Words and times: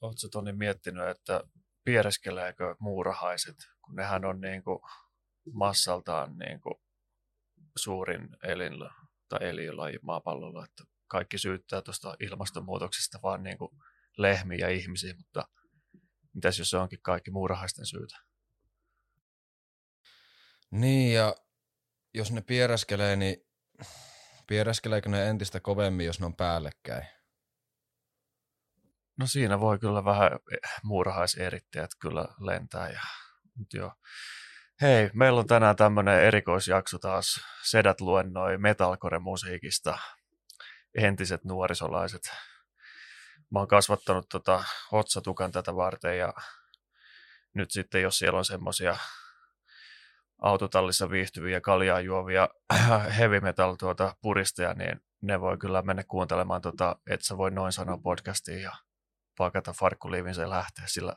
Oletko 0.00 0.28
Toni 0.32 0.52
miettinyt, 0.52 1.08
että 1.08 1.40
piereskeleekö 1.84 2.76
muurahaiset, 2.78 3.56
kun 3.84 3.94
nehän 3.94 4.24
on 4.24 4.40
niin 4.40 4.62
kuin 4.62 4.78
massaltaan 5.52 6.38
niin 6.38 6.60
kuin 6.60 6.74
suurin 7.76 8.28
elin 8.42 8.72
tai 9.28 9.38
eliölaji 9.48 9.98
maapallolla, 10.02 10.64
että 10.64 10.84
kaikki 11.08 11.38
syyttää 11.38 11.82
tuosta 11.82 12.16
ilmastonmuutoksesta 12.20 13.18
vaan 13.22 13.42
niin 13.42 13.58
kuin 13.58 13.70
lehmiä 14.16 14.58
ja 14.58 14.68
ihmisiä, 14.68 15.14
mutta 15.16 15.48
mitäs 16.34 16.58
jos 16.58 16.70
se 16.70 16.76
onkin 16.76 17.02
kaikki 17.02 17.30
muurahaisten 17.30 17.86
syytä? 17.86 18.16
Niin, 20.70 21.14
ja 21.14 21.34
jos 22.14 22.32
ne 22.32 22.40
piereskelee, 22.40 23.16
niin 23.16 23.36
piereskeleekö 24.46 25.08
ne 25.08 25.28
entistä 25.28 25.60
kovemmin, 25.60 26.06
jos 26.06 26.20
ne 26.20 26.26
on 26.26 26.36
päällekkäin? 26.36 27.15
No 29.18 29.26
siinä 29.26 29.60
voi 29.60 29.78
kyllä 29.78 30.04
vähän 30.04 30.30
muurahaiseritteet 30.82 31.90
kyllä 32.00 32.24
lentää. 32.38 32.88
Ja, 32.88 33.00
joo. 33.74 33.92
Hei, 34.80 35.10
meillä 35.14 35.40
on 35.40 35.46
tänään 35.46 35.76
tämmöinen 35.76 36.20
erikoisjakso 36.20 36.98
taas. 36.98 37.26
Sedät 37.62 38.00
luennoi 38.00 38.58
metalcore-musiikista. 38.58 39.98
Entiset 40.94 41.44
nuorisolaiset. 41.44 42.22
Mä 43.50 43.58
oon 43.58 43.68
kasvattanut 43.68 44.26
tota 44.28 44.64
otsatukan 44.92 45.52
tätä 45.52 45.76
varten 45.76 46.18
ja 46.18 46.32
nyt 47.54 47.70
sitten 47.70 48.02
jos 48.02 48.18
siellä 48.18 48.38
on 48.38 48.44
semmosia 48.44 48.96
autotallissa 50.42 51.10
viihtyviä 51.10 51.60
kaljaa 51.60 52.00
juovia 52.00 52.48
heavy 53.18 53.40
metal 53.40 53.74
tuota 53.74 54.16
puristeja, 54.22 54.74
niin 54.74 55.00
ne 55.22 55.40
voi 55.40 55.58
kyllä 55.58 55.82
mennä 55.82 56.04
kuuntelemaan 56.08 56.62
tota, 56.62 56.96
et 57.10 57.22
sä 57.22 57.36
voi 57.36 57.50
noin 57.50 57.72
sanoa 57.72 57.98
podcastiin 57.98 58.62
ja 58.62 58.72
pakata 59.38 59.72
farkkuliivinsä 59.72 60.42
ja 60.42 60.50
lähteä, 60.50 60.84
sillä 60.86 61.16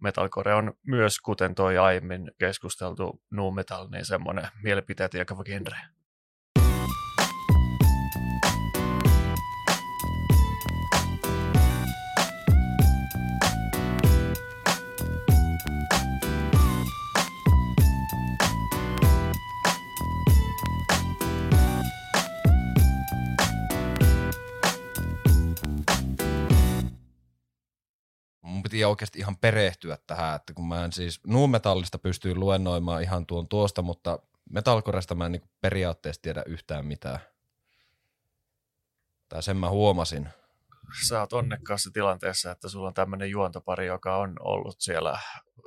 metalcore 0.00 0.54
on 0.54 0.72
myös, 0.86 1.20
kuten 1.20 1.54
toi 1.54 1.78
aiemmin 1.78 2.30
keskusteltu 2.38 3.22
nu 3.30 3.50
metal, 3.50 3.88
niin 3.88 4.04
semmoinen 4.04 4.48
mielipiteet 4.62 5.14
jakava 5.14 5.44
genre. 5.44 5.76
Piti 28.80 28.84
oikeasti 28.90 29.18
ihan 29.18 29.36
perehtyä 29.36 29.98
tähän, 30.06 30.36
että 30.36 30.54
kun 30.54 30.68
mä 30.68 30.84
en 30.84 30.92
siis 30.92 31.20
nuumetallista 31.26 31.98
pystyin 31.98 32.40
luennoimaan 32.40 33.02
ihan 33.02 33.26
tuon 33.26 33.48
tuosta, 33.48 33.82
mutta 33.82 34.18
metalkoresta 34.50 35.14
mä 35.14 35.26
en 35.26 35.32
niin 35.32 35.50
periaatteessa 35.60 36.22
tiedä 36.22 36.42
yhtään 36.46 36.86
mitään. 36.86 37.18
Tai 39.28 39.42
sen 39.42 39.56
mä 39.56 39.68
huomasin. 39.68 40.28
Sä 41.08 41.20
oot 41.20 41.32
onnekkaassa 41.32 41.90
tilanteessa, 41.92 42.50
että 42.50 42.68
sulla 42.68 42.88
on 42.88 42.94
tämmöinen 42.94 43.30
juontopari, 43.30 43.86
joka 43.86 44.16
on 44.16 44.36
ollut 44.40 44.76
siellä 44.80 45.18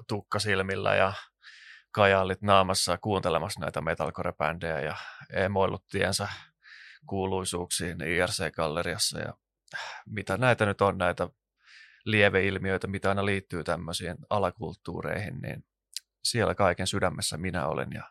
tukkasilmillä 0.08 0.96
ja 0.96 1.14
kajaallit 1.92 2.42
naamassa 2.42 2.98
kuuntelemassa 2.98 3.60
näitä 3.60 3.82
metalcore-bändejä 3.82 4.80
ja 4.80 4.96
emoillut 5.34 5.88
tiensä 5.88 6.28
kuuluisuuksiin 7.06 7.98
IRC-galleriassa 8.02 9.20
ja 9.20 9.34
mitä 10.06 10.38
näitä 10.38 10.66
nyt 10.66 10.82
on, 10.82 10.98
näitä 10.98 11.30
lieveilmiöitä, 12.06 12.88
mitä 12.88 13.10
aina 13.10 13.26
liittyy 13.26 13.64
tämmöisiin 13.64 14.16
alakulttuureihin, 14.30 15.40
niin 15.42 15.66
siellä 16.24 16.56
kaiken 16.56 16.88
sydämessä 16.88 17.38
minä 17.38 17.68
olen. 17.68 17.90
Ja... 17.94 18.04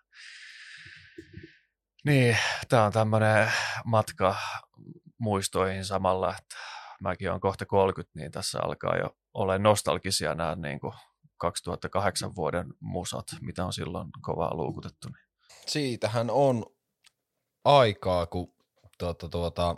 Niin, 2.04 2.36
tämä 2.68 2.84
on 2.84 2.92
tämmöinen 2.92 3.52
matka 3.84 4.36
muistoihin 5.18 5.84
samalla, 5.84 6.34
että 6.38 6.56
mäkin 7.02 7.30
olen 7.30 7.40
kohta 7.40 7.66
30, 7.66 8.18
niin 8.18 8.30
tässä 8.30 8.58
alkaa 8.62 8.96
jo 8.96 9.16
olla 9.34 9.58
nostalgisia 9.58 10.34
nämä 10.34 10.54
niin 10.54 10.80
kuin 10.80 10.92
2008 11.36 12.34
vuoden 12.34 12.66
musat, 12.80 13.26
mitä 13.40 13.64
on 13.64 13.72
silloin 13.72 14.08
kovaa 14.20 14.56
luukutettu. 14.56 15.08
Niin. 15.08 15.26
Siitähän 15.66 16.30
on 16.30 16.66
aikaa, 17.64 18.26
kun 18.26 18.54
tuota, 18.98 19.28
tuota, 19.28 19.76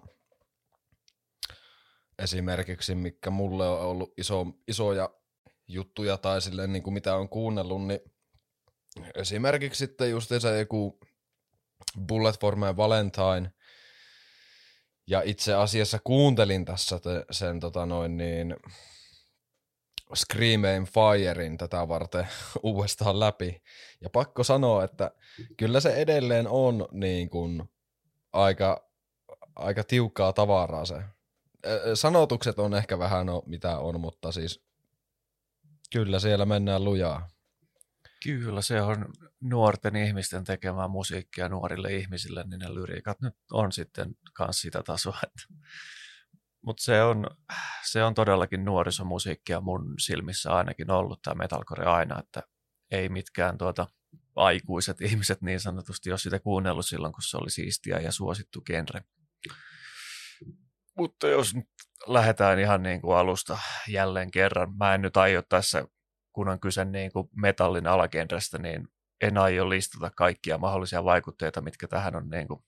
esimerkiksi, 2.18 2.94
mikä 2.94 3.30
mulle 3.30 3.68
on 3.68 3.80
ollut 3.80 4.12
iso, 4.16 4.46
isoja 4.68 5.10
juttuja 5.68 6.16
tai 6.16 6.42
silleen, 6.42 6.72
niin 6.72 6.82
kuin 6.82 6.94
mitä 6.94 7.16
on 7.16 7.28
kuunnellut, 7.28 7.86
niin 7.86 8.00
esimerkiksi 9.14 9.78
sitten 9.78 10.10
just 10.10 10.30
se 10.38 10.58
joku 10.58 10.98
Bullet 12.06 12.40
for 12.40 12.56
my 12.56 12.76
Valentine, 12.76 13.52
ja 15.06 15.22
itse 15.24 15.54
asiassa 15.54 15.98
kuuntelin 16.04 16.64
tässä 16.64 16.98
te, 16.98 17.24
sen 17.30 17.60
tota 17.60 17.86
noin 17.86 18.16
niin, 18.16 18.56
Scream 20.14 20.62
Firein 20.86 21.58
tätä 21.58 21.88
varten 21.88 22.28
uudestaan 22.62 23.20
läpi. 23.20 23.62
Ja 24.00 24.10
pakko 24.10 24.44
sanoa, 24.44 24.84
että 24.84 25.10
kyllä 25.56 25.80
se 25.80 25.94
edelleen 25.94 26.48
on 26.48 26.88
niin 26.92 27.30
kuin 27.30 27.62
aika, 28.32 28.88
aika 29.56 29.84
tiukkaa 29.84 30.32
tavaraa 30.32 30.84
se 30.84 31.02
sanotukset 31.94 32.58
on 32.58 32.74
ehkä 32.74 32.98
vähän 32.98 33.26
no, 33.26 33.42
mitä 33.46 33.78
on, 33.78 34.00
mutta 34.00 34.32
siis 34.32 34.62
kyllä 35.92 36.18
siellä 36.18 36.46
mennään 36.46 36.84
lujaa. 36.84 37.28
Kyllä, 38.24 38.62
se 38.62 38.82
on 38.82 39.06
nuorten 39.40 39.96
ihmisten 39.96 40.44
tekemää 40.44 40.88
musiikkia 40.88 41.48
nuorille 41.48 41.94
ihmisille, 41.94 42.44
niin 42.46 42.58
ne 42.58 42.74
lyriikat 42.74 43.20
nyt 43.20 43.34
on 43.52 43.72
sitten 43.72 44.16
myös 44.38 44.60
sitä 44.60 44.82
tasoa. 44.82 45.20
Mutta 46.62 46.82
se 46.82 47.02
on, 47.02 47.26
se 47.84 48.04
on 48.04 48.14
todellakin 48.14 48.64
nuorisomusiikkia 48.64 49.60
mun 49.60 49.94
silmissä 49.98 50.50
ainakin 50.50 50.90
ollut 50.90 51.22
tämä 51.22 51.34
metalcore 51.34 51.84
aina, 51.84 52.20
että 52.20 52.42
ei 52.90 53.08
mitkään 53.08 53.58
tuota 53.58 53.86
aikuiset 54.36 55.00
ihmiset 55.00 55.42
niin 55.42 55.60
sanotusti 55.60 56.10
ole 56.10 56.18
sitä 56.18 56.38
kuunnellut 56.38 56.86
silloin, 56.86 57.12
kun 57.12 57.22
se 57.22 57.36
oli 57.36 57.50
siistiä 57.50 57.98
ja 57.98 58.12
suosittu 58.12 58.60
genre. 58.60 59.04
Mutta 60.96 61.28
jos 61.28 61.54
nyt 61.54 61.68
lähdetään 62.06 62.58
ihan 62.58 62.82
niin 62.82 63.00
kuin 63.00 63.16
alusta 63.16 63.58
jälleen 63.88 64.30
kerran, 64.30 64.76
mä 64.76 64.94
en 64.94 65.02
nyt 65.02 65.16
aio 65.16 65.42
tässä, 65.42 65.84
kun 66.32 66.48
on 66.48 66.60
kyse 66.60 66.84
niin 66.84 67.12
kuin 67.12 67.28
metallin 67.36 67.86
alagenrestä, 67.86 68.58
niin 68.58 68.88
en 69.20 69.38
aio 69.38 69.68
listata 69.68 70.10
kaikkia 70.10 70.58
mahdollisia 70.58 71.04
vaikutteita, 71.04 71.60
mitkä 71.60 71.88
tähän 71.88 72.16
on 72.16 72.28
niin 72.28 72.48
kuin 72.48 72.64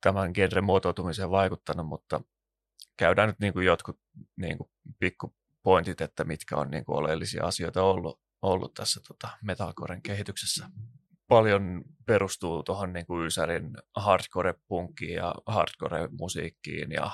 tämän 0.00 0.30
genren 0.34 0.64
muotoutumiseen 0.64 1.30
vaikuttanut, 1.30 1.86
mutta 1.86 2.20
käydään 2.96 3.28
nyt 3.28 3.38
niin 3.38 3.52
kuin 3.52 3.66
jotkut 3.66 4.00
niin 4.36 4.58
kuin 4.58 4.70
pikkupointit, 4.98 6.00
että 6.00 6.24
mitkä 6.24 6.56
on 6.56 6.70
niin 6.70 6.84
kuin 6.84 6.98
oleellisia 6.98 7.46
asioita 7.46 7.82
ollut, 7.82 8.20
ollut 8.42 8.74
tässä 8.74 9.00
tota 9.08 9.28
metalcoren 9.42 10.02
kehityksessä 10.02 10.66
paljon 11.32 11.84
perustuu 12.06 12.62
tuohon 12.62 12.92
niin 12.92 13.06
Ysärin 13.26 13.70
hardcore-punkkiin 13.96 15.14
ja 15.14 15.34
hardcore-musiikkiin 15.46 16.92
ja 16.92 17.10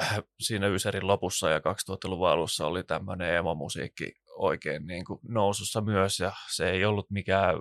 siinä 0.46 0.66
Ysärin 0.66 1.06
lopussa 1.06 1.50
ja 1.50 1.58
2000-luvun 1.58 2.28
alussa 2.28 2.66
oli 2.66 2.84
tämmöinen 2.84 3.34
emo-musiikki 3.34 4.12
oikein 4.36 4.86
niin 4.86 5.04
kuin 5.04 5.20
nousussa 5.28 5.80
myös 5.80 6.20
ja 6.20 6.32
se 6.50 6.70
ei 6.70 6.84
ollut 6.84 7.10
mikään, 7.10 7.60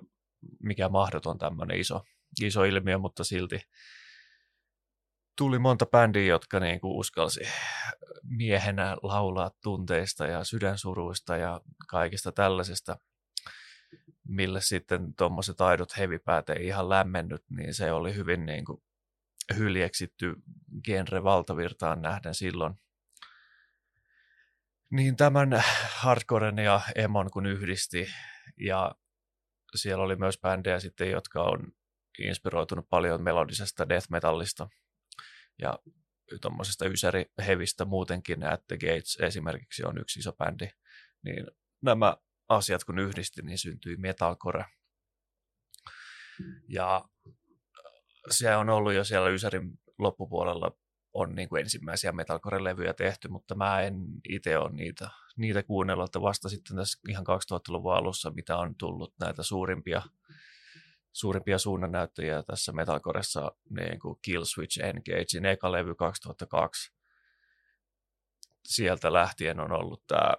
mikään 0.63 0.91
mahdoton 0.91 1.37
tämmöinen 1.37 1.79
iso, 1.79 2.01
iso 2.41 2.63
ilmiö, 2.63 2.97
mutta 2.97 3.23
silti 3.23 3.61
tuli 5.37 5.59
monta 5.59 5.85
bändiä, 5.85 6.25
jotka 6.25 6.59
niin 6.59 6.81
kuin 6.81 6.97
uskalsi 6.97 7.39
miehenä 8.23 8.97
laulaa 9.03 9.51
tunteista 9.63 10.27
ja 10.27 10.43
sydänsuruista 10.43 11.37
ja 11.37 11.61
kaikista 11.87 12.31
tällaisesta– 12.31 12.97
mille 14.31 14.61
sitten 14.61 15.13
tuommoiset 15.17 15.61
aidot 15.61 15.97
hevipäät 15.97 16.49
ei 16.49 16.67
ihan 16.67 16.89
lämmennyt, 16.89 17.43
niin 17.49 17.73
se 17.73 17.91
oli 17.91 18.15
hyvin 18.15 18.45
niin 18.45 18.65
kuin 18.65 18.83
hyljeksitty 19.57 20.33
genre 20.83 21.23
valtavirtaan 21.23 22.01
nähden 22.01 22.35
silloin. 22.35 22.73
Niin 24.91 25.15
tämän 25.15 25.63
hardcoren 25.95 26.57
ja 26.57 26.81
emon 26.95 27.31
kun 27.31 27.45
yhdisti 27.45 28.07
ja 28.59 28.95
siellä 29.75 30.03
oli 30.03 30.15
myös 30.15 30.39
bändejä 30.41 30.79
sitten, 30.79 31.11
jotka 31.11 31.43
on 31.43 31.71
inspiroitunut 32.19 32.89
paljon 32.89 33.23
melodisesta 33.23 33.89
death 33.89 34.09
metallista 34.09 34.69
ja 35.61 35.79
tuommoisesta 36.41 36.85
ysäri-hevistä 36.85 37.85
muutenkin, 37.85 38.43
että 38.43 38.77
Gates 38.77 39.17
esimerkiksi 39.21 39.83
on 39.85 39.97
yksi 39.97 40.19
iso 40.19 40.33
bändi, 40.33 40.69
niin 41.23 41.47
nämä 41.81 42.17
asiat 42.51 42.83
kun 42.83 42.99
yhdisti, 42.99 43.41
niin 43.41 43.57
syntyi 43.57 43.97
metalcore. 43.97 44.65
Ja 46.67 47.05
se 48.29 48.55
on 48.55 48.69
ollut 48.69 48.93
jo 48.93 49.03
siellä 49.03 49.29
Ysärin 49.29 49.79
loppupuolella 49.99 50.71
on 51.13 51.35
niin 51.35 51.49
kuin 51.49 51.61
ensimmäisiä 51.61 52.11
metalcore-levyjä 52.11 52.93
tehty, 52.93 53.27
mutta 53.27 53.55
mä 53.55 53.81
en 53.81 53.95
itse 54.29 54.57
ole 54.57 54.71
niitä, 54.71 55.09
niitä 55.37 55.63
kuunnellut, 55.63 56.05
että 56.05 56.21
vasta 56.21 56.49
sitten 56.49 56.77
tässä 56.77 56.99
ihan 57.09 57.25
2000-luvun 57.27 57.93
alussa, 57.93 58.31
mitä 58.31 58.57
on 58.57 58.75
tullut 58.75 59.13
näitä 59.19 59.43
suurimpia, 59.43 60.01
suurimpia 61.11 61.57
suunnannäyttäjiä 61.57 62.43
tässä 62.43 62.71
metalcoressa, 62.71 63.51
niin 63.69 63.99
kuin 63.99 64.19
Killswitch 64.21 64.83
Engagein 64.83 65.45
eka 65.45 65.71
levy 65.71 65.95
2002. 65.95 66.93
Sieltä 68.67 69.13
lähtien 69.13 69.59
on 69.59 69.71
ollut 69.71 70.03
tämä 70.07 70.33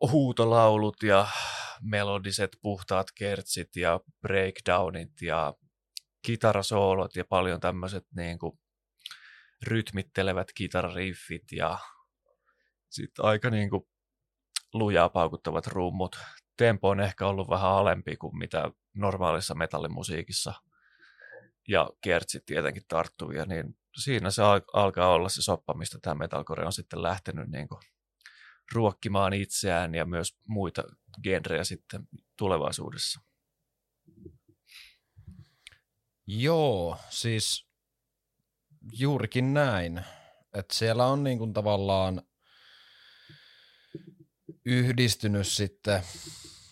huutolaulut 0.00 1.02
ja 1.02 1.26
melodiset 1.82 2.56
puhtaat 2.62 3.06
kertsit 3.14 3.76
ja 3.76 4.00
breakdownit 4.20 5.22
ja 5.22 5.54
kitarasoolot 6.22 7.16
ja 7.16 7.24
paljon 7.24 7.60
tämmöiset 7.60 8.06
niin 8.16 8.38
kuin 8.38 8.58
rytmittelevät 9.66 10.52
kitarariffit 10.54 11.52
ja 11.52 11.78
sitten 12.90 13.24
aika 13.24 13.50
niin 13.50 13.70
kuin 13.70 13.82
lujaa 14.74 15.08
paukuttavat 15.08 15.66
rummut. 15.66 16.18
Tempo 16.56 16.88
on 16.88 17.00
ehkä 17.00 17.26
ollut 17.26 17.50
vähän 17.50 17.70
alempi 17.70 18.16
kuin 18.16 18.38
mitä 18.38 18.70
normaalissa 18.94 19.54
metallimusiikissa 19.54 20.52
ja 21.68 21.90
kertsit 22.00 22.44
tietenkin 22.46 22.82
tarttuvia, 22.88 23.44
niin 23.44 23.78
siinä 24.02 24.30
se 24.30 24.42
alkaa 24.72 25.08
olla 25.08 25.28
se 25.28 25.42
soppa, 25.42 25.74
mistä 25.74 25.98
tämä 26.02 26.14
metalcore 26.14 26.66
on 26.66 26.72
sitten 26.72 27.02
lähtenyt 27.02 27.48
niin 27.48 27.68
kuin 27.68 27.80
ruokkimaan 28.74 29.32
itseään 29.32 29.94
ja 29.94 30.06
myös 30.06 30.36
muita 30.46 30.84
genrejä 31.22 31.64
sitten 31.64 32.08
tulevaisuudessa. 32.36 33.20
Joo, 36.26 36.96
siis 37.10 37.66
juurikin 38.92 39.54
näin. 39.54 40.04
Että 40.54 40.74
siellä 40.74 41.06
on 41.06 41.24
niin 41.24 41.38
kuin 41.38 41.52
tavallaan 41.52 42.22
yhdistynyt 44.64 45.46
sitten, 45.46 46.02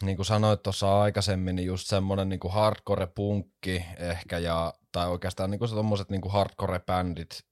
niin 0.03 0.17
kuin 0.17 0.27
sanoit 0.27 0.63
tuossa 0.63 1.03
aikaisemmin, 1.03 1.57
niin 1.57 1.67
just 1.67 1.87
semmoinen 1.87 2.29
niin 2.29 2.41
hardcore-punkki 2.51 3.85
ehkä, 3.99 4.39
ja, 4.39 4.75
tai 4.93 5.09
oikeastaan 5.09 5.51
niin 5.51 5.69
semmoiset 5.69 6.11
niin 6.11 6.23
hardcore-bändit, 6.23 7.43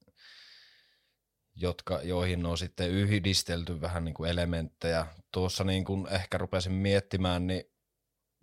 jotka, 1.57 2.01
joihin 2.03 2.47
on 2.47 2.59
sitten 2.59 2.91
yhdistelty 2.91 3.81
vähän 3.81 4.05
niin 4.05 4.15
kuin 4.15 4.31
elementtejä. 4.31 5.07
Tuossa 5.33 5.65
niin 5.65 5.85
kuin 5.85 6.07
ehkä 6.09 6.39
rupesin 6.39 6.73
miettimään, 6.73 7.47
niin 7.47 7.65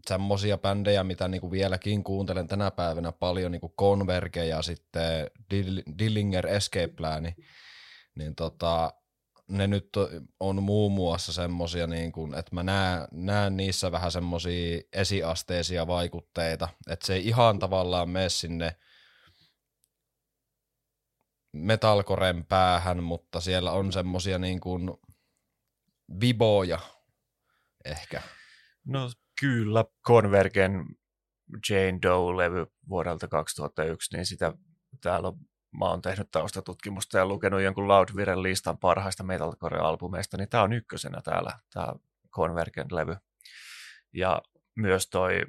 semmoisia 0.08 0.58
bändejä, 0.58 1.04
mitä 1.04 1.28
niin 1.28 1.42
kuin 1.42 1.52
vieläkin 1.52 2.04
kuuntelen 2.04 2.48
tänä 2.48 2.72
päivänä 2.72 3.12
paljon, 3.12 3.52
niin 3.52 3.62
kuin 3.62 3.74
Converge 3.80 4.46
ja 4.46 4.62
sitten 4.62 5.32
Dillinger 6.00 6.48
Escape 6.48 6.88
Plan, 6.88 7.34
niin 8.16 8.36
tota, 8.36 8.94
ne 9.48 9.68
nyt 9.68 9.90
on 10.40 10.64
muun 10.64 10.92
muassa 10.92 11.34
semmosia, 11.34 11.88
niin 11.88 12.12
kuin, 12.12 12.34
että 12.34 12.56
mä 12.56 12.64
näen, 12.64 13.08
näen 13.12 13.58
niissä 13.58 13.92
vähän 13.92 14.12
semmosia 14.12 14.82
esiasteisia 14.94 15.88
vaikutteita, 15.88 16.70
että 16.88 17.06
se 17.06 17.14
ei 17.14 17.28
ihan 17.28 17.60
tavallaan 17.60 18.10
mene 18.10 18.30
sinne 18.30 18.76
metalcoren 21.54 22.46
päähän, 22.46 23.04
mutta 23.04 23.42
siellä 23.42 23.72
on 23.72 23.92
semmosia 23.92 24.40
niin 24.40 24.60
kuin 24.60 24.92
viboja 26.22 26.80
ehkä. 27.86 28.22
No 28.86 29.12
kyllä, 29.40 29.86
Convergen 30.08 30.86
Jane 31.70 32.00
Doe-levy 32.02 32.66
vuodelta 32.90 33.28
2001, 33.28 34.16
niin 34.16 34.26
sitä 34.26 34.54
täällä 35.02 35.28
on, 35.28 35.38
mä 35.80 35.86
oon 35.86 36.02
tehnyt 36.02 36.32
taustatutkimusta 36.32 37.18
ja 37.18 37.26
lukenut 37.26 37.62
jonkun 37.62 37.88
Loudviren 37.88 38.44
listan 38.44 38.78
parhaista 38.78 39.24
metalcore-albumeista, 39.24 40.38
niin 40.38 40.50
tämä 40.50 40.64
on 40.64 40.74
ykkösenä 40.74 41.22
täällä, 41.22 41.60
tämä 41.74 41.94
Convergen-levy. 42.32 43.16
Ja 44.14 44.42
myös 44.76 45.10
toi, 45.10 45.42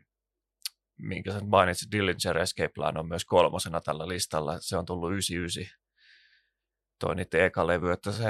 minkä 0.98 1.32
sen 1.32 1.48
mainitsit, 1.48 1.92
Dillinger 1.92 2.38
Escape 2.38 2.68
Plan 2.74 2.98
on 2.98 3.08
myös 3.08 3.24
kolmosena 3.24 3.80
tällä 3.80 4.08
listalla. 4.08 4.60
Se 4.60 4.76
on 4.76 4.86
tullut 4.86 5.12
99 5.12 5.83
toi 7.04 7.14
niiden 7.14 7.44
eka 7.44 7.66
levy, 7.66 7.92
että 7.92 8.12
se, 8.12 8.24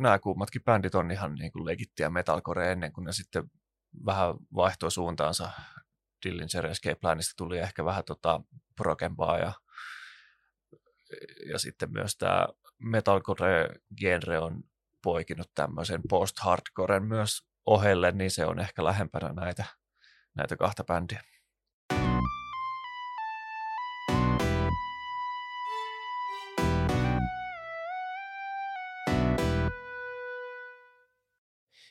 nämä 0.00 0.18
kummatkin 0.18 0.64
bändit 0.64 0.94
on 0.94 1.10
ihan 1.10 1.34
niin 1.34 1.52
kuin 1.52 1.64
legittiä 1.64 2.10
metalcore 2.10 2.72
ennen 2.72 2.92
kuin 2.92 3.04
ne 3.04 3.12
sitten 3.12 3.50
vähän 4.06 4.34
vaihtoi 4.54 4.90
suuntaansa. 4.90 5.50
Dillinger 6.24 6.66
Escape 6.66 6.94
Planista 6.94 7.34
tuli 7.36 7.58
ehkä 7.58 7.84
vähän 7.84 8.04
tota 8.04 8.40
prokempaa 8.76 9.38
ja, 9.38 9.52
ja 11.48 11.58
sitten 11.58 11.92
myös 11.92 12.16
tämä 12.16 12.46
metalcore-genre 12.78 14.38
on 14.38 14.62
poikinut 15.02 15.50
tämmöisen 15.54 16.00
post-hardcoren 16.08 17.04
myös 17.04 17.46
ohelle, 17.66 18.12
niin 18.12 18.30
se 18.30 18.46
on 18.46 18.58
ehkä 18.58 18.84
lähempänä 18.84 19.32
näitä, 19.32 19.64
näitä 20.34 20.56
kahta 20.56 20.84
bändiä. 20.84 21.22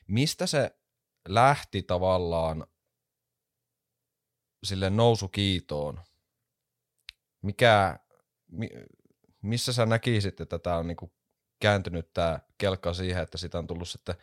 Mistä 0.09 0.47
se 0.47 0.75
lähti 1.27 1.83
tavallaan 1.83 2.67
sille 4.63 4.89
nousukiitoon? 4.89 5.99
Mikä, 7.41 7.99
mi, 8.51 8.69
missä 9.41 9.73
sä 9.73 9.85
näkisit, 9.85 10.41
että 10.41 10.59
tämä 10.59 10.77
on 10.77 10.87
niinku 10.87 11.13
kääntynyt 11.59 12.13
tämä 12.13 12.39
kelkka 12.57 12.93
siihen, 12.93 13.23
että 13.23 13.37
sitä 13.37 13.57
on 13.57 13.67
tullut 13.67 13.89
sitten 13.89 14.15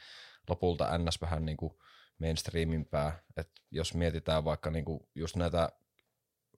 lopulta 0.48 0.98
ns. 0.98 1.20
vähän 1.20 1.46
niinku 1.46 1.82
mainstreamimpää, 2.18 3.22
että 3.36 3.62
jos 3.70 3.94
mietitään 3.94 4.44
vaikka 4.44 4.70
niinku 4.70 5.08
just 5.14 5.36
näitä, 5.36 5.72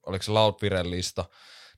oliko 0.05 0.23
se 0.23 0.31
Loudviren 0.31 0.91
lista, 0.91 1.25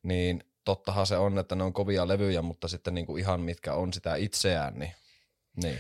niin 0.03 0.43
tottahan 0.65 1.07
se 1.07 1.17
on, 1.17 1.39
että 1.39 1.55
ne 1.55 1.63
on 1.63 1.73
kovia 1.73 2.07
levyjä, 2.07 2.41
mutta 2.41 2.67
sitten 2.67 2.93
niinku 2.93 3.17
ihan 3.17 3.41
mitkä 3.41 3.73
on 3.73 3.93
sitä 3.93 4.15
itseään, 4.15 4.79
niin, 4.79 4.93
niin. 5.63 5.79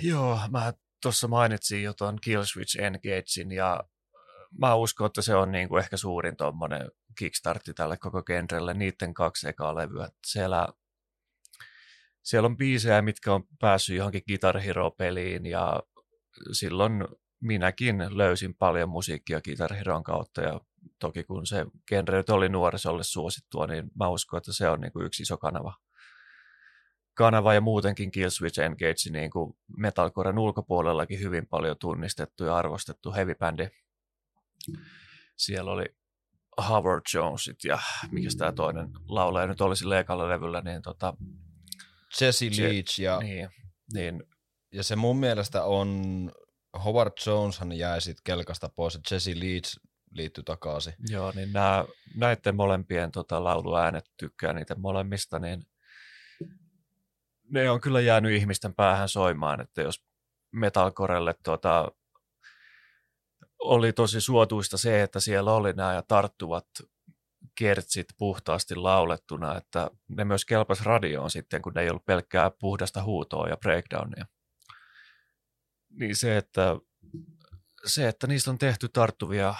Joo, 0.00 0.40
mä 0.50 0.72
tuossa 1.02 1.28
mainitsin 1.28 1.82
jo 1.82 1.94
tuon 1.94 2.18
Killswitch 2.20 2.80
Engagein 2.80 3.52
ja 3.54 3.84
mä 4.58 4.74
uskon, 4.74 5.06
että 5.06 5.22
se 5.22 5.34
on 5.34 5.52
niin 5.52 5.68
kuin 5.68 5.80
ehkä 5.82 5.96
suurin 5.96 6.36
tuommoinen 6.36 6.90
kickstartti 7.18 7.74
tälle 7.74 7.96
koko 7.96 8.22
genrelle, 8.22 8.74
niiden 8.74 9.14
kaksi 9.14 9.48
ekaa 9.48 9.74
levyä. 9.74 10.08
Siellä, 10.26 10.68
siellä 12.22 12.46
on 12.46 12.56
biisejä, 12.56 13.02
mitkä 13.02 13.34
on 13.34 13.44
päässyt 13.60 13.96
johonkin 13.96 14.22
Guitar 14.28 14.58
Hero-peliin 14.58 15.46
ja 15.46 15.82
silloin 16.52 16.92
minäkin 17.40 18.18
löysin 18.18 18.54
paljon 18.54 18.88
musiikkia 18.88 19.40
Guitar 19.40 19.74
Heron 19.74 20.04
kautta 20.04 20.40
ja 20.40 20.60
toki 20.98 21.24
kun 21.24 21.46
se 21.46 21.66
genre 21.88 22.24
oli 22.28 22.48
nuorisolle 22.48 23.04
suosittua, 23.04 23.66
niin 23.66 23.90
mä 23.98 24.08
uskon, 24.08 24.38
että 24.38 24.52
se 24.52 24.68
on 24.68 24.80
niin 24.80 24.92
kuin 24.92 25.06
yksi 25.06 25.22
iso 25.22 25.38
kanava 25.38 25.74
kanava 27.16 27.54
ja 27.54 27.60
muutenkin 27.60 28.10
Killswitch 28.10 28.60
Engage 28.60 29.10
niin 29.10 29.30
kuin 29.30 29.52
metalcoren 29.76 30.38
ulkopuolellakin 30.38 31.20
hyvin 31.20 31.46
paljon 31.46 31.76
tunnistettu 31.80 32.44
ja 32.44 32.56
arvostettu 32.56 33.12
heavy-bändi. 33.12 33.68
Siellä 35.36 35.70
oli 35.70 35.84
Howard 36.68 37.02
Jonesit 37.14 37.64
ja 37.64 37.78
mikä 38.10 38.28
tämä 38.38 38.52
toinen 38.52 38.88
laulaja 39.08 39.46
nyt 39.46 39.60
olisi 39.60 39.88
leikalla 39.88 40.28
levyllä, 40.28 40.60
niin 40.60 40.82
tota, 40.82 41.14
Jesse 42.20 42.46
Leach 42.58 43.00
ja, 43.00 43.18
niin, 43.18 43.48
niin, 43.92 44.22
ja 44.72 44.82
se 44.82 44.96
mun 44.96 45.16
mielestä 45.16 45.64
on, 45.64 46.32
Howard 46.84 47.12
Joneshan 47.26 47.72
jäi 47.72 48.00
sitten 48.00 48.22
kelkasta 48.24 48.68
pois, 48.68 48.94
ja 48.94 49.00
Jesse 49.10 49.40
Leach 49.40 49.76
liittyi 50.10 50.44
takaisin. 50.44 50.94
Joo, 51.08 51.32
niin 51.34 51.52
nämä, 51.52 51.84
näiden 52.14 52.56
molempien 52.56 53.12
tota, 53.12 53.44
lauluäänet 53.44 54.04
tykkää 54.16 54.52
niitä 54.52 54.74
molemmista, 54.74 55.38
niin 55.38 55.66
ne 57.50 57.70
on 57.70 57.80
kyllä 57.80 58.00
jäänyt 58.00 58.32
ihmisten 58.32 58.74
päähän 58.74 59.08
soimaan, 59.08 59.60
että 59.60 59.82
jos 59.82 60.04
metalcorelle 60.52 61.34
tuota, 61.44 61.92
oli 63.58 63.92
tosi 63.92 64.20
suotuista 64.20 64.78
se, 64.78 65.02
että 65.02 65.20
siellä 65.20 65.52
oli 65.52 65.72
nämä 65.72 66.02
tarttuvat 66.08 66.66
kertsit 67.54 68.06
puhtaasti 68.18 68.74
laulettuna, 68.74 69.56
että 69.56 69.90
ne 70.08 70.24
myös 70.24 70.44
kelpas 70.44 70.80
radioon 70.80 71.30
sitten, 71.30 71.62
kun 71.62 71.72
ne 71.74 71.82
ei 71.82 71.90
ollut 71.90 72.04
pelkkää 72.04 72.50
puhdasta 72.50 73.02
huutoa 73.02 73.48
ja 73.48 73.56
breakdownia. 73.56 74.26
Niin 75.90 76.16
se, 76.16 76.36
että, 76.36 76.76
se, 77.84 78.08
että 78.08 78.26
niistä 78.26 78.50
on 78.50 78.58
tehty 78.58 78.88
tarttuvia, 78.88 79.54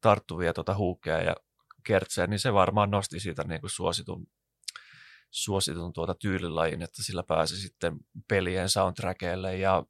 tarttuvia 0.00 0.52
tuota 0.52 0.74
huukeja 0.74 1.22
ja 1.22 1.36
kertsejä, 1.84 2.26
niin 2.26 2.38
se 2.38 2.52
varmaan 2.52 2.90
nosti 2.90 3.20
siitä 3.20 3.44
niin 3.44 3.60
kuin 3.60 3.70
suositun 3.70 4.26
suositun 5.30 5.92
tuota 5.92 6.14
tyylilajin, 6.14 6.82
että 6.82 7.02
sillä 7.02 7.22
pääsi 7.22 7.60
sitten 7.60 7.96
pelien 8.28 8.68
soundtrackeille 8.68 9.56
ja 9.56 9.84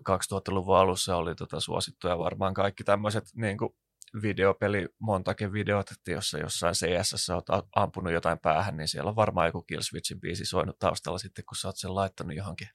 2000-luvun 0.00 0.76
alussa 0.76 1.16
oli 1.16 1.34
tota 1.34 1.60
suosittuja 1.60 2.18
varmaan 2.18 2.54
kaikki 2.54 2.84
tämmöiset 2.84 3.24
niin 3.34 3.58
videopeli 4.22 4.88
montakin 4.98 5.52
videot, 5.52 5.90
että 5.90 6.10
jossa 6.10 6.38
jossain 6.38 6.74
CSS 6.74 7.30
olet 7.30 7.68
ampunut 7.76 8.12
jotain 8.12 8.38
päähän, 8.38 8.76
niin 8.76 8.88
siellä 8.88 9.08
on 9.08 9.16
varmaan 9.16 9.48
joku 9.48 9.62
Killswitchin 9.62 10.20
biisi 10.20 10.44
soinut 10.44 10.78
taustalla 10.78 11.18
sitten, 11.18 11.44
kun 11.44 11.56
sä 11.56 11.68
oot 11.68 11.76
sen 11.76 11.94
laittanut 11.94 12.36
johonkin, 12.36 12.68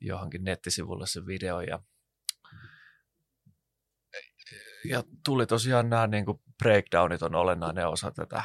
johonkin 0.00 0.44
nettisivulle 0.44 1.06
sen 1.06 1.26
video. 1.26 1.60
Ja, 1.60 1.82
ja 4.84 5.02
tuli 5.24 5.46
tosiaan 5.46 5.90
nämä 5.90 6.06
niin 6.06 6.24
breakdownit 6.58 7.22
on 7.22 7.34
olennainen 7.34 7.88
osa 7.88 8.10
tätä. 8.10 8.44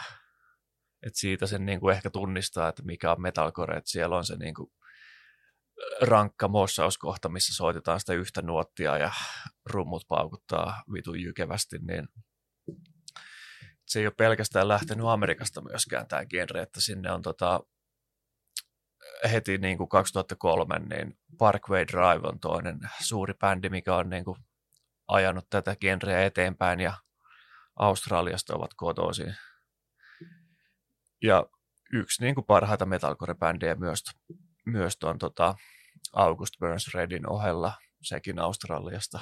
Et 1.08 1.16
siitä 1.16 1.48
sen 1.48 1.66
niin 1.66 1.80
kuin 1.80 1.96
ehkä 1.96 2.10
tunnistaa, 2.10 2.70
että 2.70 2.84
mikä 2.84 3.12
on 3.12 3.22
metalcore, 3.22 3.78
että 3.78 3.92
siellä 3.92 4.18
on 4.18 4.26
se 4.26 4.36
niin 4.36 4.54
kuin 4.54 4.72
rankka 6.02 6.48
mossauskohta, 6.48 7.30
missä 7.30 7.56
soitetaan 7.56 8.00
sitä 8.00 8.14
yhtä 8.14 8.42
nuottia 8.42 8.98
ja 8.98 9.12
rummut 9.66 10.04
paukuttaa 10.08 10.84
vitun 10.94 11.22
jykevästi, 11.22 11.78
niin 11.80 12.08
se 13.88 14.00
ei 14.00 14.06
ole 14.06 14.14
pelkästään 14.18 14.68
lähtenyt 14.68 15.06
Amerikasta 15.06 15.62
myöskään 15.62 16.08
tämä 16.08 16.26
genre, 16.26 16.62
että 16.62 16.82
sinne 16.82 17.12
on 17.12 17.22
tota, 17.22 17.60
heti 19.32 19.58
niin 19.58 19.78
kuin 19.78 19.90
2003, 19.90 20.80
niin 20.80 21.18
Parkway 21.38 21.86
Drive 21.88 22.28
on 22.28 22.40
toinen 22.40 22.80
suuri 23.02 23.34
bändi, 23.34 23.70
mikä 23.70 23.96
on 23.96 24.10
niin 24.10 24.26
kuin 24.26 24.38
ajanut 25.08 25.50
tätä 25.50 25.76
genreä 25.76 26.26
eteenpäin 26.26 26.80
ja 26.80 26.94
Australiasta 27.76 28.56
ovat 28.56 28.74
kotoisin. 28.76 29.36
Ja 31.24 31.46
yksi 31.94 32.24
niin 32.24 32.36
kuin 32.36 32.46
parhaita 32.46 32.86
metalcore-bändejä 32.86 33.76
myös 33.76 34.04
myös 34.66 34.98
tuon 34.98 35.18
tota, 35.18 35.56
August 36.14 36.54
Burns 36.60 36.94
Redin 36.94 37.30
ohella, 37.30 37.74
sekin 38.02 38.40
Australiasta. 38.40 39.20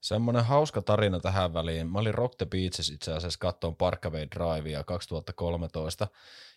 Semmoinen 0.00 0.44
hauska 0.44 0.82
tarina 0.82 1.20
tähän 1.20 1.54
väliin. 1.54 1.92
Mä 1.92 1.98
olin 1.98 2.14
Rock 2.14 2.34
the 2.36 2.46
Beaches 2.46 2.90
itse 2.90 3.12
asiassa 3.12 3.38
kattoon 3.38 3.76
Parkaway 3.76 4.26
Drivea 4.36 4.84
2013, 4.84 6.08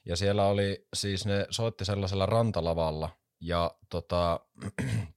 ja 0.06 0.15
siellä 0.15 0.46
oli, 0.46 0.88
siis 0.94 1.25
ne 1.25 1.48
soitti 1.50 1.86
sellaisella 1.86 2.25
rantalavalla, 2.25 3.10
ja 3.39 3.72
tota, 3.89 4.39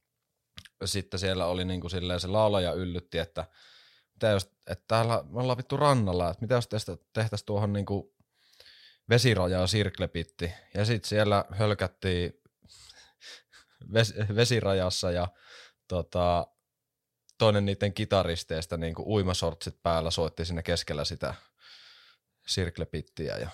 sitten 0.84 1.20
siellä 1.20 1.46
oli 1.46 1.64
niinku 1.64 1.88
silleen 1.88 2.20
se 2.20 2.28
laulaja 2.28 2.72
yllytti, 2.72 3.18
että 3.18 3.46
mitä 4.14 4.28
jos, 4.28 4.50
että 4.66 4.84
täällä 4.88 5.24
me 5.30 5.40
ollaan 5.40 5.58
vittu 5.58 5.76
rannalla, 5.76 6.30
että 6.30 6.40
mitä 6.40 6.54
jos 6.54 6.68
tehtäisiin 7.12 7.46
tuohon 7.46 7.72
niinku 7.72 8.14
vesirajaa 9.08 9.66
sirklepitti. 9.66 10.52
Ja 10.74 10.84
sitten 10.84 11.08
siellä 11.08 11.44
hölkättiin 11.50 12.42
ves, 13.92 14.14
vesirajassa 14.34 15.10
ja 15.10 15.28
tota, 15.88 16.46
toinen 17.38 17.64
niiden 17.64 17.94
kitaristeista 17.94 18.76
niin 18.76 18.94
kuin 18.94 19.08
uimasortsit 19.08 19.82
päällä 19.82 20.10
soitti 20.10 20.44
sinne 20.44 20.62
keskellä 20.62 21.04
sitä 21.04 21.34
sirklepittiä 22.46 23.38
ja 23.38 23.50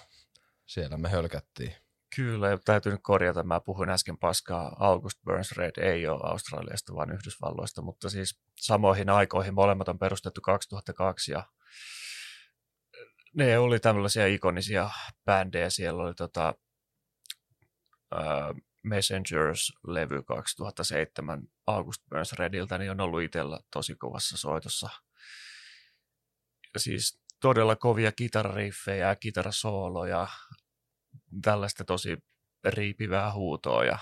siellä 0.67 0.97
me 0.97 1.09
hölkättiin. 1.09 1.75
Kyllä, 2.17 2.59
täytyy 2.65 2.93
nyt 2.93 3.01
korjata, 3.03 3.43
mä 3.43 3.61
puhuin 3.61 3.91
äsken 3.91 4.19
paskaa, 4.19 4.77
August 4.79 5.19
Burns 5.25 5.53
Red 5.53 5.77
ei 5.77 6.09
ole 6.09 6.21
Australiasta, 6.23 6.95
vaan 6.95 7.13
Yhdysvalloista, 7.13 7.83
mutta 7.83 8.11
siis 8.11 8.41
samoihin 8.61 9.11
aikoihin 9.11 9.55
molemmat 9.55 9.89
on 9.89 9.99
perustettu 9.99 10.41
2002 10.41 11.33
ja 11.33 11.45
ne 13.35 13.59
oli 13.59 13.81
tämmöisiä 13.81 14.27
ikonisia 14.27 14.91
bändejä. 15.25 15.71
Siellä 15.71 16.03
oli 16.03 16.15
tota, 16.15 16.55
uh, 18.15 18.61
Messengers-levy 18.83 20.23
2007 20.23 21.43
August 21.67 22.03
Burns 22.11 22.33
Rediltä, 22.33 22.79
niin 22.79 22.91
on 22.91 23.01
ollut 23.01 23.23
itsellä 23.23 23.61
tosi 23.73 23.95
kovassa 23.95 24.37
soitossa. 24.37 24.89
Ja 26.75 26.81
siis 26.81 27.21
todella 27.41 27.77
kovia 27.77 28.13
kitarariffejä 28.13 29.09
ja 29.09 29.17
kitarasooloja, 29.17 30.29
tällaista 31.43 31.85
tosi 31.85 32.19
riipivää 32.65 33.33
huutoa 33.33 33.85
ja 33.85 33.99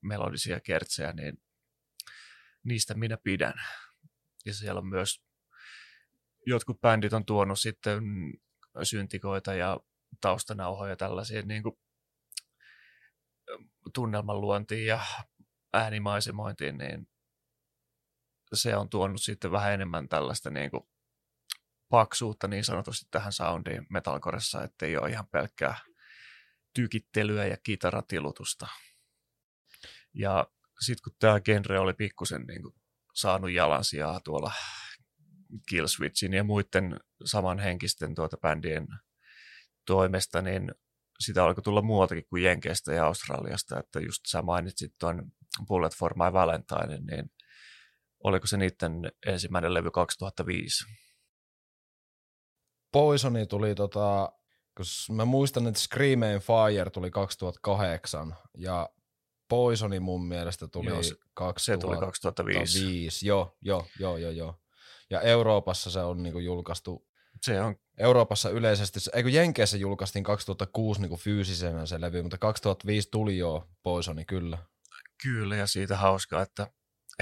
melodisia 0.00 0.60
kertsejä, 0.60 1.12
niin 1.12 1.42
niistä 2.64 2.94
minä 2.94 3.16
pidän. 3.16 3.54
Ja 4.46 4.54
siellä 4.54 4.78
on 4.78 4.86
myös 4.86 5.24
jotkut 6.46 6.80
bändit 6.80 7.12
on 7.12 7.24
tuonut 7.24 7.60
sitten 7.60 8.02
syntikoita 8.82 9.54
ja 9.54 9.80
taustanauhoja 10.20 10.96
tällaisia 10.96 11.42
niin 11.42 11.62
kuin 11.62 11.76
tunnelman 13.94 14.40
luontiin 14.40 14.86
ja 14.86 15.00
äänimaisemointiin, 15.72 16.78
niin 16.78 17.08
se 18.54 18.76
on 18.76 18.88
tuonut 18.88 19.22
sitten 19.22 19.52
vähän 19.52 19.72
enemmän 19.72 20.08
tällaista 20.08 20.50
niin 20.50 20.70
kuin 20.70 20.88
paksuutta 21.88 22.48
niin 22.48 22.64
sanotusti 22.64 23.06
tähän 23.10 23.32
soundiin 23.32 23.86
metalcoressa, 23.90 24.62
ettei 24.62 24.96
ole 24.96 25.10
ihan 25.10 25.26
pelkkää 25.26 25.76
tykittelyä 26.74 27.46
ja 27.46 27.56
kitaratilutusta. 27.56 28.66
Ja 30.14 30.46
sitten 30.80 31.02
kun 31.04 31.16
tämä 31.18 31.40
genre 31.40 31.78
oli 31.78 31.94
pikkusen 31.94 32.42
niin 32.42 32.62
kuin 32.62 32.74
saanut 33.14 33.52
jalansijaa 33.52 34.20
tuolla 34.20 34.52
Killswitchin 35.68 36.32
ja 36.32 36.44
muiden 36.44 37.00
samanhenkisten 37.24 38.14
tuota 38.14 38.36
bändien 38.36 38.86
toimesta, 39.86 40.42
niin 40.42 40.72
sitä 41.20 41.44
alkoi 41.44 41.62
tulla 41.62 41.82
muualtakin 41.82 42.24
kuin 42.30 42.42
Jenkeistä 42.42 42.94
ja 42.94 43.06
Australiasta, 43.06 43.80
että 43.80 44.00
just 44.00 44.20
sä 44.26 44.42
mainitsit 44.42 44.94
tuon 45.00 45.32
Bullet 45.68 45.96
for 45.96 46.14
My 46.14 46.32
Valentine, 46.32 46.98
niin 47.10 47.30
oliko 48.24 48.46
se 48.46 48.56
niiden 48.56 49.12
ensimmäinen 49.26 49.74
levy 49.74 49.90
2005? 49.90 50.84
Poisoni 52.92 53.46
tuli 53.46 53.74
tota, 53.74 54.32
kun 54.76 55.16
mä 55.16 55.24
muistan, 55.24 55.66
että 55.66 55.80
Scream 55.80 56.22
and 56.22 56.40
Fire 56.40 56.90
tuli 56.90 57.10
2008 57.10 58.36
ja 58.58 58.88
Poisoni 59.48 60.00
mun 60.00 60.26
mielestä 60.26 60.68
tuli 60.68 60.88
joo, 60.88 61.02
se, 61.02 61.14
2005. 61.34 61.64
Se 61.64 61.86
tuli 61.86 61.96
2005. 61.96 63.26
Joo, 63.26 63.56
joo, 63.62 63.86
joo, 63.98 64.16
joo, 64.16 64.30
joo. 64.30 64.54
Ja 65.10 65.20
Euroopassa 65.20 65.90
se 65.90 66.00
on 66.00 66.22
niinku 66.22 66.38
julkaistu 66.38 67.06
se 67.42 67.60
on. 67.60 67.76
Euroopassa 67.98 68.50
yleisesti, 68.50 69.00
eikö 69.12 69.28
Jenkeissä 69.28 69.76
julkaistiin 69.76 70.24
2006 70.24 71.00
niinku 71.00 71.16
fyysisenä 71.16 71.86
se 71.86 72.00
levy, 72.00 72.22
mutta 72.22 72.38
2005 72.38 73.08
tuli 73.10 73.38
jo 73.38 73.68
Poisoni, 73.82 74.24
kyllä. 74.24 74.58
Kyllä, 75.22 75.56
ja 75.56 75.66
siitä 75.66 75.96
hauskaa, 75.96 76.42
että 76.42 76.66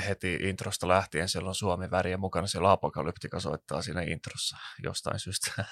heti 0.09 0.35
introsta 0.35 0.89
lähtien 0.89 1.29
siellä 1.29 1.49
on 1.49 1.55
Suomi 1.55 1.91
väriä 1.91 2.17
mukana, 2.17 2.47
siellä 2.47 2.73
Apokalyptika 2.73 3.41
soittaa 3.41 3.83
siinä 3.83 4.03
introssa 4.03 4.57
jostain 4.83 5.21
syystä. 5.21 5.53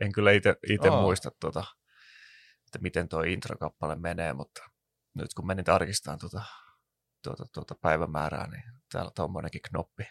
en 0.00 0.12
kyllä 0.12 0.30
itse 0.32 0.90
oh. 0.90 1.02
muista, 1.02 1.30
tuota, 1.40 1.64
että 2.66 2.78
miten 2.80 3.08
tuo 3.08 3.22
introkappale 3.22 3.96
menee, 3.96 4.32
mutta 4.32 4.62
nyt 5.14 5.34
kun 5.34 5.46
menin 5.46 5.64
tarkistamaan 5.64 6.18
tuota, 6.18 6.42
tuota, 7.24 7.44
tuota 7.54 7.74
päivämäärää, 7.74 8.50
niin 8.50 8.62
täällä 8.92 9.08
on 9.08 9.14
tuommoinenkin 9.14 9.62
knoppi. 9.68 10.04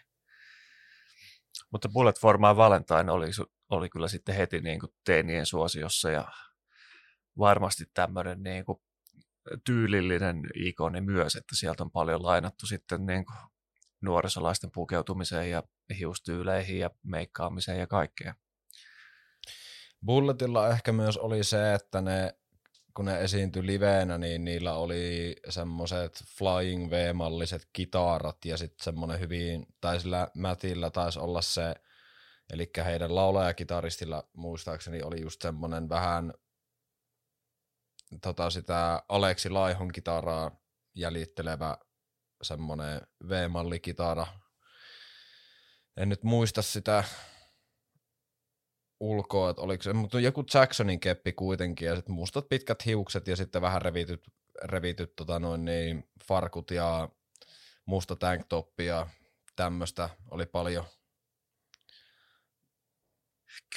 Mutta 1.72 1.88
Bullet 1.88 2.20
for 2.20 2.38
My 2.38 2.56
Valentine 2.56 3.12
oli, 3.12 3.30
oli 3.70 3.88
kyllä 3.88 4.08
sitten 4.08 4.34
heti 4.34 4.60
niin 4.60 4.80
kuin 4.80 4.92
teinien 5.04 5.46
suosiossa 5.46 6.10
ja 6.10 6.24
varmasti 7.38 7.84
tämmöinen 7.94 8.42
niin 8.42 8.64
kuin 8.64 8.78
tyylillinen 9.64 10.42
ikoni 10.54 11.00
myös, 11.00 11.36
että 11.36 11.56
sieltä 11.56 11.82
on 11.82 11.90
paljon 11.90 12.22
lainattu 12.22 12.66
sitten 12.66 13.06
niin 13.06 13.24
kuin 13.24 13.38
nuorisolaisten 14.00 14.70
pukeutumiseen 14.74 15.50
ja 15.50 15.62
hiustyyleihin 15.98 16.78
ja 16.78 16.90
meikkaamiseen 17.02 17.78
ja 17.78 17.86
kaikkea. 17.86 18.34
Bulletilla 20.06 20.68
ehkä 20.68 20.92
myös 20.92 21.16
oli 21.16 21.44
se, 21.44 21.74
että 21.74 22.00
ne 22.00 22.34
kun 22.94 23.04
ne 23.04 23.20
esiintyi 23.20 23.66
liveenä, 23.66 24.18
niin 24.18 24.44
niillä 24.44 24.74
oli 24.74 25.36
semmoiset 25.48 26.24
Flying 26.38 26.90
V-malliset 26.90 27.68
kitarat 27.72 28.44
ja 28.44 28.56
sitten 28.56 28.84
semmoinen 28.84 29.20
hyvin, 29.20 29.66
tai 29.80 30.00
sillä 30.00 30.28
Mätillä 30.34 30.90
taisi 30.90 31.18
olla 31.18 31.42
se, 31.42 31.74
eli 32.52 32.70
heidän 32.84 33.14
laulajakitaristilla 33.14 34.28
muistaakseni 34.32 35.02
oli 35.02 35.20
just 35.20 35.42
semmoinen 35.42 35.88
vähän 35.88 36.32
tota 38.22 38.50
sitä 38.50 39.02
Aleksi 39.08 39.50
Laihon 39.50 39.92
kitaraa 39.92 40.50
jäljittelevä 40.94 41.78
semmoinen 42.42 43.00
V-mallikitara. 43.28 44.26
En 45.96 46.08
nyt 46.08 46.22
muista 46.22 46.62
sitä 46.62 47.04
ulkoa, 49.00 49.50
että 49.50 49.62
oliko 49.62 49.82
se, 49.82 49.92
mutta 49.92 50.20
joku 50.20 50.44
Jacksonin 50.54 51.00
keppi 51.00 51.32
kuitenkin, 51.32 51.86
ja 51.86 51.96
sitten 51.96 52.14
mustat 52.14 52.48
pitkät 52.48 52.86
hiukset, 52.86 53.28
ja 53.28 53.36
sitten 53.36 53.62
vähän 53.62 53.82
revityt, 53.82 54.28
revityt 54.64 55.16
tota 55.16 55.38
noin 55.38 55.64
niin, 55.64 56.04
farkut 56.28 56.70
ja 56.70 57.08
musta 57.86 58.16
tanktoppi 58.16 58.86
ja 58.86 59.06
tämmöistä 59.56 60.10
oli 60.30 60.46
paljon. 60.46 60.84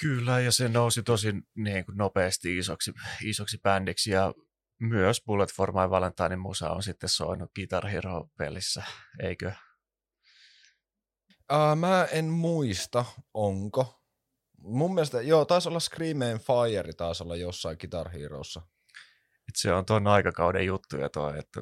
Kyllä, 0.01 0.39
ja 0.39 0.51
se 0.51 0.69
nousi 0.69 1.03
tosi 1.03 1.33
niin 1.55 1.85
kuin 1.85 1.97
nopeasti 1.97 2.57
isoksi, 2.57 2.91
isoksi 3.23 3.57
bändiksi, 3.57 4.11
ja 4.11 4.33
myös 4.79 5.21
Bullet 5.25 5.53
for 5.53 5.71
My 5.71 5.89
Valentine 5.89 6.35
musa 6.35 6.69
on 6.69 6.83
sitten 6.83 7.09
soinut 7.09 7.51
Guitar 7.55 7.87
Hero-pelissä, 7.87 8.83
eikö? 9.19 9.51
Uh, 11.51 11.75
mä 11.75 12.07
en 12.11 12.25
muista, 12.25 13.05
onko. 13.33 14.02
Mun 14.63 14.93
mielestä, 14.93 15.21
joo, 15.21 15.45
taisi 15.45 15.69
olla 15.69 15.79
Scream 15.79 16.21
and 16.21 16.39
Fire, 16.39 16.93
taisi 16.93 17.23
olla 17.23 17.35
jossain 17.35 17.77
Guitar 17.79 18.09
Heroissa. 18.09 18.61
Et 19.49 19.55
se 19.55 19.73
on 19.73 19.85
tuon 19.85 20.07
aikakauden 20.07 20.65
juttu 20.65 20.97
ja 20.97 21.09
toi, 21.09 21.39
että 21.39 21.61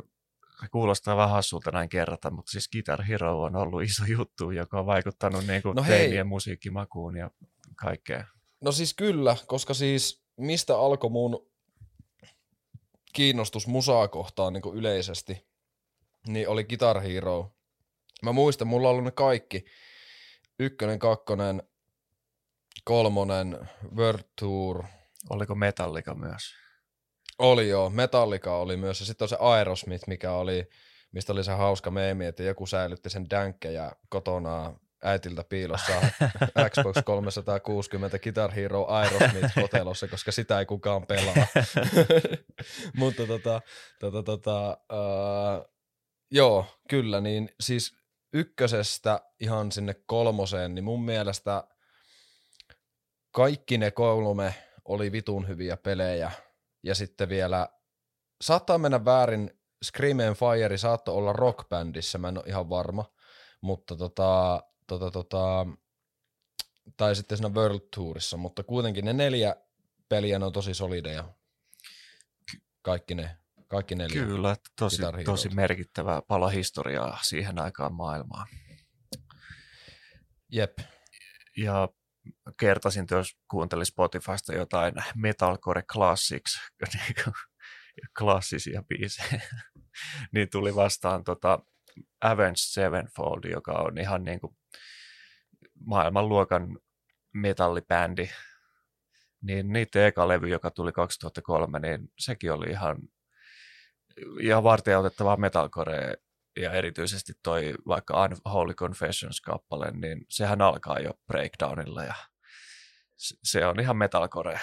se 0.62 0.68
kuulostaa 0.72 1.18
vähän 1.18 1.30
hassulta 1.30 1.72
näin 1.72 1.90
kerrata, 1.90 2.32
mutta 2.32 2.52
siis 2.52 2.70
Guitar 2.70 3.04
Hero 3.04 3.42
on 3.42 3.56
ollut 3.56 3.84
iso 3.84 4.04
juttu, 4.06 4.52
joka 4.52 4.80
on 4.80 4.86
vaikuttanut 4.86 5.48
niin 5.48 5.62
kuin 5.62 5.76
no 5.76 5.84
teinien 5.84 6.28
musiikkimakuun 6.28 7.18
ja 7.18 7.32
kaikkea. 7.76 8.26
No 8.62 8.72
siis 8.72 8.94
kyllä, 8.94 9.38
koska 9.48 9.74
siis 9.74 10.24
mistä 10.38 10.78
alkoi 10.78 11.10
mun 11.10 11.52
kiinnostus 13.14 13.68
musaa 13.68 14.08
kohtaan 14.08 14.54
niin 14.54 14.62
kuin 14.62 14.78
yleisesti, 14.78 15.48
niin 16.28 16.50
oli 16.50 16.64
Guitar 16.64 17.00
Hero. 17.00 17.56
Mä 18.24 18.32
muistan, 18.32 18.68
mulla 18.68 18.88
on 18.88 18.92
ollut 18.92 19.06
ne 19.06 19.12
kaikki. 19.12 19.66
Ykkönen, 20.60 21.00
kakkonen, 21.00 21.64
kolmonen, 22.84 23.70
World 23.96 24.24
Tour. 24.40 24.84
Oliko 25.30 25.56
Metallica 25.56 26.16
myös? 26.16 26.42
Oli 27.40 27.70
joo, 27.70 27.90
Metallica 27.90 28.56
oli 28.56 28.78
myös. 28.78 29.00
Ja 29.00 29.06
sitten 29.06 29.26
on 29.26 29.30
se 29.30 29.38
Aerosmith, 29.40 30.08
mikä 30.08 30.32
oli, 30.32 30.70
mistä 31.12 31.34
oli 31.34 31.44
se 31.44 31.52
hauska 31.52 31.92
meemi, 31.92 32.26
että 32.26 32.44
joku 32.44 32.66
säilytti 32.66 33.10
sen 33.10 33.30
dänkkejä 33.30 33.92
kotona 34.10 34.74
äitiltä 35.04 35.44
piilossa 35.44 35.94
Xbox 36.70 37.04
360 37.06 38.20
Guitar 38.20 38.52
Hero 38.52 38.86
Aerosmith 38.88 39.54
kotelossa, 39.62 40.08
koska 40.08 40.32
sitä 40.32 40.60
ei 40.60 40.66
kukaan 40.66 41.08
pelaa. 41.08 41.36
Mutta 42.98 43.28
tota, 43.28 43.62
tota, 44.00 44.24
tota, 44.24 44.78
uh, 44.94 45.74
joo, 46.32 46.66
kyllä, 46.90 47.22
niin 47.22 47.50
siis 47.60 47.96
ykkösestä 48.34 49.22
ihan 49.40 49.72
sinne 49.72 49.96
kolmoseen, 50.06 50.76
niin 50.76 50.86
mun 50.86 51.06
mielestä 51.06 51.64
kaikki 53.32 53.78
ne 53.78 53.92
kolme 53.92 54.56
oli 54.86 55.12
vitun 55.12 55.48
hyviä 55.48 55.78
pelejä. 55.78 56.32
Ja 56.84 56.96
sitten 56.96 57.30
vielä, 57.30 57.70
saattaa 58.42 58.78
mennä 58.78 59.06
väärin, 59.06 59.52
Scream 59.86 60.20
and 60.20 60.36
Fire 60.36 60.78
saattoi 60.78 61.16
olla 61.16 61.34
rockbändissä, 61.34 62.18
mä 62.18 62.28
en 62.28 62.38
ole 62.38 62.46
ihan 62.48 62.70
varma, 62.70 63.06
mutta 63.62 63.96
tota, 63.96 64.64
tota, 64.88 65.12
tota, 65.12 65.68
tai 66.98 67.16
sitten 67.16 67.38
siinä 67.38 67.54
World 67.56 67.88
Tourissa, 67.96 68.38
mutta 68.38 68.64
kuitenkin 68.64 69.06
ne 69.06 69.14
neljä 69.14 69.56
peliä 70.10 70.40
ne 70.40 70.46
on 70.46 70.54
tosi 70.54 70.74
solideja. 70.74 71.34
Kaikki 72.82 73.16
ne, 73.16 73.38
kaikki 73.68 73.96
neljä. 73.96 74.26
Kyllä, 74.26 74.56
tosi, 74.80 75.02
tosi 75.26 75.50
merkittävä 75.50 76.22
pala 76.28 76.50
historiaa 76.50 77.20
siihen 77.22 77.60
aikaan 77.60 77.94
maailmaan. 77.94 78.48
Jep. 80.52 80.80
Ja 81.58 81.90
kertasin, 82.60 83.06
jos 83.12 83.38
kuuntelin 83.48 83.86
Spotifysta 83.86 84.56
jotain 84.56 84.94
Metalcore 85.16 85.82
Classics, 85.82 86.60
niin 86.94 87.16
klassisia 88.20 88.84
biisejä, 88.84 89.42
niin 90.34 90.50
tuli 90.50 90.76
vastaan 90.76 91.24
tota 91.24 91.60
Avenged 92.22 92.56
Sevenfold, 92.58 93.44
joka 93.44 93.72
on 93.72 93.98
ihan 93.98 94.24
niin 94.24 94.40
kuin 94.40 94.58
maailmanluokan 95.86 96.78
metallibändi. 97.34 98.30
Niin 99.42 99.74
niiden 99.74 100.06
eka 100.06 100.28
levy, 100.28 100.48
joka 100.48 100.72
tuli 100.72 100.92
2003, 100.92 101.80
niin 101.80 102.12
sekin 102.20 102.52
oli 102.52 102.70
ihan, 102.70 102.98
ihan 104.40 104.64
vartijautettavaa 104.64 105.38
metalcore 105.38 106.18
ja 106.60 106.72
erityisesti 106.72 107.34
toi 107.44 107.74
vaikka 107.88 108.24
Unholy 108.24 108.74
Confessions-kappale, 108.74 109.92
niin 109.92 110.26
sehän 110.30 110.62
alkaa 110.62 111.00
jo 111.00 111.12
breakdownilla 111.28 112.04
ja 112.04 112.16
se 113.44 113.66
on 113.66 113.80
ihan 113.80 113.98
metalcore. 113.98 114.60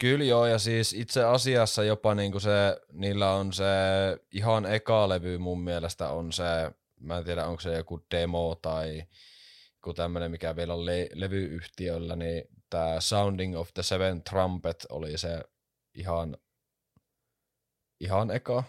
Kyllä 0.00 0.24
joo, 0.24 0.46
ja 0.46 0.58
siis 0.58 0.92
itse 0.92 1.24
asiassa 1.24 1.84
jopa 1.84 2.14
niinku 2.14 2.40
se, 2.40 2.80
niillä 2.92 3.32
on 3.32 3.52
se 3.52 3.64
ihan 4.32 4.66
eka 4.66 5.08
levy 5.08 5.38
mun 5.38 5.64
mielestä 5.64 6.08
on 6.08 6.32
se, 6.32 6.44
mä 7.00 7.18
en 7.18 7.24
tiedä 7.24 7.46
onko 7.46 7.60
se 7.60 7.74
joku 7.74 8.06
demo 8.10 8.54
tai 8.62 9.02
joku 9.74 9.94
tämmöinen, 9.94 10.30
mikä 10.30 10.56
vielä 10.56 10.74
on 10.74 10.86
le- 10.86 11.08
levyyhtiöllä, 11.12 12.16
niin 12.16 12.44
tämä 12.70 13.00
Sounding 13.00 13.56
of 13.56 13.74
the 13.74 13.82
Seven 13.82 14.22
Trumpet 14.22 14.86
oli 14.90 15.18
se 15.18 15.40
ihan, 15.94 16.36
ihan 18.00 18.30
eka. 18.30 18.64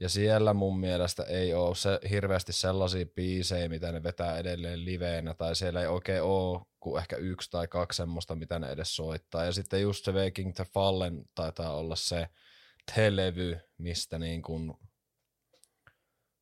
Ja 0.00 0.08
siellä 0.08 0.54
mun 0.54 0.80
mielestä 0.80 1.22
ei 1.22 1.54
ole 1.54 1.74
se 1.74 2.00
hirveästi 2.10 2.52
sellaisia 2.52 3.06
biisejä, 3.06 3.68
mitä 3.68 3.92
ne 3.92 4.02
vetää 4.02 4.38
edelleen 4.38 4.84
liveenä, 4.84 5.34
tai 5.34 5.56
siellä 5.56 5.80
ei 5.80 5.86
oikein 5.86 6.22
ole 6.22 6.60
kuin 6.80 7.00
ehkä 7.00 7.16
yksi 7.16 7.50
tai 7.50 7.68
kaksi 7.68 7.96
semmoista, 7.96 8.34
mitä 8.34 8.58
ne 8.58 8.68
edes 8.70 8.96
soittaa. 8.96 9.44
Ja 9.44 9.52
sitten 9.52 9.82
just 9.82 10.04
se 10.04 10.12
Waking 10.12 10.54
the 10.54 10.64
Fallen 10.64 11.24
taitaa 11.34 11.76
olla 11.76 11.96
se 11.96 12.28
televy, 12.94 13.58
mistä 13.78 14.18
niin 14.18 14.42
kuin 14.42 14.74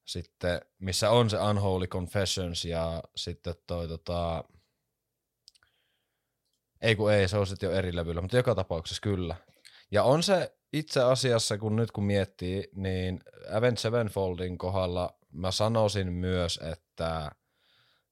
sitten, 0.04 0.60
missä 0.78 1.10
on 1.10 1.30
se 1.30 1.38
Unholy 1.40 1.86
Confessions 1.86 2.64
ja 2.64 3.02
sitten 3.16 3.54
toi 3.66 3.88
tota, 3.88 4.44
ei 6.80 6.96
kun 6.96 7.12
ei, 7.12 7.28
se 7.28 7.38
on 7.38 7.46
sitten 7.46 7.66
jo 7.66 7.72
eri 7.72 7.96
levyllä, 7.96 8.20
mutta 8.20 8.36
joka 8.36 8.54
tapauksessa 8.54 9.00
kyllä. 9.02 9.36
Ja 9.90 10.02
on 10.02 10.22
se 10.22 10.55
itse 10.72 11.02
asiassa, 11.02 11.58
kun 11.58 11.76
nyt 11.76 11.90
kun 11.90 12.04
miettii, 12.04 12.68
niin 12.74 13.20
Avenged 13.52 13.76
Sevenfoldin 13.76 14.58
kohdalla 14.58 15.18
mä 15.32 15.50
sanoisin 15.50 16.12
myös, 16.12 16.60
että 16.72 17.30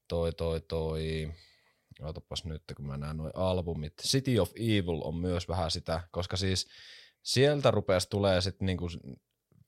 toi 0.08 0.32
toi 0.32 0.60
toi, 0.60 1.32
otapas 2.00 2.44
nyt 2.44 2.62
kun 2.76 2.86
mä 2.86 2.96
näen 2.96 3.16
noin 3.16 3.32
albumit, 3.34 3.92
City 4.02 4.38
of 4.38 4.50
Evil 4.56 5.00
on 5.04 5.16
myös 5.16 5.48
vähän 5.48 5.70
sitä, 5.70 6.00
koska 6.10 6.36
siis 6.36 6.68
sieltä 7.22 7.70
rupesi 7.70 8.10
tulee 8.10 8.40
sitten 8.40 8.66
niinku 8.66 8.88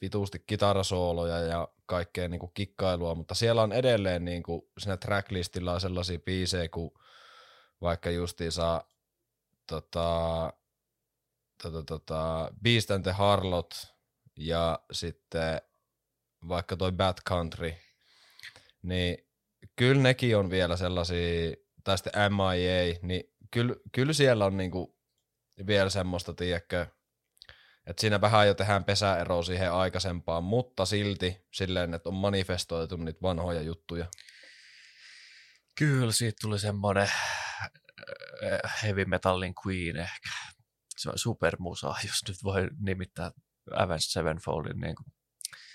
vituusti 0.01 0.45
kitarasooloja 0.47 1.39
ja 1.39 1.69
kaikkea 1.87 2.29
niinku 2.29 2.49
kikkailua, 2.49 3.15
mutta 3.15 3.35
siellä 3.35 3.63
on 3.63 3.73
edelleen 3.73 4.25
niinku 4.25 4.71
siinä 4.79 4.97
tracklistilla 4.97 5.73
on 5.73 5.81
sellaisia 5.81 6.19
biisejä 6.19 6.69
kuin 6.69 6.91
vaikka 7.81 8.11
justiinsa 8.11 8.85
tota, 9.67 10.53
tota, 11.63 11.83
tota, 11.83 12.51
Beast 12.63 12.91
and 12.91 13.03
the 13.03 13.13
Harlot 13.13 13.97
ja 14.37 14.79
sitten 14.93 15.61
vaikka 16.49 16.77
toi 16.77 16.93
Bad 16.93 17.17
Country, 17.29 17.75
niin 18.83 19.19
kyllä 19.77 20.03
nekin 20.03 20.37
on 20.37 20.51
vielä 20.51 20.77
sellaisia, 20.77 21.57
tai 21.85 21.99
sitten 21.99 22.13
MIA, 22.33 22.99
niin 23.03 23.25
kyllä, 23.51 23.75
kyllä 23.93 24.13
siellä 24.13 24.45
on 24.45 24.57
niinku 24.57 24.99
vielä 25.67 25.91
semmoista, 25.91 26.35
tiedätkö, 26.35 26.87
että 27.87 28.01
siinä 28.01 28.21
vähän 28.21 28.47
jo 28.47 28.55
tehdään 28.55 28.85
pesäeroa 28.85 29.43
siihen 29.43 29.73
aikaisempaan, 29.73 30.45
mutta 30.45 30.87
silti 30.87 31.47
silleen, 31.53 31.95
että 31.95 32.09
on 32.09 32.15
manifestoitu 32.15 32.97
niitä 32.97 33.23
vanhoja 33.23 33.63
juttuja. 33.63 34.07
Kyllä, 35.79 36.13
siitä 36.13 36.37
tuli 36.41 36.59
semmoinen 36.59 37.09
äh, 38.53 38.83
heavy 38.83 39.05
metallin 39.05 39.55
queen 39.67 39.97
ehkä 39.97 40.29
se 41.07 41.11
on 41.11 41.19
supermusa, 41.19 41.95
jos 42.09 42.23
nyt 42.29 42.37
voi 42.45 42.69
nimittää 42.79 43.31
Avenged 43.77 44.01
Sevenfoldin. 44.01 44.81
Niin 44.81 44.97
kuin. 44.97 45.07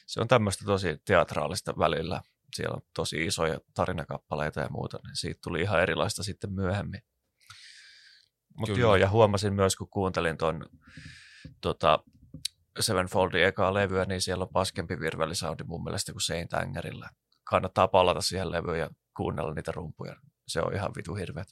Se 0.08 0.22
on 0.22 0.28
tämmöistä 0.28 0.66
tosi 0.66 0.98
teatraalista 1.06 1.74
välillä. 1.78 2.22
Siellä 2.56 2.76
on 2.76 2.82
tosi 2.96 3.26
isoja 3.26 3.60
tarinakappaleita 3.74 4.60
ja 4.60 4.70
muuta, 4.70 5.00
niin 5.04 5.16
siitä 5.16 5.40
tuli 5.44 5.62
ihan 5.62 5.82
erilaista 5.82 6.24
sitten 6.24 6.54
myöhemmin. 6.54 7.02
Mutta 8.58 8.80
joo, 8.80 8.96
ja 8.96 9.10
huomasin 9.10 9.54
myös, 9.54 9.76
kun 9.76 9.90
kuuntelin 9.90 10.38
tuon 10.38 10.66
tota, 11.62 12.04
Sevenfoldin 12.80 13.46
ekaa 13.46 13.74
levyä, 13.74 14.06
niin 14.06 14.22
siellä 14.22 14.44
on 14.44 14.54
paskempi 14.54 15.00
virvelisoundi 15.00 15.64
mun 15.64 15.84
mielestä 15.84 16.12
kuin 16.12 16.22
Saint 16.22 16.54
Angerilla. 16.54 17.10
Kannattaa 17.44 17.88
palata 17.88 18.22
siihen 18.22 18.52
levyyn 18.52 18.80
ja 18.80 18.90
kuunnella 19.18 19.54
niitä 19.54 19.72
rumpuja. 19.72 20.16
Se 20.48 20.62
on 20.62 20.74
ihan 20.74 20.92
vitu 20.98 21.16
hirveet. 21.16 21.48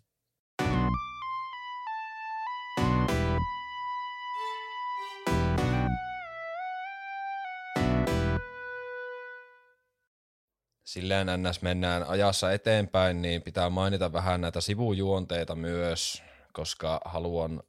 Silleen 10.90 11.28
ns. 11.44 11.62
mennään 11.62 12.04
ajassa 12.04 12.52
eteenpäin, 12.52 13.22
niin 13.22 13.42
pitää 13.42 13.70
mainita 13.70 14.14
vähän 14.14 14.42
näitä 14.42 14.62
sivujuonteita 14.62 15.56
myös, 15.56 16.24
koska 16.54 17.02
haluan 17.06 17.64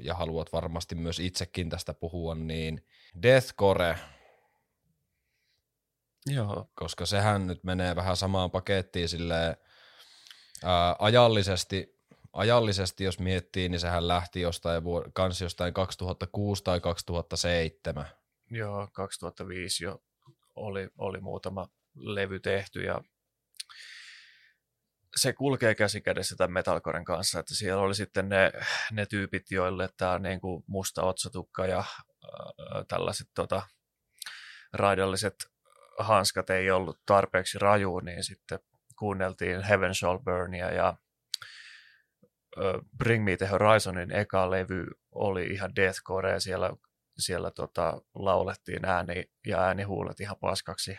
ja 0.00 0.14
haluat 0.14 0.52
varmasti 0.52 0.94
myös 0.94 1.18
itsekin 1.18 1.70
tästä 1.70 1.94
puhua, 1.94 2.34
niin 2.34 2.86
Deathcore, 3.22 3.98
Joo. 6.26 6.70
koska 6.74 7.06
sehän 7.06 7.46
nyt 7.46 7.64
menee 7.64 7.96
vähän 7.96 8.16
samaan 8.16 8.50
pakettiin 8.50 9.08
sille 9.08 9.56
ää, 10.64 10.96
ajallisesti, 10.98 11.98
ajallisesti, 12.32 13.04
jos 13.04 13.18
miettii, 13.18 13.68
niin 13.68 13.80
sehän 13.80 14.08
lähti 14.08 14.40
jostain, 14.40 14.82
kans 15.12 15.40
jostain 15.40 15.74
2006 15.74 16.64
tai 16.64 16.80
2007. 16.80 18.06
Joo, 18.50 18.88
2005 18.92 19.84
jo 19.84 20.02
oli, 20.56 20.88
oli 20.98 21.20
muutama 21.20 21.68
levy 21.94 22.40
tehty 22.40 22.80
ja 22.80 23.00
se 25.16 25.32
kulkee 25.32 25.74
käsi 25.74 26.00
kädessä 26.00 26.36
tämän 26.36 26.52
metalcoren 26.52 27.04
kanssa, 27.04 27.40
että 27.40 27.54
siellä 27.54 27.82
oli 27.82 27.94
sitten 27.94 28.28
ne, 28.28 28.52
ne 28.92 29.06
tyypit, 29.06 29.50
joille 29.50 29.88
tämä 29.96 30.18
niin 30.18 30.40
kuin 30.40 30.64
musta 30.66 31.02
otsatukka 31.02 31.66
ja 31.66 31.78
äh, 31.78 31.86
tällaiset 32.88 33.28
tota, 33.34 33.62
raidalliset 34.72 35.34
hanskat 35.98 36.50
ei 36.50 36.70
ollut 36.70 37.00
tarpeeksi 37.06 37.58
raju, 37.58 38.00
niin 38.00 38.24
sitten 38.24 38.58
kuunneltiin 38.98 39.62
Heaven 39.62 39.94
Shall 39.94 40.18
Burnia 40.18 40.72
ja 40.72 40.96
Bring 42.98 43.24
Me 43.24 43.36
The 43.36 43.46
Horizonin 43.46 44.12
eka 44.12 44.50
levy 44.50 44.86
oli 45.10 45.46
ihan 45.46 45.76
deathcore 45.76 46.32
ja 46.32 46.40
siellä, 46.40 46.70
siellä 47.18 47.50
tota, 47.50 48.02
laulettiin 48.14 48.84
ääni 48.84 49.24
ja 49.46 49.60
äänihuulet 49.60 50.20
ihan 50.20 50.36
paskaksi. 50.40 50.98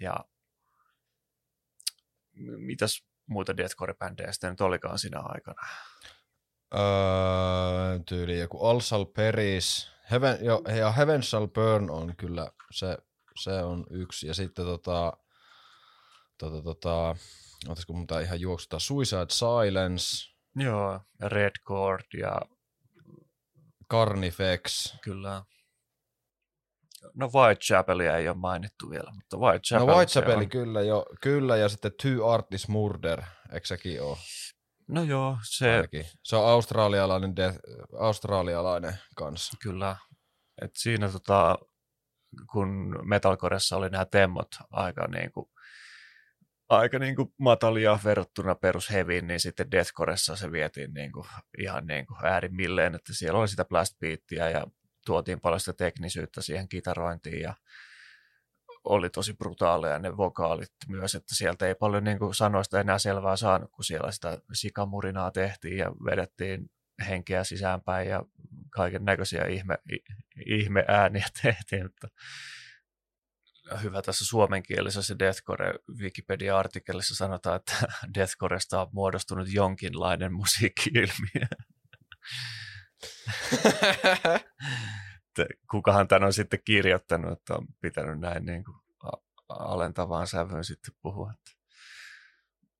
Ja 0.00 0.24
mitäs 2.56 3.04
muita 3.26 3.56
deathcore-bändejä 3.56 4.32
sitten 4.32 4.50
nyt 4.50 4.60
olikaan 4.60 4.98
siinä 4.98 5.20
aikana? 5.20 5.62
Öö, 6.74 7.98
tyyli 8.06 8.38
joku 8.38 8.66
All 8.66 8.80
Shall 8.80 9.04
Perish. 9.04 9.92
Heaven, 10.10 10.44
jo, 10.44 10.62
ja 10.78 10.92
Heaven 10.92 11.22
Shall 11.22 11.46
Burn 11.46 11.90
on 11.90 12.16
kyllä, 12.16 12.50
se, 12.70 12.98
se 13.40 13.62
on 13.62 13.86
yksi. 13.90 14.26
Ja 14.26 14.34
sitten 14.34 14.64
tota, 14.64 15.12
tota, 16.38 16.62
tota, 16.62 17.16
otaisiko 17.68 17.92
mun 17.92 18.06
tää 18.06 18.20
ihan 18.20 18.40
juoksuta, 18.40 18.78
Suicide 18.78 19.26
Silence. 19.28 20.32
Joo, 20.56 21.00
Red 21.20 21.52
Cord 21.64 22.04
ja... 22.18 22.40
Carnifex. 23.90 24.94
Kyllä. 25.02 25.44
No 27.14 27.30
Whitechapelia 27.34 28.16
ei 28.16 28.28
ole 28.28 28.36
mainittu 28.36 28.90
vielä, 28.90 29.10
mutta 29.14 29.36
Whitechapel 29.36 29.86
No 29.86 29.96
Whitechapeli 29.96 30.46
kyllä 30.46 30.82
jo, 30.82 31.06
kyllä, 31.20 31.56
ja 31.56 31.68
sitten 31.68 31.92
Two 32.02 32.28
Artis 32.28 32.68
Murder, 32.68 33.22
eikö 33.52 33.66
sekin 33.66 34.02
ole? 34.02 34.16
No 34.88 35.02
joo, 35.02 35.38
se... 35.50 35.70
Ainakin. 35.74 36.06
Se 36.22 36.36
on 36.36 36.48
australialainen, 36.48 37.36
death, 37.36 37.58
australialainen 38.00 38.94
kanssa. 39.16 39.56
Kyllä. 39.62 39.96
Et 40.62 40.70
siinä 40.76 41.08
tota, 41.08 41.58
kun 42.52 42.98
metalcoressa 43.08 43.76
oli 43.76 43.90
nämä 43.90 44.04
temmot 44.04 44.48
aika 44.70 45.08
niin 45.08 45.32
kuin, 45.32 45.46
aika 46.68 46.98
niin 46.98 47.16
kuin 47.16 47.34
matalia 47.38 47.98
verrattuna 48.04 48.54
perus 48.54 48.90
heaviin, 48.90 49.26
niin 49.26 49.40
sitten 49.40 49.70
deathcoressa 49.70 50.36
se 50.36 50.52
vietiin 50.52 50.94
niin 50.94 51.12
kuin, 51.12 51.26
ihan 51.58 51.86
niin 51.86 52.06
kuin 52.06 52.24
äärimmilleen, 52.24 52.94
että 52.94 53.14
siellä 53.14 53.40
oli 53.40 53.48
sitä 53.48 53.64
blast 53.64 53.96
ja 54.30 54.66
tuotiin 55.06 55.40
paljon 55.40 55.60
sitä 55.60 55.72
teknisyyttä 55.72 56.42
siihen 56.42 56.68
kitarointiin 56.68 57.40
ja 57.40 57.54
oli 58.84 59.10
tosi 59.10 59.34
brutaaleja 59.34 59.98
ne 59.98 60.16
vokaalit 60.16 60.72
myös, 60.88 61.14
että 61.14 61.34
sieltä 61.34 61.66
ei 61.66 61.74
paljon 61.74 62.04
niin 62.04 62.18
kuin 62.18 62.34
sanoista 62.34 62.80
enää 62.80 62.98
selvää 62.98 63.36
saanut, 63.36 63.70
kun 63.70 63.84
siellä 63.84 64.12
sitä 64.12 64.38
sikamurinaa 64.52 65.30
tehtiin 65.30 65.76
ja 65.76 65.92
vedettiin 66.04 66.70
henkeä 67.08 67.44
sisäänpäin 67.44 68.08
ja 68.08 68.22
kaiken 68.70 69.04
näköisiä 69.04 69.44
ihme, 69.44 69.78
ihme 70.46 70.84
ääniä 70.88 71.26
tehtiin, 71.42 71.82
mutta 71.82 72.08
hyvä 73.82 74.02
tässä 74.02 74.24
suomenkielisessä 74.24 75.18
Deathcore 75.18 75.74
Wikipedia-artikkelissa 75.98 77.14
sanotaan, 77.14 77.56
että 77.56 77.74
Deathcoresta 78.14 78.80
on 78.80 78.88
muodostunut 78.92 79.48
jonkinlainen 79.52 80.32
musiikki-ilmiö. 80.32 81.46
Kukahan 85.70 86.08
tämän 86.08 86.24
on 86.24 86.32
sitten 86.32 86.60
kirjoittanut, 86.64 87.32
että 87.32 87.54
on 87.54 87.66
pitänyt 87.80 88.20
näin 88.20 88.46
niin 88.46 88.64
kuin 88.64 88.76
alentavaan 89.48 90.26
sävyyn 90.26 90.64
sitten 90.64 90.94
puhua. 91.02 91.32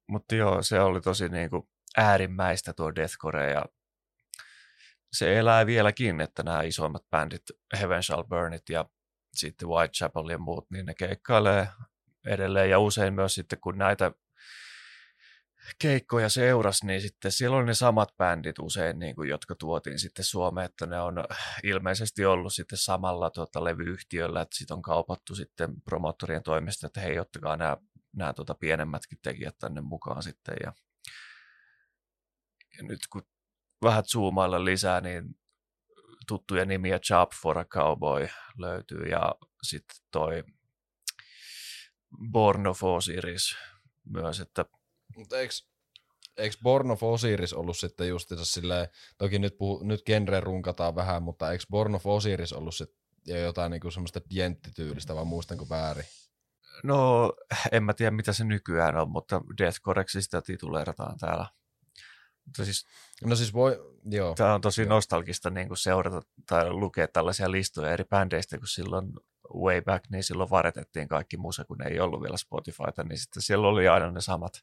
Mutta 0.08 0.34
joo, 0.34 0.62
se 0.62 0.80
oli 0.80 1.00
tosi 1.00 1.28
niin 1.28 1.50
kuin 1.50 1.68
äärimmäistä 1.96 2.72
tuo 2.72 2.94
Deathcore 2.94 3.50
ja 3.50 3.64
se 5.12 5.38
elää 5.38 5.66
vieläkin, 5.66 6.20
että 6.20 6.42
nämä 6.42 6.62
isoimmat 6.62 7.10
bändit, 7.10 7.42
Heaven 7.80 8.02
Shall 8.02 8.22
Burnit 8.22 8.68
ja 8.68 8.84
sitten 9.34 9.68
Whitechapel 9.68 10.28
ja 10.28 10.38
muut, 10.38 10.70
niin 10.70 10.86
ne 10.86 10.94
keikkailee 10.94 11.68
edelleen 12.26 12.70
ja 12.70 12.78
usein 12.78 13.14
myös 13.14 13.34
sitten 13.34 13.60
kun 13.60 13.78
näitä 13.78 14.12
keikkoja 15.78 16.28
seuras, 16.28 16.82
niin 16.82 17.00
sitten 17.00 17.32
siellä 17.32 17.56
oli 17.56 17.66
ne 17.66 17.74
samat 17.74 18.16
bändit 18.16 18.58
usein, 18.58 18.98
niin 18.98 19.14
kuin, 19.14 19.28
jotka 19.28 19.54
tuotiin 19.54 19.98
sitten 19.98 20.24
Suomeen, 20.24 20.64
että 20.64 20.86
ne 20.86 21.00
on 21.00 21.14
ilmeisesti 21.64 22.24
ollut 22.24 22.54
sitten 22.54 22.78
samalla 22.78 23.30
tuota, 23.30 23.64
levyyhtiöllä, 23.64 24.40
että 24.40 24.56
sitten 24.56 24.74
on 24.76 24.82
kaupattu 24.82 25.34
sitten 25.34 25.82
promottorien 25.84 26.42
toimesta, 26.42 26.86
että 26.86 27.00
hei, 27.00 27.18
ottakaa 27.18 27.56
nämä, 27.56 27.76
nämä 28.16 28.32
tuota, 28.32 28.54
pienemmätkin 28.54 29.18
tekijät 29.22 29.58
tänne 29.58 29.80
mukaan 29.80 30.22
sitten. 30.22 30.54
Ja, 30.64 30.72
ja 32.78 32.82
nyt 32.82 33.00
kun 33.12 33.22
vähän 33.82 34.04
zoomailla 34.04 34.64
lisää, 34.64 35.00
niin 35.00 35.24
tuttuja 36.26 36.64
nimiä 36.64 36.98
Job 37.10 37.30
for 37.42 37.58
a 37.58 37.64
Cowboy 37.64 38.28
löytyy 38.58 39.02
ja 39.02 39.34
sitten 39.62 39.96
toi 40.10 40.44
Born 42.32 42.66
of 42.66 42.84
Osiris 42.84 43.56
myös, 44.04 44.40
että 44.40 44.64
mutta 45.16 45.36
eikö, 46.36 46.56
Born 46.62 46.90
of 46.90 47.02
Osiris 47.02 47.52
ollut 47.52 47.76
sitten 47.76 48.08
justiinsa 48.08 48.44
silleen, 48.44 48.88
toki 49.18 49.38
nyt, 49.38 49.58
puhu, 49.58 49.84
nyt 49.84 50.02
genre 50.06 50.40
runkataan 50.40 50.94
vähän, 50.94 51.22
mutta 51.22 51.52
eikö 51.52 51.64
Born 51.70 51.94
of 51.94 52.06
Osiris 52.06 52.52
ollut 52.52 52.74
sitten 52.74 53.02
jo 53.26 53.38
jotain 53.38 53.70
niinku 53.70 53.90
semmoista 53.90 54.20
dienttityylistä, 54.34 55.14
vai 55.14 55.24
muistanko 55.24 55.68
väärin? 55.68 56.04
No, 56.84 57.32
en 57.72 57.84
mä 57.84 57.94
tiedä 57.94 58.10
mitä 58.10 58.32
se 58.32 58.44
nykyään 58.44 58.96
on, 58.96 59.10
mutta 59.10 59.40
Deathcoreksi 59.58 60.22
sitä 60.22 60.42
tituleerataan 60.42 61.18
täällä. 61.18 61.46
Mutta 62.44 62.64
siis, 62.64 62.86
no 63.24 63.36
siis 63.36 63.52
voi, 63.52 63.98
joo. 64.10 64.34
Tämä 64.34 64.54
on 64.54 64.60
tosi 64.60 64.82
joo. 64.82 64.88
nostalgista 64.88 65.50
niin 65.50 65.68
kuin 65.68 65.78
seurata 65.78 66.22
tai 66.46 66.70
lukea 66.70 67.08
tällaisia 67.08 67.50
listoja 67.50 67.92
eri 67.92 68.04
bändeistä, 68.04 68.58
kun 68.58 68.68
silloin 68.68 69.12
way 69.54 69.82
back, 69.82 70.10
niin 70.10 70.24
silloin 70.24 70.50
varetettiin 70.50 71.08
kaikki 71.08 71.36
musa, 71.36 71.64
kun 71.64 71.86
ei 71.86 72.00
ollut 72.00 72.22
vielä 72.22 72.36
Spotifyta, 72.36 73.04
niin 73.04 73.18
sitten 73.18 73.42
siellä 73.42 73.68
oli 73.68 73.88
aina 73.88 74.10
ne 74.10 74.20
samat 74.20 74.62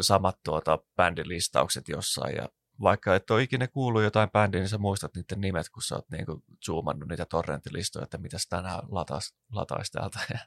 samat 0.00 0.38
tuota, 0.44 0.78
bändilistaukset 0.96 1.88
jossain 1.88 2.36
ja 2.36 2.48
vaikka 2.82 3.14
et 3.14 3.30
ole 3.30 3.42
ikinä 3.42 3.68
kuullut 3.68 4.02
jotain 4.02 4.30
bändiä, 4.30 4.60
niin 4.60 4.68
sä 4.68 4.78
muistat 4.78 5.14
niiden 5.14 5.40
nimet, 5.40 5.68
kun 5.68 5.82
sä 5.82 5.94
oot 5.94 6.10
niinku 6.10 6.44
zoomannut 6.66 7.08
niitä 7.08 7.26
torrenttilistoja, 7.26 8.04
että 8.04 8.18
mitäs 8.18 8.46
tänään 8.46 8.80
latais, 8.88 9.34
latais 9.52 9.90
täältä. 9.90 10.20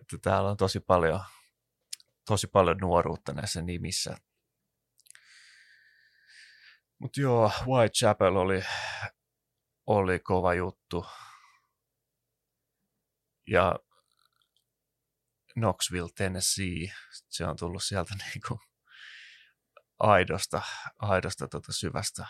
että 0.00 0.16
täällä 0.22 0.50
on 0.50 0.56
tosi 0.56 0.80
paljon, 0.80 1.20
tosi 2.26 2.46
paljon 2.46 2.76
nuoruutta 2.78 3.32
näissä 3.32 3.62
nimissä. 3.62 4.16
Mutta 6.98 7.20
joo, 7.20 7.50
Whitechapel 7.66 8.36
oli, 8.36 8.62
oli 9.86 10.18
kova 10.18 10.54
juttu. 10.54 11.06
Ja 13.48 13.78
Knoxville, 15.58 16.08
Tennessee. 16.16 16.92
Se 17.10 17.44
on 17.44 17.56
tullut 17.56 17.82
sieltä 17.82 18.14
niin 18.24 18.40
kuin 18.48 18.60
aidosta, 19.98 20.62
aidosta 20.98 21.48
tota 21.48 21.72
syvästä 21.72 22.26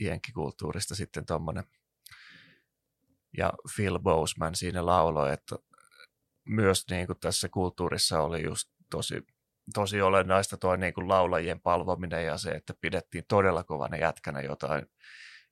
jenkikulttuurista 0.00 0.94
sitten 0.94 1.26
tuommoinen. 1.26 1.64
Ja 3.36 3.52
Phil 3.76 3.98
Boseman 3.98 4.54
siinä 4.54 4.86
lauloi, 4.86 5.32
että 5.32 5.56
myös 6.44 6.84
niin 6.90 7.06
kuin 7.06 7.20
tässä 7.20 7.48
kulttuurissa 7.48 8.20
oli 8.20 8.42
just 8.42 8.70
tosi, 8.90 9.22
tosi 9.74 10.02
olennaista 10.02 10.56
tuo 10.56 10.76
niin 10.76 10.94
kuin 10.94 11.08
laulajien 11.08 11.60
palvominen 11.60 12.26
ja 12.26 12.38
se, 12.38 12.50
että 12.50 12.74
pidettiin 12.80 13.24
todella 13.28 13.64
kovana 13.64 13.96
jätkänä 13.96 14.40
jotain, 14.40 14.86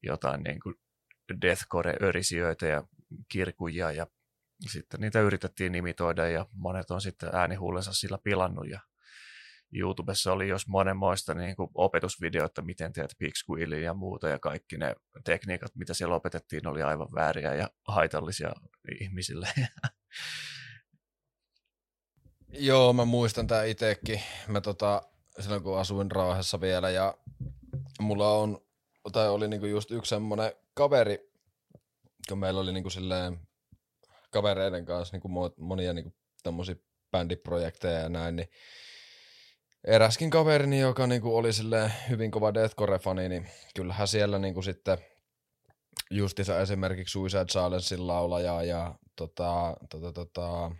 jotain 0.02 0.42
niin 0.42 0.60
kuin 0.60 0.74
deathcore-örisijöitä 1.42 2.66
ja 2.66 2.84
kirkuja 3.28 3.92
ja 3.92 4.06
sitten 4.68 5.00
niitä 5.00 5.20
yritettiin 5.20 5.74
imitoida 5.74 6.28
ja 6.28 6.46
monet 6.52 6.90
on 6.90 7.00
sitten 7.00 7.30
äänihuulensa 7.32 7.92
sillä 7.92 8.18
pilannut 8.24 8.68
ja 8.68 8.80
YouTubessa 9.72 10.32
oli 10.32 10.48
jos 10.48 10.68
monenmoista 10.68 11.34
niin 11.34 11.56
kuin 11.56 11.70
opetusvideoita, 11.74 12.62
miten 12.62 12.92
teet 12.92 13.14
pixquillia 13.18 13.78
ja 13.78 13.94
muuta 13.94 14.28
ja 14.28 14.38
kaikki 14.38 14.76
ne 14.76 14.94
tekniikat, 15.24 15.74
mitä 15.74 15.94
siellä 15.94 16.14
opetettiin, 16.14 16.66
oli 16.66 16.82
aivan 16.82 17.08
vääriä 17.14 17.54
ja 17.54 17.70
haitallisia 17.88 18.52
ihmisille. 19.00 19.48
Joo, 22.48 22.92
mä 22.92 23.04
muistan 23.04 23.46
tää 23.46 23.64
itekin. 23.64 24.20
Mä 24.48 24.60
tota, 24.60 25.02
silloin 25.40 25.62
kun 25.62 25.78
asuin 25.78 26.10
Raahessa 26.10 26.60
vielä 26.60 26.90
ja 26.90 27.14
mulla 28.00 28.32
on, 28.32 28.60
tai 29.12 29.28
oli 29.28 29.48
niinku 29.48 29.66
just 29.66 29.90
yksi 29.90 30.08
semmonen 30.08 30.52
kaveri, 30.74 31.32
kun 32.28 32.38
meillä 32.38 32.60
oli 32.60 32.72
niinku 32.72 32.90
silleen 32.90 33.40
kavereiden 34.32 34.84
kanssa 34.84 35.14
niin 35.16 35.20
kuin 35.20 35.52
monia 35.56 35.92
niin 35.92 36.04
kuin 36.04 36.14
tämmöisiä 36.42 36.76
bändiprojekteja 37.10 37.98
ja 37.98 38.08
näin, 38.08 38.36
niin 38.36 38.48
eräskin 39.84 40.30
kaverini, 40.30 40.80
joka 40.80 41.06
niin 41.06 41.22
kuin 41.22 41.34
oli 41.34 41.50
hyvin 42.08 42.30
kova 42.30 42.50
deathcore-fani, 42.54 43.28
niin 43.28 43.48
kyllähän 43.74 44.08
siellä 44.08 44.38
niin 44.38 44.54
kuin 44.54 44.64
sitten 44.64 44.98
justiinsa 46.10 46.60
esimerkiksi 46.60 47.12
Suicide 47.12 47.44
Silencein 47.48 48.06
laulaja 48.06 48.62
ja 48.62 48.94
tota, 49.16 49.76
tota, 49.90 50.12
tota, 50.12 50.70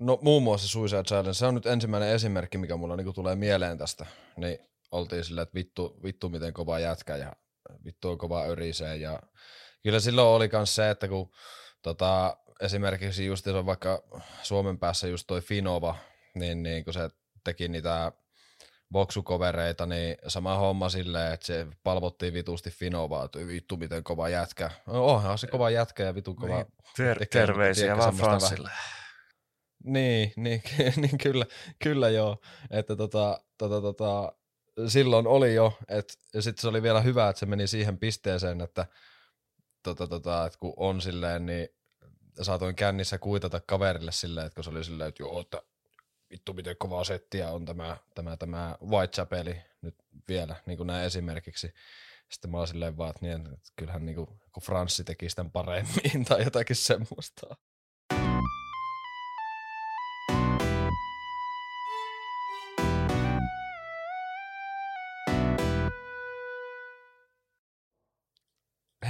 No 0.00 0.18
muun 0.22 0.42
muassa 0.42 0.68
Suicide 0.68 1.02
Silence, 1.08 1.34
se 1.34 1.46
on 1.46 1.54
nyt 1.54 1.66
ensimmäinen 1.66 2.08
esimerkki, 2.08 2.58
mikä 2.58 2.76
mulla 2.76 2.96
niinku 2.96 3.12
tulee 3.12 3.36
mieleen 3.36 3.78
tästä. 3.78 4.06
Niin 4.36 4.58
oltiin 4.90 5.24
silleen, 5.24 5.42
että 5.42 5.54
vittu, 5.54 6.00
vittu 6.04 6.28
miten 6.28 6.52
kova 6.52 6.78
jätkä 6.78 7.16
ja 7.16 7.32
vittu 7.84 8.08
on 8.08 8.18
kova 8.18 8.44
örisee. 8.44 8.96
Ja 8.96 9.20
kyllä 9.82 10.00
silloin 10.00 10.28
oli 10.28 10.48
myös 10.52 10.74
se, 10.74 10.90
että 10.90 11.08
kun 11.08 11.30
tota, 11.82 12.36
esimerkiksi 12.60 13.26
just 13.26 13.46
on 13.46 13.66
vaikka 13.66 14.02
Suomen 14.42 14.78
päässä 14.78 15.08
just 15.08 15.26
toi 15.26 15.40
Finova, 15.40 15.96
niin, 16.34 16.62
niin 16.62 16.84
kun 16.84 16.92
se 16.92 17.10
teki 17.44 17.68
niitä 17.68 18.12
boksukovereita, 18.92 19.86
niin 19.86 20.16
sama 20.28 20.56
homma 20.56 20.88
silleen, 20.88 21.32
että 21.32 21.46
se 21.46 21.66
palvottiin 21.82 22.34
vitusti 22.34 22.70
Finovaa, 22.70 23.24
että 23.24 23.38
vittu 23.38 23.76
miten 23.76 24.04
kova 24.04 24.28
jätkä. 24.28 24.70
No, 24.86 25.06
onhan 25.06 25.38
se 25.38 25.46
kova 25.46 25.70
jätkä 25.70 26.02
ja 26.02 26.14
vittu 26.14 26.34
kova. 26.34 26.56
Niin, 26.56 26.66
ter- 26.96 27.26
terveisiä 27.26 27.96
vaan 27.96 28.14
Franssille. 28.14 28.70
Niin, 29.84 30.32
niin, 30.36 30.62
niin 31.02 31.18
kyllä, 31.18 31.46
kyllä 31.82 32.08
joo. 32.08 32.36
Että 32.70 32.96
tota, 32.96 33.40
tota, 33.58 33.80
tota, 33.80 34.32
silloin 34.88 35.26
oli 35.26 35.54
jo, 35.54 35.78
et, 35.88 36.18
ja 36.34 36.42
sitten 36.42 36.62
se 36.62 36.68
oli 36.68 36.82
vielä 36.82 37.00
hyvä, 37.00 37.28
että 37.28 37.40
se 37.40 37.46
meni 37.46 37.66
siihen 37.66 37.98
pisteeseen, 37.98 38.60
että, 38.60 38.86
tota, 39.82 40.06
tota, 40.06 40.46
että 40.46 40.58
kun 40.58 40.74
on 40.76 41.00
silleen, 41.00 41.46
niin 41.46 41.68
saatoin 42.42 42.76
kännissä 42.76 43.18
kuitata 43.18 43.60
kaverille 43.60 44.12
silleen, 44.12 44.46
että 44.46 44.54
kun 44.54 44.64
se 44.64 44.70
oli 44.70 44.84
silleen, 44.84 45.08
että 45.08 45.22
joo, 45.22 45.40
että 45.40 45.62
vittu 46.30 46.52
miten 46.52 46.76
kovaa 46.78 47.04
settiä 47.04 47.50
on 47.50 47.64
tämä, 47.64 47.96
tämä, 48.14 48.36
tämä 48.36 48.76
Whitechapeli 48.90 49.56
nyt 49.82 49.94
vielä, 50.28 50.56
niin 50.66 50.76
kuin 50.76 50.86
näin 50.86 51.06
esimerkiksi. 51.06 51.74
Sitten 52.30 52.50
mä 52.50 52.58
olin 52.58 52.68
silleen 52.68 52.96
vaan, 52.96 53.10
että, 53.10 53.26
niin, 53.26 53.46
että 53.46 53.72
kyllähän 53.76 54.06
niin 54.06 54.16
kuin, 54.16 54.26
kun 54.52 54.62
Franssi 54.62 55.04
teki 55.04 55.30
sitä 55.30 55.44
paremmin 55.52 56.24
tai 56.28 56.44
jotakin 56.44 56.76
semmoista. 56.76 57.56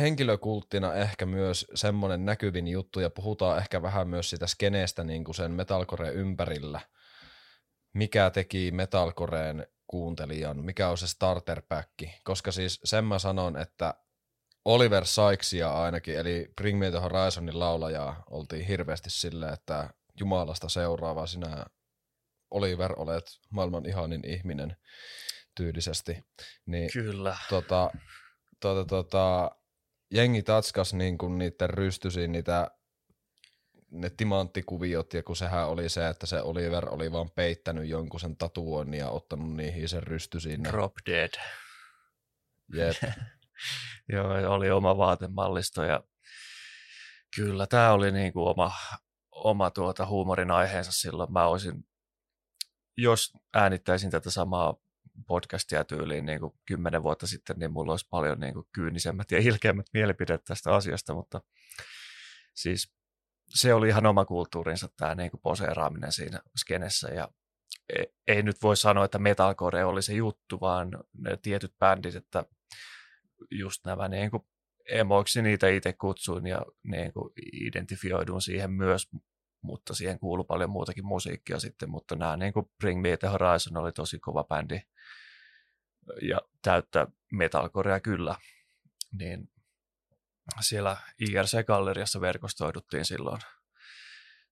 Henkilökulttina 0.03 0.95
ehkä 0.95 1.27
myös 1.27 1.67
semmoinen 1.75 2.25
näkyvin 2.25 2.69
juttu, 2.69 3.01
ja 3.01 3.11
puhutaan 3.11 3.59
ehkä 3.59 3.83
vähän 3.83 4.09
myös 4.09 4.31
sitä 4.31 4.47
skeneestä 4.47 5.05
niin 5.05 5.25
kuin 5.25 5.35
sen 5.35 5.53
metalcore 5.53 6.11
ympärillä. 6.11 6.81
Mikä 7.93 8.31
teki 8.31 8.71
metalcoreen 8.71 9.67
kuuntelijan, 9.87 10.65
mikä 10.65 10.88
on 10.88 10.99
se 10.99 11.07
starter 11.07 11.62
pack, 11.69 11.91
koska 12.25 12.53
siis 12.53 12.81
sen 12.85 13.05
mä 13.05 13.19
sanon, 13.19 13.57
että 13.57 13.95
Oliver 14.65 15.07
Sykesia 15.07 15.83
ainakin, 15.83 16.17
eli 16.17 16.49
Bring 16.57 16.79
Me 16.79 16.91
The 16.91 16.99
Horizonin 16.99 17.59
laulajaa, 17.59 18.23
oltiin 18.31 18.67
hirveästi 18.67 19.11
silleen, 19.11 19.53
että 19.53 19.91
Jumalasta 20.21 20.69
seuraava 20.69 21.27
sinä 21.27 21.67
Oliver 22.51 22.93
olet 22.97 23.25
maailman 23.51 23.87
ihanin 23.87 24.27
ihminen 24.27 24.77
tyylisesti. 25.55 26.25
Niin, 26.67 26.91
Kyllä. 26.93 27.37
Tota, 27.49 27.91
tota, 28.61 28.85
tota, 28.85 29.51
jengi 30.12 30.42
tatskas 30.42 30.94
niin 30.94 31.18
kuin 31.18 31.38
niiden 31.38 31.70
rystysiin 31.70 32.33
niitä 32.33 32.70
ne 33.90 34.11
timanttikuviot, 34.11 35.14
ja 35.14 35.22
kun 35.22 35.37
sehän 35.37 35.68
oli 35.68 35.88
se, 35.88 36.09
että 36.09 36.27
se 36.27 36.42
Oliver 36.42 36.88
oli 36.88 37.12
vaan 37.12 37.31
peittänyt 37.31 37.88
jonkun 37.88 38.20
sen 38.20 38.37
tatuoinnin 38.37 39.01
ja 39.01 39.09
ottanut 39.09 39.57
niihin 39.57 39.88
sen 39.88 40.03
rystysiin. 40.03 40.64
Drop 40.64 40.92
dead. 41.07 41.31
Jep. 42.75 42.96
Joo, 44.12 44.55
oli 44.55 44.70
oma 44.70 44.96
vaatemallisto 44.96 45.85
ja 45.85 46.05
kyllä 47.37 47.66
tämä 47.66 47.92
oli 47.92 48.12
niin 48.12 48.33
kuin 48.33 48.48
oma, 48.48 48.72
oma 49.31 49.70
tuota 49.70 50.07
huumorin 50.07 50.51
aiheensa 50.51 50.92
silloin. 50.92 51.33
Mä 51.33 51.46
olisin, 51.46 51.85
jos 52.96 53.33
äänittäisin 53.55 54.11
tätä 54.11 54.31
samaa 54.31 54.77
podcastia 55.25 55.85
tyyliin 55.85 56.27
niin 56.27 56.41
kuin 56.41 56.53
kymmenen 56.67 57.03
vuotta 57.03 57.27
sitten, 57.27 57.59
niin 57.59 57.73
mulla 57.73 57.93
olisi 57.93 58.07
paljon 58.11 58.41
niin 58.41 58.55
kuin 58.55 58.67
kyynisemmät 58.73 59.31
ja 59.31 59.39
ilkeämmät 59.39 59.87
mielipiteet 59.93 60.45
tästä 60.45 60.75
asiasta, 60.75 61.15
mutta 61.15 61.41
siis 62.55 62.95
se 63.49 63.75
oli 63.75 63.89
ihan 63.89 64.07
oma 64.07 64.25
kulttuurinsa 64.25 64.89
tämä 64.97 65.15
niin 65.15 65.31
kuin 65.31 65.41
poseeraaminen 65.41 66.13
siinä 66.13 66.41
skenessä 66.57 67.09
ja 67.09 67.29
e, 67.99 68.05
ei 68.27 68.43
nyt 68.43 68.57
voi 68.63 68.77
sanoa, 68.77 69.05
että 69.05 69.19
metalcore 69.19 69.85
oli 69.85 70.03
se 70.03 70.15
juttu, 70.15 70.61
vaan 70.61 70.91
ne 71.19 71.37
tietyt 71.43 71.75
bändit, 71.79 72.15
että 72.15 72.45
just 73.51 73.85
nämä 73.87 74.09
niin 74.09 74.31
kuin 74.31 74.43
emoiksi 74.91 75.43
niitä 75.43 75.69
itse 75.69 75.93
kutsuin 75.93 76.47
ja 76.47 76.63
niin 76.83 77.13
kuin 77.13 77.33
identifioidun 77.53 78.43
siihen 78.43 78.71
myös, 78.71 79.09
mutta 79.63 79.95
siihen 79.95 80.19
kuului 80.19 80.45
paljon 80.45 80.71
muutakin 80.71 81.07
musiikkia 81.07 81.59
sitten, 81.59 81.91
mutta 81.91 82.17
nämä 82.17 82.37
niin 82.37 82.53
kuin 82.53 82.67
Bring 82.79 83.01
Me 83.03 83.17
The 83.17 83.29
Horizon 83.29 83.77
oli 83.77 83.93
tosi 83.93 84.19
kova 84.19 84.45
bändi 84.45 84.81
ja 86.23 86.41
täyttä 86.62 87.07
metalcorea 87.33 88.01
kyllä, 88.01 88.37
niin 89.19 89.51
siellä 90.61 90.97
IRC-galleriassa 91.19 92.21
verkostoiduttiin 92.21 93.05
silloin, 93.05 93.41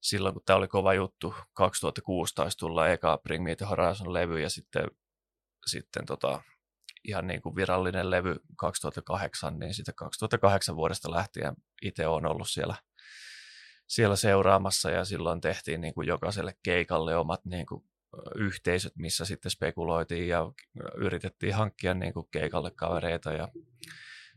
silloin 0.01 0.35
kun 0.35 0.43
tämä 0.47 0.57
oli 0.57 0.69
kova 0.69 0.95
juttu. 0.95 1.35
2006 1.53 2.35
taisi 2.35 2.59
tulla 2.59 2.89
eka 2.89 3.19
Bring 3.19 3.45
Me 3.45 3.57
The 3.57 3.67
Horizon-levy 3.67 4.39
ja 4.39 4.51
sitten, 4.51 4.91
sitten 5.67 6.07
tota, 6.07 6.43
ihan 7.05 7.27
niin 7.27 7.43
kuin 7.43 7.57
virallinen 7.57 8.11
levy 8.11 8.37
2008, 8.57 9.59
niin 9.59 9.75
sitten 9.75 9.95
2008 9.95 10.77
vuodesta 10.77 11.11
lähtien 11.11 11.55
itse 11.83 12.07
olen 12.07 12.27
ollut 12.27 12.51
siellä, 12.51 12.75
siellä 13.87 14.17
seuraamassa 14.17 14.91
ja 14.91 15.05
silloin 15.05 15.41
tehtiin 15.41 15.81
niin 15.81 15.95
kuin 15.95 16.09
jokaiselle 16.09 16.55
keikalle 16.63 17.17
omat 17.17 17.45
niin 17.45 17.67
kuin 17.67 17.90
yhteisöt, 18.35 18.97
missä 18.97 19.25
sitten 19.25 19.51
spekuloitiin 19.51 20.29
ja 20.29 20.53
yritettiin 20.97 21.55
hankkia 21.55 21.95
niin 21.95 22.13
kuin 22.13 22.27
keikalle 22.31 22.71
kavereita 22.71 23.33
ja 23.33 23.49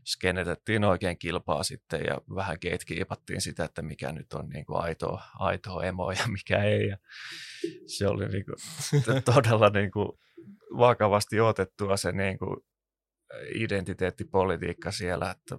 skenetettiin 0.04 0.84
oikein 0.84 1.18
kilpaa 1.18 1.62
sitten 1.62 2.00
ja 2.06 2.20
vähän 2.34 2.58
gatekeepattiin 2.62 3.40
sitä, 3.40 3.64
että 3.64 3.82
mikä 3.82 4.12
nyt 4.12 4.32
on 4.32 4.48
niin 4.48 4.66
kuin 4.66 4.80
aitoa, 4.80 5.22
aitoa 5.34 5.84
emoa 5.84 6.12
ja 6.12 6.28
mikä 6.28 6.62
ei. 6.62 6.88
Ja 6.88 6.98
se 7.86 8.08
oli 8.08 8.28
niin 8.28 8.44
kuin, 8.44 8.56
todella 9.34 9.68
niin 9.68 9.90
kuin 9.90 10.08
vakavasti 10.78 11.40
otettua 11.40 11.96
se 11.96 12.12
niin 12.12 12.38
kuin 12.38 12.56
identiteettipolitiikka 13.54 14.90
siellä, 14.90 15.30
että 15.30 15.58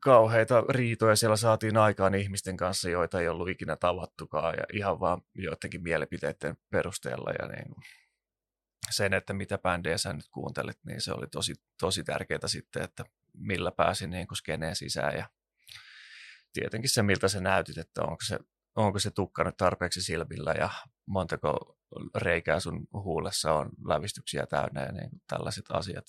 kauheita 0.00 0.64
riitoja 0.68 1.16
siellä 1.16 1.36
saatiin 1.36 1.76
aikaan 1.76 2.14
ihmisten 2.14 2.56
kanssa, 2.56 2.90
joita 2.90 3.20
ei 3.20 3.28
ollut 3.28 3.48
ikinä 3.48 3.76
tavattukaan 3.76 4.54
ja 4.58 4.64
ihan 4.72 5.00
vaan 5.00 5.22
joidenkin 5.34 5.82
mielipiteiden 5.82 6.56
perusteella 6.70 7.30
ja 7.38 7.48
niin 7.48 7.74
sen, 8.90 9.14
että 9.14 9.32
mitä 9.32 9.58
bändejä 9.58 9.98
sä 9.98 10.12
nyt 10.12 10.28
kuuntelit, 10.30 10.78
niin 10.84 11.00
se 11.00 11.12
oli 11.12 11.26
tosi, 11.26 11.54
tosi 11.80 12.04
tärkeää 12.04 12.46
sitten, 12.46 12.82
että 12.82 13.04
millä 13.34 13.72
pääsi 13.72 14.06
niin 14.06 14.26
skeneen 14.34 14.76
sisään 14.76 15.14
ja 15.14 15.28
tietenkin 16.52 16.90
se, 16.90 17.02
miltä 17.02 17.28
sä 17.28 17.40
näytit, 17.40 17.78
että 17.78 18.02
onko 18.02 18.22
se, 18.26 18.38
onko 18.76 18.98
se 18.98 19.10
tukka 19.10 19.44
nyt 19.44 19.56
tarpeeksi 19.56 20.02
silmillä 20.02 20.54
ja 20.58 20.70
montako 21.06 21.78
reikää 22.14 22.60
sun 22.60 22.88
huulessa 22.92 23.52
on 23.52 23.70
lävistyksiä 23.88 24.46
täynnä 24.46 24.82
ja 24.82 24.92
niin 24.92 25.10
tällaiset 25.26 25.64
asiat 25.72 26.04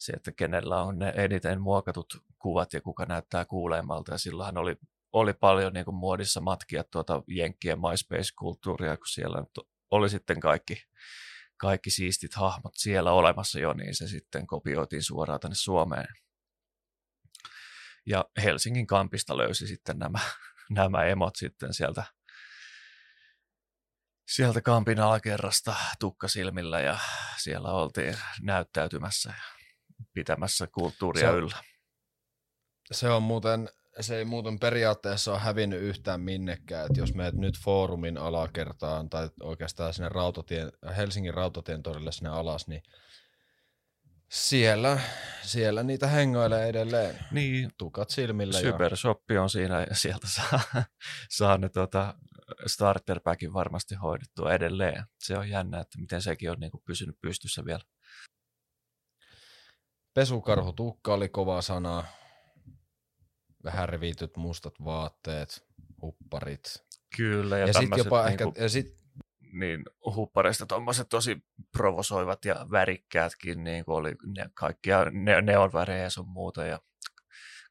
se, 0.00 0.12
että 0.12 0.32
kenellä 0.32 0.82
on 0.82 0.98
ne 0.98 1.12
eniten 1.16 1.60
muokatut 1.60 2.24
kuvat 2.38 2.72
ja 2.72 2.80
kuka 2.80 3.04
näyttää 3.04 3.44
kuulemalta. 3.44 4.12
Ja 4.12 4.60
oli, 4.60 4.76
oli 5.12 5.32
paljon 5.32 5.72
niin 5.72 5.84
kuin 5.84 5.94
muodissa 5.94 6.40
matkia 6.40 6.84
tuota 6.84 7.22
Jenkkien 7.28 7.78
MySpace-kulttuuria, 7.78 8.96
kun 8.96 9.06
siellä 9.06 9.44
oli 9.90 10.10
sitten 10.10 10.40
kaikki, 10.40 10.82
kaikki 11.56 11.90
siistit 11.90 12.34
hahmot 12.34 12.72
siellä 12.76 13.12
olemassa 13.12 13.60
jo, 13.60 13.72
niin 13.72 13.94
se 13.94 14.08
sitten 14.08 14.46
kopioitiin 14.46 15.02
suoraan 15.02 15.40
tänne 15.40 15.54
Suomeen. 15.54 16.08
Ja 18.06 18.24
Helsingin 18.42 18.86
kampista 18.86 19.36
löysi 19.36 19.66
sitten 19.66 19.98
nämä, 19.98 20.18
nämä 20.70 21.04
emot 21.04 21.36
sitten 21.36 21.74
sieltä, 21.74 22.04
sieltä 24.28 24.60
kampin 24.60 25.00
alakerrasta 25.00 25.76
tukkasilmillä 25.98 26.80
ja 26.80 26.98
siellä 27.42 27.72
oltiin 27.72 28.16
näyttäytymässä 28.42 29.34
pitämässä 30.12 30.66
kulttuuria 30.66 31.30
se, 31.30 31.36
yllä. 31.36 31.56
Se 32.92 33.10
on 33.10 33.22
muuten, 33.22 33.68
se 34.00 34.16
ei 34.16 34.24
muuten 34.24 34.58
periaatteessa 34.58 35.32
ole 35.32 35.40
hävinnyt 35.40 35.82
yhtään 35.82 36.20
minnekään, 36.20 36.86
että 36.86 37.00
jos 37.00 37.14
meet 37.14 37.34
nyt 37.34 37.58
foorumin 37.58 38.18
alakertaan 38.18 39.10
tai 39.10 39.28
oikeastaan 39.42 39.94
sinne 39.94 40.08
rautatien, 40.08 40.72
Helsingin 40.96 41.34
rautatien 41.34 41.82
torille 41.82 42.12
sinne 42.12 42.30
alas, 42.30 42.68
niin 42.68 42.82
siellä, 44.30 45.00
siellä 45.42 45.82
niitä 45.82 46.06
hengailee 46.06 46.68
edelleen. 46.68 47.18
Niin. 47.30 47.70
Tukat 47.78 48.10
silmillä. 48.10 48.60
Supershoppi 48.60 49.38
on 49.38 49.50
siinä 49.50 49.86
ja 49.90 49.94
sieltä 49.94 50.28
saa, 50.28 50.60
saa 51.28 51.58
ne 51.58 51.68
tuota 51.68 52.14
starterpackin 52.66 53.52
varmasti 53.52 53.94
hoidettua 53.94 54.54
edelleen. 54.54 55.04
Se 55.18 55.38
on 55.38 55.48
jännä, 55.48 55.80
että 55.80 55.98
miten 55.98 56.22
sekin 56.22 56.50
on 56.50 56.56
niin 56.60 56.70
kuin 56.70 56.82
pysynyt 56.86 57.20
pystyssä 57.20 57.64
vielä. 57.64 57.80
Pesukarhu 60.20 60.72
tukka 60.72 61.14
oli 61.14 61.28
kova 61.28 61.62
sana. 61.62 62.04
Vähän 63.64 63.88
revityt 63.88 64.36
mustat 64.36 64.74
vaatteet, 64.84 65.66
hupparit. 66.02 66.84
Kyllä, 67.16 67.58
ja, 67.58 67.66
Ja, 67.66 67.72
sitten 67.72 67.98
jopa 67.98 68.26
niinku, 68.26 68.48
ehkä, 68.48 68.62
ja 68.62 68.68
sit, 68.68 68.96
niin 69.52 69.84
huppareista 70.14 70.66
tuommoiset 70.66 71.08
tosi 71.08 71.36
provosoivat 71.72 72.44
ja 72.44 72.66
värikkäätkin 72.70 73.64
niin 73.64 73.84
kuin 73.84 73.96
oli 73.96 74.14
ne, 74.36 74.50
kaikkia 74.54 75.04
ne, 75.10 75.42
neonvärejä 75.42 76.02
ja 76.02 76.10
sun 76.10 76.28
muuta 76.28 76.64
ja 76.64 76.80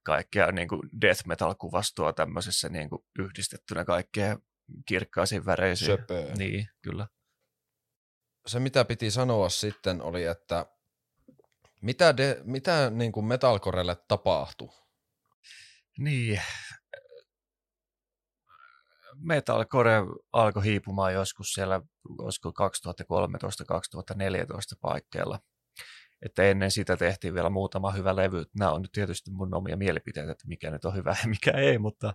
kaikkea 0.04 0.52
niin 0.52 0.68
kuin 0.68 0.82
death 1.02 1.26
metal 1.26 1.56
kuvastoa 1.56 2.14
tämmöisessä 2.14 2.70
niin 2.70 2.90
kuin 2.90 3.02
yhdistettynä 3.20 3.86
kaikkeen 3.86 4.40
kirkkaisiin 4.86 5.46
väreisiin. 5.46 5.98
Söpöö. 5.98 6.34
Niin, 6.36 6.68
kyllä. 6.82 7.08
se 8.48 8.60
mitä 8.60 8.86
piti 8.86 9.12
sanoa 9.12 9.50
sitten 9.50 10.02
oli, 10.02 10.24
että 10.24 10.66
mitä, 11.82 12.18
de, 12.18 12.42
mitä 12.44 12.90
niin 12.90 13.12
kuin 13.12 13.26
metalcorelle 13.26 13.98
tapahtui? 14.08 14.70
Niin. 16.00 16.42
Metalcore 19.16 19.92
alkoi 20.34 20.64
hiipumaan 20.64 21.14
joskus 21.14 21.54
siellä, 21.54 21.82
olisiko 22.18 22.50
2013-2014 22.50 22.54
paikkeilla. 24.82 25.40
Että 26.22 26.44
ennen 26.44 26.72
sitä 26.72 26.98
tehtiin 26.98 27.34
vielä 27.34 27.50
muutama 27.50 27.92
hyvä 27.92 28.16
levy. 28.16 28.46
Nämä 28.60 28.72
on 28.72 28.82
nyt 28.82 28.92
tietysti 28.92 29.32
mun 29.32 29.54
omia 29.54 29.78
mielipiteitä, 29.78 30.32
että 30.32 30.48
mikä 30.48 30.72
nyt 30.72 30.86
on 30.86 30.96
hyvä 30.96 31.16
ja 31.24 31.30
mikä 31.30 31.52
ei, 31.52 31.78
mutta 31.78 32.14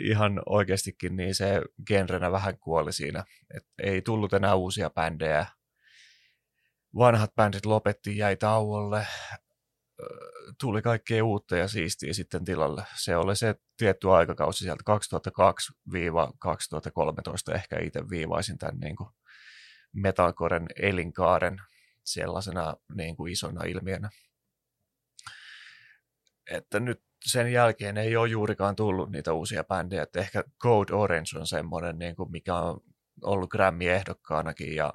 ihan 0.00 0.42
oikeastikin 0.46 1.16
niin 1.16 1.34
se 1.34 1.62
genrenä 1.86 2.32
vähän 2.32 2.58
kuoli 2.58 2.92
siinä. 2.92 3.24
Et 3.56 3.66
ei 3.82 4.02
tullut 4.02 4.32
enää 4.32 4.54
uusia 4.54 4.90
bändejä. 4.90 5.46
Vanhat 6.96 7.34
bändit 7.34 7.66
lopettiin, 7.66 8.16
jäi 8.16 8.36
tauolle 8.36 9.06
tuli 10.60 10.82
kaikkea 10.82 11.24
uutta 11.24 11.56
ja 11.56 11.68
siistiä 11.68 12.12
sitten 12.12 12.44
tilalle. 12.44 12.82
Se 12.96 13.16
oli 13.16 13.36
se 13.36 13.54
tietty 13.76 14.10
aikakausi 14.10 14.64
sieltä 14.64 14.82
2002-2013 17.50 17.54
ehkä 17.54 17.78
itse 17.80 18.10
viivaisin 18.10 18.58
tämän 18.58 18.78
niin 18.78 18.96
kuin 18.96 19.10
metalcoren 19.92 20.66
elinkaaren 20.82 21.58
sellaisena 22.04 22.74
niin 22.94 23.16
kuin 23.16 23.32
isona 23.32 23.64
ilmiönä. 23.64 24.10
Että 26.50 26.80
nyt 26.80 27.02
sen 27.24 27.52
jälkeen 27.52 27.96
ei 27.96 28.16
ole 28.16 28.28
juurikaan 28.28 28.76
tullut 28.76 29.10
niitä 29.10 29.32
uusia 29.32 29.64
bändejä. 29.64 30.02
Että 30.02 30.20
ehkä 30.20 30.44
Code 30.62 30.94
Orange 30.94 31.38
on 31.38 31.46
semmoinen, 31.46 31.98
niin 31.98 32.16
kuin 32.16 32.30
mikä 32.30 32.54
on 32.54 32.80
ollut 33.22 33.50
Grammy-ehdokkaanakin 33.50 34.74
ja 34.74 34.92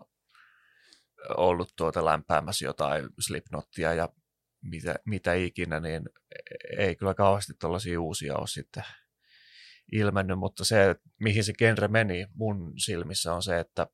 ollut 1.37 1.73
tuota 1.75 2.05
lämpäämässä 2.05 2.65
jotain 2.65 3.09
Slipknottia 3.19 3.93
ja 3.93 4.09
mitä, 4.61 4.95
mitä 5.05 5.33
ikinä, 5.33 5.79
niin 5.79 6.03
ei 6.77 6.95
kyllä 6.95 7.13
kauheasti 7.13 7.53
tällaisia 7.59 8.01
uusia 8.01 8.37
ole 8.37 8.47
sitten 8.47 8.83
ilmennyt, 9.91 10.39
mutta 10.39 10.65
se, 10.65 10.95
mihin 11.19 11.43
se 11.43 11.53
genre 11.53 11.87
meni 11.87 12.27
mun 12.33 12.73
silmissä 12.77 13.33
on 13.33 13.43
se, 13.43 13.59
että 13.59 13.87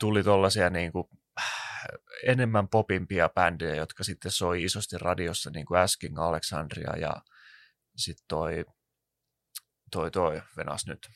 tuli 0.00 0.22
tuollaisia 0.24 0.70
niin 0.70 0.92
kuin 0.92 1.04
enemmän 2.26 2.68
popimpia 2.68 3.28
bändejä, 3.28 3.74
jotka 3.74 4.04
sitten 4.04 4.30
soi 4.30 4.64
isosti 4.64 4.98
radiossa, 4.98 5.50
niin 5.50 5.66
kuin 5.66 5.80
Asking 5.80 6.18
Alexandria 6.18 6.96
ja 6.96 7.12
sitten 7.96 8.24
toi, 8.28 8.64
toi, 9.90 10.10
toi, 10.10 10.42
venas 10.56 10.86
nyt, 10.86 11.08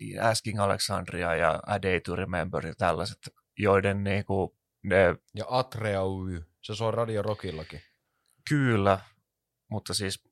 niin 0.00 0.22
Asking 0.22 0.60
Alexandria 0.60 1.36
ja 1.36 1.60
A 1.66 1.82
Day 1.82 2.00
to 2.00 2.16
Remember 2.16 2.66
ja 2.66 2.74
tällaiset, 2.78 3.18
joiden 3.62 4.04
niin 4.04 4.24
kuin, 4.24 4.50
ne 4.82 5.16
Ja 5.34 5.44
Atrea 5.48 6.04
Uy, 6.04 6.42
se 6.62 6.74
soi 6.74 6.92
Radio 6.92 7.22
Rockillakin. 7.22 7.80
Kyllä, 8.48 8.98
mutta 9.70 9.94
siis 9.94 10.24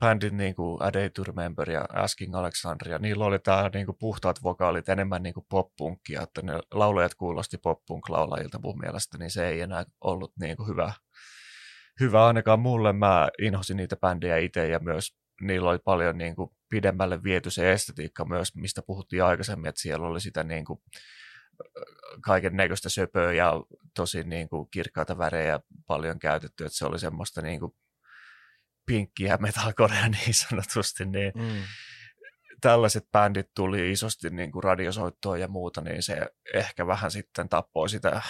bändin 0.00 0.36
niin 0.36 0.54
kuin 0.54 0.82
A 0.82 0.92
Day 0.92 1.10
to 1.10 1.24
Remember 1.24 1.70
ja 1.70 1.86
Asking 1.92 2.36
Alexandria, 2.36 2.98
niillä 2.98 3.24
oli 3.24 3.38
tää 3.38 3.70
niin 3.74 3.86
kuin 3.86 3.98
puhtaat 4.00 4.42
vokaalit 4.42 4.88
enemmän 4.88 5.22
niin 5.22 5.34
kuin 5.34 5.46
pop-punkkia, 5.48 6.22
että 6.22 6.42
ne 6.42 6.52
laulajat 6.72 7.14
kuulosti 7.14 7.58
pop-punk-laulajilta 7.58 8.58
mun 8.62 8.78
mielestä, 8.78 9.18
niin 9.18 9.30
se 9.30 9.48
ei 9.48 9.60
enää 9.60 9.84
ollut 10.00 10.32
niin 10.40 10.56
kuin 10.56 10.68
hyvä, 10.68 10.92
hyvä 12.00 12.26
ainakaan 12.26 12.60
mulle. 12.60 12.92
Mä 12.92 13.28
inhosin 13.42 13.76
niitä 13.76 13.96
bändejä 13.96 14.36
itse 14.36 14.68
ja 14.68 14.78
myös 14.78 15.16
niillä 15.40 15.70
oli 15.70 15.78
paljon 15.78 16.18
niin 16.18 16.36
kuin 16.36 16.50
pidemmälle 16.68 17.22
viety 17.22 17.50
se 17.50 17.72
estetiikka 17.72 18.24
myös, 18.24 18.56
mistä 18.56 18.82
puhuttiin 18.82 19.24
aikaisemmin, 19.24 19.68
että 19.68 19.80
siellä 19.80 20.06
oli 20.06 20.20
sitä 20.20 20.44
niin 20.44 20.64
kuin 20.64 20.80
kaiken 22.20 22.56
näköistä 22.56 22.88
söpöä 22.88 23.32
ja 23.32 23.52
tosi 23.94 24.22
niin 24.24 24.48
kuin 24.48 24.68
kirkkaita 24.70 25.18
värejä 25.18 25.60
paljon 25.86 26.18
käytetty, 26.18 26.64
että 26.64 26.78
se 26.78 26.86
oli 26.86 26.98
semmoista 26.98 27.42
niin 27.42 27.60
kuin 27.60 27.72
pinkkiä 28.86 29.36
metalcorea 29.36 30.08
niin 30.24 30.34
sanotusti, 30.34 31.04
niin 31.04 31.32
Mm. 31.34 31.62
tällaiset 32.60 33.10
bändit 33.12 33.50
tuli 33.54 33.90
isosti 33.92 34.30
niin 34.30 34.52
kuin 34.52 34.64
radiosoittoon 34.64 35.40
ja 35.40 35.48
muuta, 35.48 35.80
niin 35.80 36.02
se 36.02 36.26
ehkä 36.54 36.86
vähän 36.86 37.10
sitten 37.10 37.48
tappoi 37.48 37.88
sitä 37.88 38.22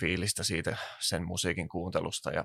fiilistä 0.00 0.44
siitä 0.44 0.76
sen 1.00 1.26
musiikin 1.26 1.68
kuuntelusta 1.68 2.30
ja 2.30 2.44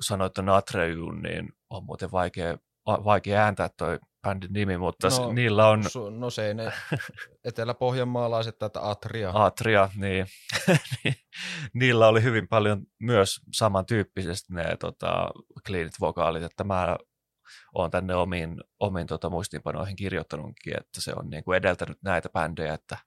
sanoit 0.00 0.32
tuon 0.32 0.48
Atreun, 0.48 1.22
niin 1.22 1.52
on 1.70 1.84
muuten 1.84 2.10
vaikea, 2.12 2.58
vaikea 2.86 3.44
ääntää 3.44 3.70
toi 3.76 3.98
bändin 4.22 4.52
nimi, 4.52 4.78
mutta 4.78 5.08
no, 5.08 5.32
niillä 5.32 5.68
on 5.68 5.82
Su- 5.82 6.10
no 6.10 6.30
se 6.30 6.46
ei 6.46 6.54
ne 6.54 6.72
etelä-pohjanmaalaiset 7.44 8.58
tätä 8.58 8.90
Atria. 8.90 9.30
Atria, 9.34 9.88
niin, 9.96 10.26
niillä 11.80 12.08
oli 12.08 12.22
hyvin 12.22 12.48
paljon 12.48 12.86
myös 13.00 13.40
samantyyppisesti 13.52 14.54
ne 14.54 14.76
tota, 14.76 15.30
cleanit 15.66 16.00
vokaalit, 16.00 16.42
että 16.42 16.64
mä 16.64 16.96
oon 17.74 17.90
tänne 17.90 18.14
omiin, 18.14 18.56
omiin 18.80 19.06
tota, 19.06 19.30
muistiinpanoihin 19.30 19.96
kirjoittanutkin, 19.96 20.76
että 20.80 21.00
se 21.00 21.12
on 21.16 21.30
niin 21.30 21.44
kuin 21.44 21.56
edeltänyt 21.56 21.98
näitä 22.02 22.28
bändejä, 22.28 22.74
että 22.74 22.98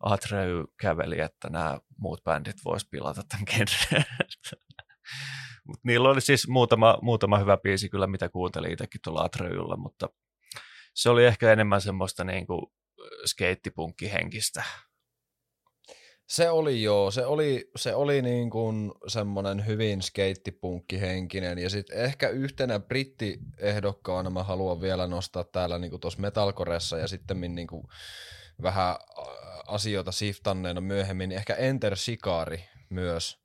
Atreu 0.00 0.66
käveli, 0.80 1.20
että 1.20 1.50
nämä 1.50 1.78
muut 1.98 2.24
bändit 2.24 2.56
vois 2.64 2.84
pilata 2.90 3.22
tämän 3.28 3.44
genren. 3.46 4.04
Mut 5.66 5.80
niillä 5.84 6.08
oli 6.08 6.20
siis 6.20 6.48
muutama, 6.48 6.98
muutama 7.02 7.38
hyvä 7.38 7.56
biisi 7.56 7.88
kyllä, 7.88 8.06
mitä 8.06 8.28
kuuntelin 8.28 8.72
itsekin 8.72 9.00
tuolla 9.04 9.22
Atreulla, 9.22 9.76
mutta 9.76 10.08
se 10.94 11.10
oli 11.10 11.26
ehkä 11.26 11.52
enemmän 11.52 11.80
semmoista 11.80 12.24
niin 12.24 12.46
kuin 12.46 12.66
skeittipunkkihenkistä. 13.26 14.64
Se 16.28 16.50
oli 16.50 16.82
joo, 16.82 17.10
se 17.10 17.26
oli, 17.26 17.70
se 17.76 17.94
oli 17.94 18.22
niin 18.22 18.50
kuin 18.50 18.92
semmoinen 19.06 19.66
hyvin 19.66 20.02
skeittipunkkihenkinen 20.02 21.58
ja 21.58 21.70
sitten 21.70 21.98
ehkä 21.98 22.28
yhtenä 22.28 22.80
brittiehdokkaana 22.80 24.30
mä 24.30 24.42
haluan 24.42 24.80
vielä 24.80 25.06
nostaa 25.06 25.44
täällä 25.44 25.78
niin 25.78 25.90
kuin 25.90 26.00
tuossa 26.00 26.20
metalcoressa 26.20 26.98
ja 26.98 27.08
sitten 27.08 27.40
niin 27.40 27.66
kuin 27.66 27.82
vähän 28.62 28.96
asioita 29.66 30.12
siftanneena 30.12 30.80
myöhemmin, 30.80 31.32
ehkä 31.32 31.54
Enter 31.54 31.96
Sikari 31.96 32.64
myös 32.90 33.38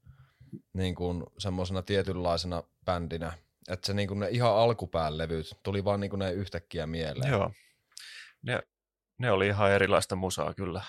niin 0.73 0.95
kuin 0.95 1.23
semmoisena 1.37 1.81
tietynlaisena 1.81 2.63
bändinä. 2.85 3.33
Että 3.67 3.87
se 3.87 3.93
niin 3.93 4.07
kuin 4.07 4.19
ne 4.19 4.29
ihan 4.29 4.55
alkupään 4.55 5.17
levyt 5.17 5.59
tuli 5.63 5.83
vaan 5.83 5.99
niin 5.99 6.09
kuin 6.09 6.19
ne 6.19 6.31
yhtäkkiä 6.31 6.87
mieleen. 6.87 7.31
Joo. 7.31 7.51
Ne, 8.41 8.63
ne 9.19 9.31
oli 9.31 9.47
ihan 9.47 9.71
erilaista 9.71 10.15
musaa 10.15 10.53
kyllä. 10.53 10.81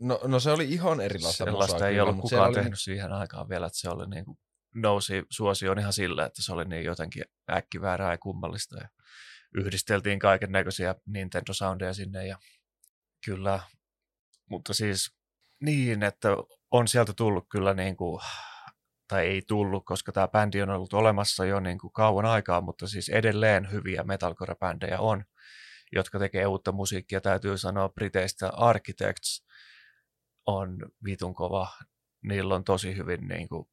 No, 0.00 0.20
no 0.24 0.40
se 0.40 0.50
oli 0.50 0.72
ihan 0.72 1.00
erilaista 1.00 1.44
Sellaista 1.44 1.74
musaa 1.74 1.88
ei 1.88 1.94
kyllä, 1.94 2.04
ollut 2.04 2.20
kukaan 2.20 2.48
oli 2.48 2.54
tehnyt 2.54 2.80
siihen 2.80 3.12
aikaan 3.12 3.48
vielä, 3.48 3.66
että 3.66 3.78
se 3.78 3.88
oli 3.88 4.06
niin 4.06 4.24
kuin, 4.24 4.38
nousi 4.74 5.22
suosioon 5.30 5.78
ihan 5.78 5.92
sillä, 5.92 6.26
että 6.26 6.42
se 6.42 6.52
oli 6.52 6.64
niin 6.64 6.84
jotenkin 6.84 7.24
äkkiväärää 7.50 8.10
ja 8.10 8.18
kummallista. 8.18 8.78
Ja 8.78 8.88
yhdisteltiin 9.54 10.18
kaiken 10.18 10.52
näköisiä 10.52 10.94
Nintendo 11.06 11.52
Soundeja 11.52 11.94
sinne 11.94 12.26
ja 12.26 12.38
kyllä, 13.24 13.60
mutta 14.50 14.74
siis 14.74 15.14
niin, 15.60 16.02
että 16.02 16.28
on 16.70 16.88
sieltä 16.88 17.12
tullut 17.12 17.46
kyllä 17.50 17.74
niin 17.74 17.96
kuin, 17.96 18.22
tai 19.12 19.26
ei 19.26 19.42
tullut, 19.48 19.84
koska 19.86 20.12
tämä 20.12 20.28
bändi 20.28 20.62
on 20.62 20.70
ollut 20.70 20.92
olemassa 20.92 21.44
jo 21.44 21.60
niin 21.60 21.78
kuin 21.78 21.92
kauan 21.92 22.24
aikaa, 22.24 22.60
mutta 22.60 22.86
siis 22.86 23.08
edelleen 23.08 23.70
hyviä 23.72 24.02
metalcore-bändejä 24.02 24.98
on, 24.98 25.24
jotka 25.92 26.18
tekee 26.18 26.46
uutta 26.46 26.72
musiikkia. 26.72 27.20
Täytyy 27.20 27.58
sanoa 27.58 27.88
Briteistä 27.88 28.48
Architects 28.48 29.46
on 30.46 30.78
vitun 31.04 31.34
kova. 31.34 31.68
Niillä 32.22 32.54
on 32.54 32.64
tosi 32.64 32.96
hyvin 32.96 33.28
niin 33.28 33.48
kuin, 33.48 33.68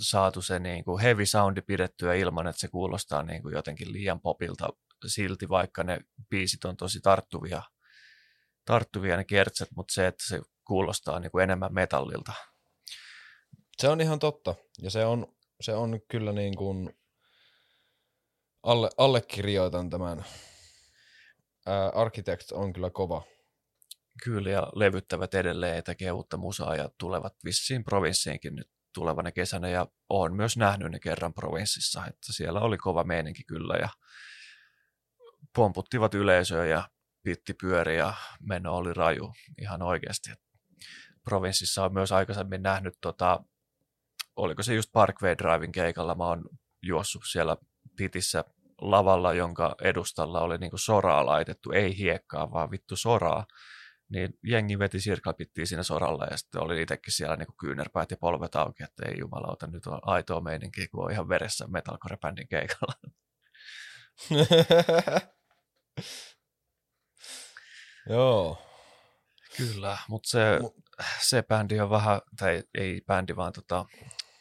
saatu 0.00 0.42
se 0.42 0.58
niin 0.58 0.84
kuin 0.84 1.02
heavy 1.02 1.26
soundi 1.26 1.62
pidettyä 1.62 2.14
ilman, 2.14 2.46
että 2.46 2.60
se 2.60 2.68
kuulostaa 2.68 3.22
niin 3.22 3.42
kuin 3.42 3.54
jotenkin 3.54 3.92
liian 3.92 4.20
popilta 4.20 4.68
silti, 5.06 5.48
vaikka 5.48 5.84
ne 5.84 6.00
biisit 6.30 6.64
on 6.64 6.76
tosi 6.76 7.00
tarttuvia, 7.00 7.62
tarttuvia 8.64 9.16
ne 9.16 9.24
kertset, 9.24 9.68
mutta 9.76 9.94
se, 9.94 10.06
että 10.06 10.24
se 10.28 10.40
kuulostaa 10.64 11.20
niin 11.20 11.30
kuin 11.30 11.42
enemmän 11.42 11.74
metallilta. 11.74 12.32
Se 13.78 13.88
on 13.88 14.00
ihan 14.00 14.18
totta. 14.18 14.54
Ja 14.82 14.90
se 14.90 15.04
on, 15.04 15.36
se 15.60 15.74
on 15.74 16.00
kyllä 16.10 16.32
niin 16.32 16.56
kuin, 16.56 16.92
alle, 18.62 18.90
allekirjoitan 18.96 19.90
tämän. 19.90 20.24
Ää, 21.66 21.92
on 22.52 22.72
kyllä 22.72 22.90
kova. 22.90 23.22
Kyllä, 24.24 24.50
ja 24.50 24.72
levyttävät 24.74 25.34
edelleen 25.34 25.76
ja 25.76 25.82
tekee 25.82 26.12
uutta 26.12 26.36
musaa 26.36 26.76
ja 26.76 26.90
tulevat 26.98 27.34
vissiin 27.44 27.84
provinssiinkin 27.84 28.54
nyt 28.54 28.70
tulevana 28.94 29.32
kesänä 29.32 29.68
ja 29.68 29.86
olen 30.08 30.34
myös 30.34 30.56
nähnyt 30.56 30.92
ne 30.92 30.98
kerran 31.00 31.34
provinssissa, 31.34 32.06
että 32.06 32.32
siellä 32.32 32.60
oli 32.60 32.78
kova 32.78 33.04
meininki 33.04 33.44
kyllä 33.44 33.74
ja 33.74 33.88
pomputtivat 35.54 36.14
yleisöä 36.14 36.66
ja 36.66 36.88
pitti 37.22 37.54
pyöri 37.54 37.96
ja 37.96 38.14
meno 38.40 38.76
oli 38.76 38.94
raju 38.94 39.32
ihan 39.60 39.82
oikeasti. 39.82 40.30
Provinssissa 41.24 41.84
on 41.84 41.92
myös 41.92 42.12
aikaisemmin 42.12 42.62
nähnyt, 42.62 42.94
tota, 43.00 43.44
oliko 44.36 44.62
se 44.62 44.74
just 44.74 44.92
Parkway 44.92 45.38
Driving 45.38 45.72
keikalla, 45.72 46.14
mä 46.14 46.24
oon 46.24 46.44
juossut 46.82 47.22
siellä 47.30 47.56
pitissä 47.96 48.44
lavalla, 48.80 49.32
jonka 49.32 49.74
edustalla 49.82 50.40
oli 50.40 50.58
niinku 50.58 50.78
soraa 50.78 51.26
laitettu, 51.26 51.72
ei 51.72 51.98
hiekkaa, 51.98 52.52
vaan 52.52 52.70
vittu 52.70 52.96
soraa. 52.96 53.46
Niin 54.08 54.38
jengi 54.42 54.78
veti 54.78 55.00
sirkalpittiin 55.00 55.66
siinä 55.66 55.82
soralla 55.82 56.24
ja 56.30 56.36
sitten 56.36 56.62
oli 56.62 56.82
itsekin 56.82 57.12
siellä 57.12 57.36
niinku 57.36 57.54
kyynärpäät 57.60 58.10
ja 58.10 58.16
polvet 58.16 58.54
auki, 58.54 58.82
että 58.82 59.08
ei 59.08 59.18
jumalauta, 59.18 59.66
nyt 59.66 59.86
on 59.86 59.98
aitoa 60.02 60.40
meininki, 60.40 60.88
kun 60.88 61.04
on 61.04 61.12
ihan 61.12 61.28
veressä 61.28 61.66
metalcore-bändin 61.66 62.48
keikalla. 62.48 62.92
Joo. 68.10 68.62
Kyllä, 69.56 69.98
mutta 70.08 70.28
se, 70.28 70.60
se 71.20 71.42
bändi 71.42 71.80
on 71.80 71.90
vähän, 71.90 72.20
tai 72.36 72.62
ei 72.74 73.00
bändi, 73.06 73.36
vaan 73.36 73.52
tota, 73.52 73.84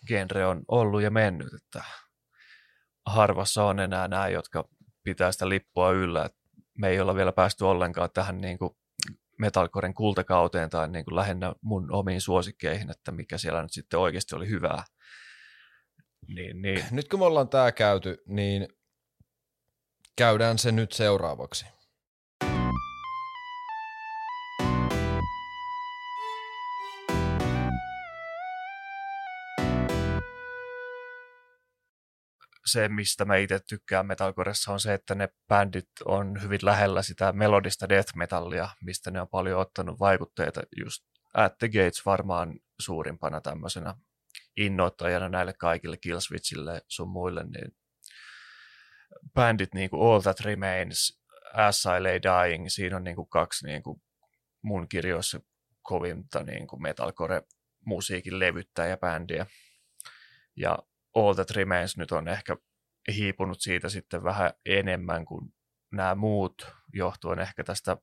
genre 0.07 0.45
on 0.45 0.63
ollut 0.67 1.01
ja 1.01 1.11
mennyt, 1.11 1.53
että 1.53 1.83
harvassa 3.05 3.63
on 3.63 3.79
enää 3.79 4.07
nämä, 4.07 4.27
jotka 4.27 4.69
pitää 5.03 5.31
sitä 5.31 5.49
lippua 5.49 5.91
yllä. 5.91 6.25
Et 6.25 6.35
me 6.77 6.89
ei 6.89 6.99
olla 6.99 7.15
vielä 7.15 7.31
päästy 7.31 7.65
ollenkaan 7.65 8.09
tähän 8.13 8.37
niin 8.37 8.57
kuin 8.57 8.77
metalcoren 9.39 9.93
kultakauteen 9.93 10.69
tai 10.69 10.89
niin 10.89 11.05
kuin 11.05 11.15
lähinnä 11.15 11.53
mun 11.61 11.91
omiin 11.91 12.21
suosikkeihin, 12.21 12.91
että 12.91 13.11
mikä 13.11 13.37
siellä 13.37 13.61
nyt 13.61 13.73
sitten 13.73 13.99
oikeasti 13.99 14.35
oli 14.35 14.49
hyvää. 14.49 14.83
Niin, 16.27 16.61
niin. 16.61 16.85
Nyt 16.91 17.09
kun 17.09 17.19
me 17.19 17.25
ollaan 17.25 17.49
tämä 17.49 17.71
käyty, 17.71 18.23
niin 18.27 18.67
käydään 20.15 20.57
se 20.57 20.71
nyt 20.71 20.91
seuraavaksi. 20.91 21.65
Se, 32.65 32.87
mistä 32.87 33.25
mä 33.25 33.35
itse 33.35 33.59
tykkään 33.69 34.05
metalcoressa, 34.05 34.71
on 34.71 34.79
se, 34.79 34.93
että 34.93 35.15
ne 35.15 35.29
bändit 35.47 35.89
on 36.05 36.41
hyvin 36.41 36.59
lähellä 36.63 37.01
sitä 37.01 37.31
melodista 37.31 37.89
death 37.89 38.15
metallia, 38.15 38.69
mistä 38.83 39.11
ne 39.11 39.21
on 39.21 39.27
paljon 39.27 39.59
ottanut 39.59 39.99
vaikutteita. 39.99 40.61
Just 40.77 41.03
At 41.33 41.57
the 41.57 41.67
Gates 41.67 42.05
varmaan 42.05 42.59
suurimpana 42.79 43.41
tämmöisenä 43.41 43.95
innoittajana 44.57 45.29
näille 45.29 45.53
kaikille 45.53 45.97
Killswitchille 45.97 46.81
sun 46.87 47.09
muille, 47.09 47.43
niin 47.43 47.75
bändit 49.33 49.73
niin 49.73 49.89
kuin 49.89 50.13
All 50.13 50.21
That 50.21 50.39
Remains, 50.39 51.21
As 51.53 51.83
I 51.85 52.03
Lay 52.03 52.19
Dying, 52.21 52.65
siinä 52.69 52.95
on 52.95 53.03
niin 53.03 53.15
kuin 53.15 53.29
kaksi 53.29 53.67
niin 53.67 53.83
kuin 53.83 54.01
mun 54.61 54.89
kirjoissa 54.89 55.39
kovinta 55.81 56.43
niin 56.43 56.67
kuin 56.67 56.81
metalcore-musiikin 56.81 58.39
levyttäjäbändiä. 58.39 59.45
Ja 60.55 60.79
All 61.15 61.33
That 61.33 61.51
Remains 61.51 61.97
nyt 61.97 62.11
on 62.11 62.27
ehkä 62.27 62.57
hiipunut 63.15 63.61
siitä 63.61 63.89
sitten 63.89 64.23
vähän 64.23 64.51
enemmän 64.65 65.25
kuin 65.25 65.53
nämä 65.91 66.15
muut, 66.15 66.67
johtuen 66.93 67.39
ehkä 67.39 67.63
tästä 67.63 67.97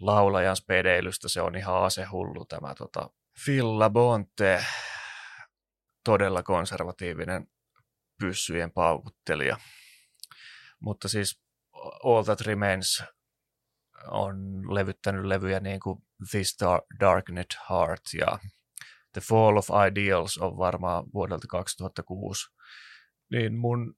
laulajan 0.00 0.56
spedeilystä. 0.56 1.28
Se 1.28 1.40
on 1.40 1.56
ihan 1.56 1.82
asehullu 1.82 2.44
tämä 2.44 2.74
tota, 2.74 3.10
Phil 3.44 3.78
Labonte, 3.78 4.64
todella 6.04 6.42
konservatiivinen 6.42 7.46
pyssyjen 8.20 8.70
paukuttelija. 8.70 9.56
Mutta 10.80 11.08
siis 11.08 11.42
All 12.04 12.22
That 12.22 12.40
Remains 12.40 13.02
on 14.06 14.36
levyttänyt 14.74 15.24
levyjä 15.24 15.60
niin 15.60 15.80
kuin 15.80 15.98
This 16.30 16.56
Darkened 17.00 17.46
Heart 17.70 18.02
ja 18.18 18.38
The 19.14 19.20
Fall 19.20 19.56
of 19.56 19.68
Ideals 19.88 20.38
on 20.38 20.58
varmaan 20.58 21.04
vuodelta 21.14 21.46
2006. 21.46 22.50
Niin 23.30 23.54
mun 23.54 23.94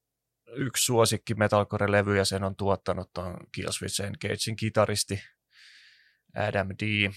yksi 0.56 0.84
suosikki 0.84 1.34
metalcore-levy 1.34 2.16
ja 2.16 2.24
sen 2.24 2.44
on 2.44 2.56
tuottanut 2.56 3.18
on 3.18 3.36
Killswitch 3.52 4.00
Engagein 4.00 4.56
kitaristi 4.58 5.22
Adam 6.36 6.68
D. 6.68 7.10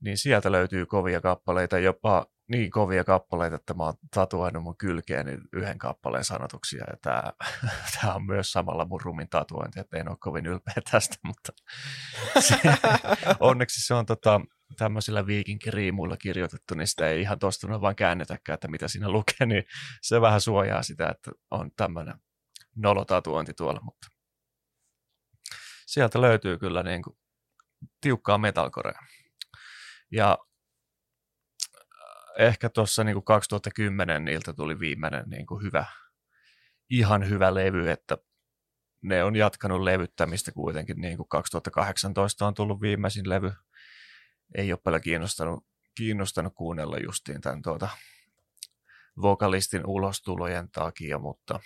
Niin 0.00 0.18
sieltä 0.18 0.52
löytyy 0.52 0.86
kovia 0.86 1.20
kappaleita, 1.20 1.78
jopa 1.78 2.26
niin 2.48 2.70
kovia 2.70 3.04
kappaleita, 3.04 3.56
että 3.56 3.74
mä 3.74 3.84
oon 3.84 3.94
tatuoinut 4.14 4.62
mun 4.62 4.76
kylkeeni 4.76 5.38
yhden 5.52 5.78
kappaleen 5.78 6.24
sanotuksia. 6.24 6.84
Ja 6.90 6.96
tää, 7.02 7.32
tää 8.00 8.14
on 8.14 8.26
myös 8.26 8.52
samalla 8.52 8.84
mun 8.84 9.00
rumin 9.00 9.28
tatuointi, 9.28 9.80
että 9.80 9.98
en 9.98 10.08
ole 10.08 10.16
kovin 10.20 10.46
ylpeä 10.46 10.74
tästä, 10.90 11.16
mutta 11.22 11.52
se, 12.40 12.56
onneksi 13.40 13.86
se 13.86 13.94
on 13.94 14.06
tota, 14.06 14.40
tämmöisillä 14.76 15.26
viikinkiriimuilla 15.26 16.16
kirjoitettu, 16.16 16.74
niin 16.74 16.86
sitä 16.86 17.08
ei 17.08 17.20
ihan 17.20 17.38
tuosta 17.38 17.80
vaan 17.80 17.96
käännetäkään, 17.96 18.54
että 18.54 18.68
mitä 18.68 18.88
siinä 18.88 19.08
lukee, 19.10 19.46
niin 19.46 19.64
se 20.02 20.20
vähän 20.20 20.40
suojaa 20.40 20.82
sitä, 20.82 21.08
että 21.08 21.30
on 21.50 21.70
tämmöinen 21.76 22.14
nolotatuointi 22.76 23.54
tuolla, 23.54 23.80
mutta 23.80 24.08
sieltä 25.86 26.20
löytyy 26.20 26.58
kyllä 26.58 26.82
niin 26.82 27.02
kuin 27.02 27.18
tiukkaa 28.00 28.38
metalcorea. 28.38 29.00
Ja 30.12 30.38
ehkä 32.38 32.68
tuossa 32.68 33.04
niin 33.04 33.24
2010 33.24 34.24
niiltä 34.24 34.52
tuli 34.52 34.80
viimeinen 34.80 35.24
niin 35.26 35.46
kuin 35.46 35.62
hyvä, 35.62 35.84
ihan 36.90 37.28
hyvä 37.28 37.54
levy, 37.54 37.90
että 37.90 38.18
ne 39.02 39.24
on 39.24 39.36
jatkanut 39.36 39.82
levyttämistä 39.82 40.52
kuitenkin, 40.52 41.00
niin 41.00 41.16
kuin 41.16 41.28
2018 41.28 42.46
on 42.46 42.54
tullut 42.54 42.80
viimeisin 42.80 43.28
levy. 43.28 43.52
Ei 44.54 44.72
ole 44.72 44.80
paljon 44.84 45.02
kiinnostanut, 45.02 45.66
kiinnostanut 45.94 46.54
kuunnella 46.54 46.98
justiin 46.98 47.40
tämän 47.40 47.62
tuota, 47.62 47.88
vokalistin 49.22 49.86
ulostulojen 49.86 50.70
takia, 50.70 51.18
mutta 51.18 51.60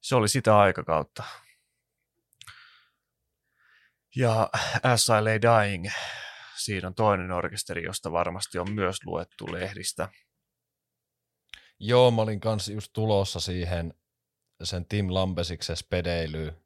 se 0.00 0.14
oli 0.14 0.28
sitä 0.28 0.58
aikakautta. 0.58 1.24
Ja 4.16 4.50
As 4.82 5.06
I 5.08 5.22
Lay 5.22 5.38
Dying 5.42 5.86
siinä 6.56 6.88
on 6.88 6.94
toinen 6.94 7.32
orkesteri, 7.32 7.82
josta 7.82 8.12
varmasti 8.12 8.58
on 8.58 8.72
myös 8.72 8.96
luettu 9.04 9.52
lehdistä. 9.52 10.08
Joo, 11.78 12.10
mä 12.10 12.22
olin 12.22 12.40
kanssa 12.40 12.72
just 12.72 12.92
tulossa 12.92 13.40
siihen 13.40 13.94
sen 14.62 14.86
Tim 14.86 15.06
Lambesiksen 15.08 15.76
spedeilyyn. 15.76 16.56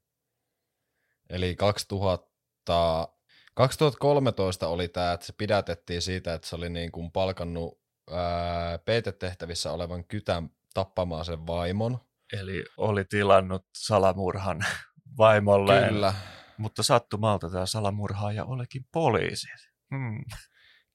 Eli 1.31 1.57
2000, 1.57 3.09
2013 3.55 4.69
oli 4.69 4.89
tämä, 4.89 5.13
että 5.13 5.27
se 5.27 5.33
pidätettiin 5.39 6.03
siitä, 6.03 6.35
että 6.35 6.49
se 6.49 6.57
oli 6.57 6.69
niin 6.69 6.93
kuin 6.93 7.13
palkannut 7.13 7.81
ää, 8.11 8.79
peitetehtävissä 8.79 9.73
olevan 9.73 10.05
kytän 10.05 10.51
tappamaan 10.75 11.25
sen 11.25 11.47
vaimon. 11.47 11.99
Eli 12.33 12.65
oli 12.77 13.05
tilannut 13.05 13.67
salamurhan 13.75 14.65
vaimolle. 15.19 15.89
Kyllä. 15.89 16.15
Mutta 16.59 16.83
sattumalta 16.83 17.51
tämä 17.51 17.67
salamurhaaja 17.67 18.45
olikin 18.45 18.85
poliisi. 18.93 19.49
Hmm. 19.95 20.25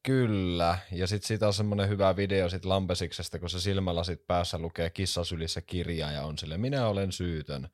Kyllä, 0.05 0.78
ja 0.91 1.08
sitten 1.08 1.28
siitä 1.28 1.47
on 1.47 1.53
semmoinen 1.53 1.89
hyvä 1.89 2.16
video 2.16 2.49
sit 2.49 2.66
Lampesiksestä, 2.66 3.39
kun 3.39 3.49
se 3.49 3.60
silmällä 3.60 4.03
sit 4.03 4.28
päässä 4.28 4.58
lukee 4.58 4.89
kissasylissä 4.89 5.62
kirja 5.62 6.12
ja 6.12 6.24
on 6.24 6.38
sille 6.38 6.58
minä 6.58 6.88
olen 6.88 7.12
syytön. 7.12 7.70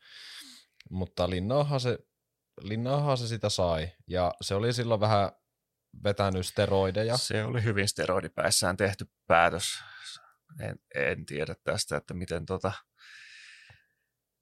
Mutta 0.90 1.30
Linnahan 1.30 1.80
se, 1.80 1.98
Linnahan 2.62 3.18
se 3.18 3.28
sitä 3.28 3.50
sai, 3.50 3.92
ja 4.08 4.34
se 4.42 4.56
oli 4.56 4.74
silloin 4.74 5.00
vähän 5.00 5.32
vetänyt 6.04 6.46
steroideja. 6.46 7.18
Se 7.18 7.44
oli 7.44 7.64
hyvin 7.64 7.88
steroidipäissään 7.88 8.78
tehty 8.78 9.06
päätös. 9.28 9.66
En, 10.60 10.76
en 10.96 11.26
tiedä 11.26 11.56
tästä, 11.64 11.98
että 11.98 12.14
miten 12.14 12.46
tota, 12.46 12.72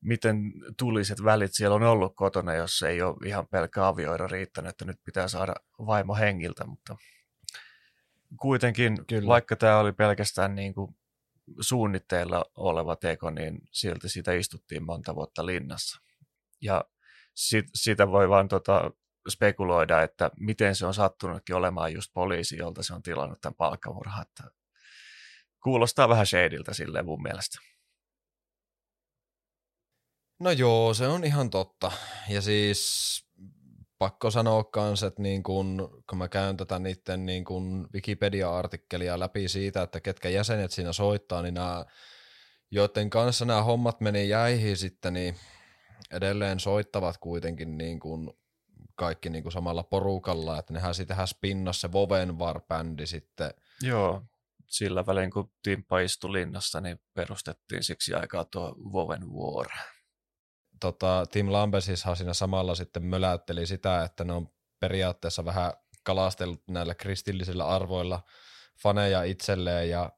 miten 0.02 0.54
tuliset 0.78 1.24
välit 1.24 1.54
siellä 1.54 1.76
on 1.76 1.84
ollut 1.84 2.16
kotona, 2.16 2.54
jos 2.54 2.84
ei 2.84 3.02
ole 3.02 3.16
ihan 3.26 3.48
pelkkä 3.48 3.88
avioida 3.88 4.28
riittänyt, 4.28 4.70
että 4.70 4.86
nyt 4.86 4.98
pitää 5.04 5.28
saada 5.28 5.56
vaimo 5.86 6.16
hengiltä, 6.16 6.66
mutta 6.66 6.96
kuitenkin, 8.42 9.06
Kyllä. 9.06 9.28
vaikka 9.28 9.56
tämä 9.56 9.80
oli 9.80 9.92
pelkästään 9.92 10.56
niin 10.56 10.74
kuin 10.74 10.96
suunnitteilla 11.60 12.46
oleva 12.56 12.96
teko, 12.96 13.30
niin 13.30 13.62
silti 13.72 14.10
sitä 14.10 14.34
istuttiin 14.34 14.86
monta 14.86 15.16
vuotta 15.16 15.46
linnassa. 15.46 16.02
Ja 16.62 16.86
sit, 17.36 17.66
sitä 17.74 18.08
voi 18.08 18.30
vaan 18.30 18.48
tota, 18.48 18.92
spekuloida, 19.30 20.02
että 20.02 20.32
miten 20.40 20.76
se 20.76 20.86
on 20.86 20.94
sattunutkin 20.94 21.56
olemaan 21.56 21.94
just 21.94 22.14
poliisi, 22.14 22.58
jolta 22.58 22.84
se 22.84 22.94
on 22.94 23.04
tilannut 23.04 23.42
tämän 23.42 23.56
palkkamurhan. 23.56 24.26
Kuulostaa 25.64 26.10
vähän 26.10 26.26
shadiltä 26.26 26.74
silleen 26.74 27.06
mun 27.06 27.22
mielestä. 27.22 27.60
No 30.40 30.52
joo, 30.52 30.94
se 30.94 31.08
on 31.08 31.24
ihan 31.24 31.50
totta. 31.50 31.92
Ja 32.30 32.42
siis 32.42 33.22
pakko 33.98 34.32
sanoa 34.32 34.64
kans, 34.64 35.04
että 35.04 35.22
niin 35.22 35.44
kun, 35.44 36.04
kun 36.10 36.18
mä 36.18 36.28
käyn 36.28 36.58
tätä 36.58 36.80
niiden 36.80 37.26
niin 37.26 37.46
kun 37.46 37.90
Wikipedia-artikkelia 37.94 39.20
läpi 39.20 39.48
siitä, 39.48 39.82
että 39.82 40.00
ketkä 40.00 40.30
jäsenet 40.30 40.72
siinä 40.72 40.94
soittaa, 40.94 41.42
niin 41.42 41.54
nämä, 41.54 41.86
joiden 42.72 43.10
kanssa 43.10 43.46
nämä 43.46 43.64
hommat 43.64 44.02
meni 44.02 44.30
jäihin 44.30 44.78
sitten, 44.78 45.14
niin 45.14 45.36
edelleen 46.12 46.60
soittavat 46.60 47.18
kuitenkin 47.18 47.78
niin 47.78 48.00
kuin 48.00 48.30
kaikki 48.96 49.30
niin 49.30 49.44
kuin 49.44 49.54
samalla 49.54 49.84
porukalla, 49.84 50.60
että 50.60 50.74
nehän 50.74 50.96
sitähän 50.96 51.28
spinnasi 51.28 51.80
se 51.80 51.92
Voven 51.92 52.40
War-bändi 52.40 53.06
sitten. 53.06 53.54
Joo, 53.82 54.24
sillä 54.68 55.06
välin 55.06 55.32
kun 55.32 55.52
Timppa 55.64 56.00
istui 56.00 56.32
linnassa, 56.32 56.82
niin 56.82 57.00
perustettiin 57.14 57.84
siksi 57.84 58.14
aikaa 58.14 58.46
tuo 58.46 58.76
Voven 58.92 59.34
War. 59.34 59.68
Tota, 60.80 61.26
Tim 61.32 61.52
Lambesishan 61.52 62.16
siinä 62.18 62.34
samalla 62.34 62.76
sitten 62.76 63.06
möläytteli 63.06 63.66
sitä, 63.66 64.04
että 64.04 64.24
ne 64.24 64.34
on 64.34 64.48
periaatteessa 64.80 65.46
vähän 65.46 65.74
kalastellut 66.04 66.64
näillä 66.68 66.96
kristillisillä 66.96 67.68
arvoilla 67.68 68.24
faneja 68.84 69.24
itselleen 69.24 69.90
ja 69.90 70.12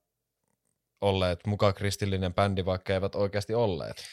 olleet 1.02 1.39
mukaan 1.48 1.74
kristillinen 1.74 2.34
bändi, 2.34 2.66
vaikka 2.66 2.94
eivät 2.94 3.16
oikeasti 3.16 3.54
olleet. 3.54 4.04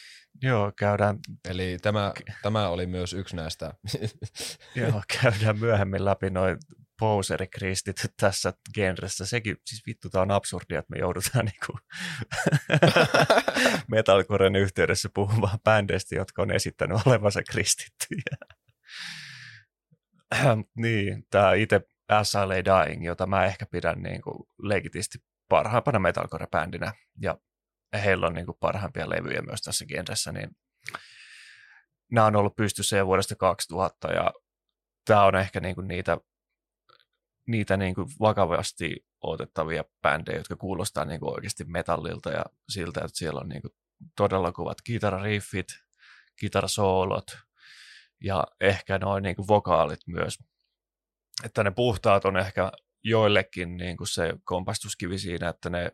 Joo, 0.41 0.71
käydään... 0.75 1.19
Eli 1.49 1.77
tämä, 1.81 2.13
tämä 2.41 2.69
oli 2.69 2.87
myös 2.87 3.13
yksi 3.13 3.35
näistä. 3.35 3.73
Joo, 4.75 5.01
käydään 5.21 5.59
myöhemmin 5.59 6.05
läpi 6.05 6.29
noin 6.29 6.57
poserikristit 6.99 7.95
tässä 8.17 8.53
genressä. 8.73 9.25
Sekin, 9.25 9.57
siis 9.65 9.81
vittu, 9.87 10.09
tämä 10.09 10.21
on 10.21 10.31
absurdia, 10.31 10.79
että 10.79 10.91
me 10.95 10.99
joudutaan 10.99 11.45
niinku 11.45 11.79
metalcoren 13.91 14.55
yhteydessä 14.55 15.09
puhumaan 15.13 15.59
bändeistä, 15.63 16.15
jotka 16.15 16.41
on 16.41 16.51
esittänyt 16.51 16.97
olevansa 17.05 17.41
kristittyjä. 17.43 18.37
niin, 20.75 21.23
tämä 21.29 21.53
itse 21.53 21.81
SLA 22.23 22.85
Dying, 22.85 23.05
jota 23.05 23.27
mä 23.27 23.45
ehkä 23.45 23.65
pidän 23.65 24.01
niinku 24.03 24.47
legitisti 24.63 25.17
parhaimpana 25.49 25.99
metalcore-bändinä, 25.99 26.93
ja 27.21 27.37
heillä 27.97 28.27
on 28.27 28.33
niin 28.33 28.45
kuin 28.45 28.57
parhaimpia 28.59 29.09
levyjä 29.09 29.41
myös 29.41 29.61
tässä 29.61 29.85
genressä, 29.85 30.31
niin 30.31 30.49
nämä 32.11 32.27
on 32.27 32.35
ollut 32.35 32.55
pystyssä 32.55 32.97
jo 32.97 33.07
vuodesta 33.07 33.35
2000 33.35 34.07
ja 34.07 34.33
tämä 35.05 35.23
on 35.23 35.35
ehkä 35.35 35.59
niin 35.59 35.75
kuin 35.75 35.87
niitä, 35.87 36.17
niitä 37.47 37.77
niin 37.77 37.95
kuin 37.95 38.07
vakavasti 38.19 39.05
otettavia 39.21 39.83
bändejä, 40.01 40.37
jotka 40.37 40.55
kuulostaa 40.55 41.05
niin 41.05 41.19
kuin 41.19 41.33
oikeasti 41.33 41.63
metallilta 41.63 42.29
ja 42.29 42.45
siltä, 42.69 43.01
että 43.05 43.17
siellä 43.17 43.39
on 43.39 43.49
niin 43.49 43.61
kuin 43.61 43.73
todella 44.15 44.51
kovat 44.51 44.81
kitarariffit, 44.81 45.67
kitarasoolot 46.35 47.37
ja 48.23 48.43
ehkä 48.61 48.97
noin 48.97 49.23
niin 49.23 49.35
vokaalit 49.47 49.99
myös. 50.07 50.39
Että 51.43 51.63
ne 51.63 51.71
puhtaat 51.71 52.25
on 52.25 52.37
ehkä 52.37 52.71
joillekin 53.03 53.77
niin 53.77 53.97
kuin 53.97 54.07
se 54.07 54.33
kompastuskivi 54.43 55.19
siinä, 55.19 55.49
että 55.49 55.69
ne 55.69 55.91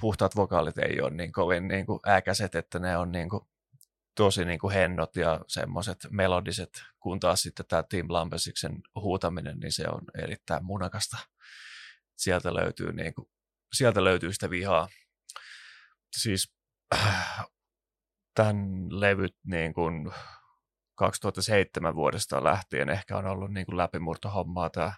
puhtaat 0.00 0.36
vokaalit 0.36 0.78
ei 0.78 1.00
ole 1.00 1.10
niin 1.10 1.32
kovin 1.32 1.68
niin 1.68 1.86
kuin 1.86 2.00
äkäiset, 2.08 2.54
että 2.54 2.78
ne 2.78 2.96
on 2.96 3.12
niin 3.12 3.28
kuin 3.28 3.42
tosi 4.16 4.44
niin 4.44 4.58
kuin 4.58 4.74
hennot 4.74 5.16
ja 5.16 5.40
semmoiset 5.48 5.98
melodiset, 6.10 6.82
kun 7.00 7.20
taas 7.20 7.42
sitten 7.42 7.66
tämä 7.66 7.82
Tim 7.82 8.06
Lambesiksen 8.08 8.80
huutaminen, 8.94 9.58
niin 9.58 9.72
se 9.72 9.84
on 9.88 10.00
erittäin 10.22 10.64
munakasta. 10.64 11.16
Sieltä 12.16 12.54
löytyy, 12.54 12.92
niin 12.92 13.14
kuin, 13.14 13.28
sieltä 13.72 14.04
löytyy 14.04 14.32
sitä 14.32 14.50
vihaa. 14.50 14.88
Siis 16.16 16.54
tämän 18.34 18.86
levyt 18.90 19.36
niin 19.46 19.74
kuin 19.74 20.12
2007 20.94 21.94
vuodesta 21.94 22.44
lähtien 22.44 22.88
ehkä 22.88 23.16
on 23.16 23.26
ollut 23.26 23.52
niin 23.52 23.66
kuin 23.66 23.76
läpimurtohommaa 23.76 24.70
tämä 24.70 24.92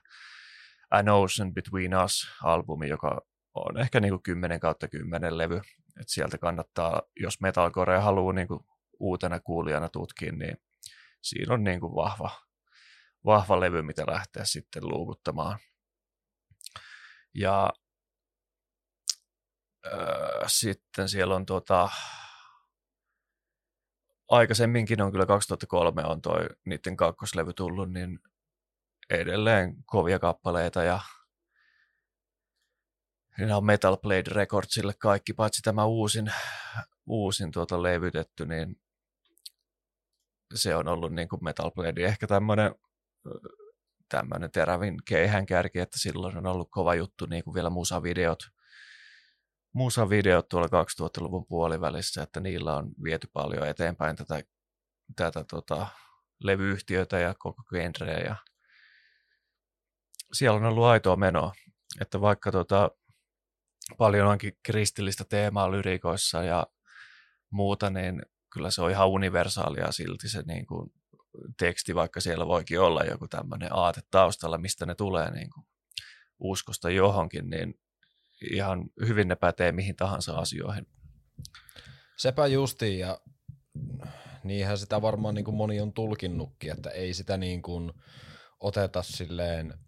An 0.90 1.09
Ocean 1.09 1.55
Between 1.55 1.95
Us-albumi, 2.05 2.88
joka 2.88 3.20
on 3.55 3.79
ehkä 3.79 4.01
niin 4.01 4.11
kuin 4.11 4.23
10 4.23 4.61
kautta 4.61 4.89
10 4.89 5.39
levy. 5.39 5.61
Et 6.01 6.09
sieltä 6.09 6.39
kannattaa, 6.39 7.03
jos 7.21 7.41
metalcore 7.41 7.99
haluaa 7.99 8.33
niin 8.33 8.49
kuin 8.49 8.61
uutena 9.01 9.41
kuulijana 9.41 9.89
tutkia, 9.89 10.33
niin 10.33 10.57
siinä 11.23 11.55
on 11.55 11.65
niin 11.65 11.81
kuin 11.81 11.95
vahva, 11.95 12.31
vahva 13.25 13.61
levy, 13.61 13.83
mitä 13.83 14.05
lähteä 14.07 14.45
sitten 14.45 14.89
luukuttamaan. 14.89 15.59
Ja 17.35 17.73
äh, 19.87 20.43
sitten 20.47 21.09
siellä 21.09 21.35
on 21.35 21.47
tuota, 21.47 21.89
aikaisemminkin 24.29 25.03
on 25.03 25.13
kyllä 25.13 25.27
2003 25.27 26.05
on 26.05 26.23
toi 26.23 26.47
niiden 26.65 26.97
kakkoslevy 26.97 27.53
tullut, 27.53 27.93
niin 27.93 28.19
edelleen 29.11 29.85
kovia 29.87 30.19
kappaleita 30.19 30.83
ja 30.83 31.01
Siinä 33.37 33.57
on 33.57 33.64
Metal 33.64 33.97
Blade 33.97 34.30
Recordsille 34.30 34.95
kaikki, 34.99 35.32
paitsi 35.32 35.62
tämä 35.62 35.85
uusin, 35.85 36.32
uusin 37.07 37.51
tuota 37.51 37.82
levytetty, 37.82 38.47
niin 38.47 38.76
se 40.55 40.76
on 40.76 40.89
ollut 40.89 41.12
niin 41.12 41.28
kuin 41.28 41.45
Metal 41.45 41.70
Blade 41.70 42.05
ehkä 42.05 42.26
tämmöinen 42.26 42.74
tämmöinen 44.09 44.51
terävin 44.51 44.97
keihän 45.05 45.47
kärki, 45.47 45.78
että 45.78 45.99
silloin 45.99 46.37
on 46.37 46.47
ollut 46.47 46.68
kova 46.70 46.95
juttu 46.95 47.26
niin 47.26 47.45
kuin 47.45 47.55
vielä 47.55 47.70
musavideot, 47.70 48.39
musavideot 49.72 50.49
tuolla 50.49 50.66
2000-luvun 50.66 51.47
puolivälissä, 51.47 52.22
että 52.22 52.41
niillä 52.41 52.76
on 52.76 52.91
viety 53.05 53.28
paljon 53.32 53.68
eteenpäin 53.68 54.16
tätä, 54.16 54.43
tätä 55.16 55.45
tota, 55.51 55.87
levyyhtiötä 56.43 57.18
ja 57.18 57.35
koko 57.39 57.62
genreä 57.62 58.18
ja 58.18 58.37
siellä 60.32 60.57
on 60.57 60.64
ollut 60.64 60.85
aitoa 60.85 61.16
menoa, 61.16 61.53
että 62.01 62.20
vaikka 62.20 62.53
tota, 62.53 62.91
paljon 63.99 64.28
onkin 64.28 64.59
kristillistä 64.62 65.24
teemaa 65.28 65.70
lyrikoissa 65.70 66.43
ja 66.43 66.66
muuta, 67.51 67.91
niin 67.91 68.22
kyllä 68.53 68.70
se 68.70 68.82
on 68.82 68.91
ihan 68.91 69.09
universaalia 69.09 69.93
silti 69.93 70.28
se 70.28 70.43
niin 70.43 70.66
kuin 70.66 70.93
teksti, 71.59 71.95
vaikka 71.95 72.20
siellä 72.20 72.47
voikin 72.47 72.80
olla 72.80 73.05
joku 73.05 73.28
tämmöinen 73.28 73.68
aate 73.72 74.01
taustalla, 74.11 74.59
mistä 74.59 74.87
ne 74.87 74.95
tulee 74.95 75.30
niin 75.30 75.51
kuin 75.51 75.66
uskosta 76.39 76.91
johonkin, 76.91 77.51
niin 77.51 77.74
ihan 78.51 78.85
hyvin 79.07 79.28
ne 79.28 79.37
pätee 79.37 79.72
mihin 79.72 79.97
tahansa 79.97 80.32
asioihin. 80.37 80.87
Sepä 82.16 82.47
justiin, 82.47 82.99
ja 82.99 83.20
niinhän 84.45 84.78
sitä 84.78 85.03
varmaan 85.03 85.35
niin 85.35 85.45
kuin 85.45 85.55
moni 85.55 85.80
on 85.80 85.93
tulkinnutkin, 85.93 86.72
että 86.72 86.91
ei 86.91 87.14
sitä 87.14 87.37
niin 87.37 87.62
kuin 87.62 87.93
oteta 88.61 89.03
silleen 89.03 89.78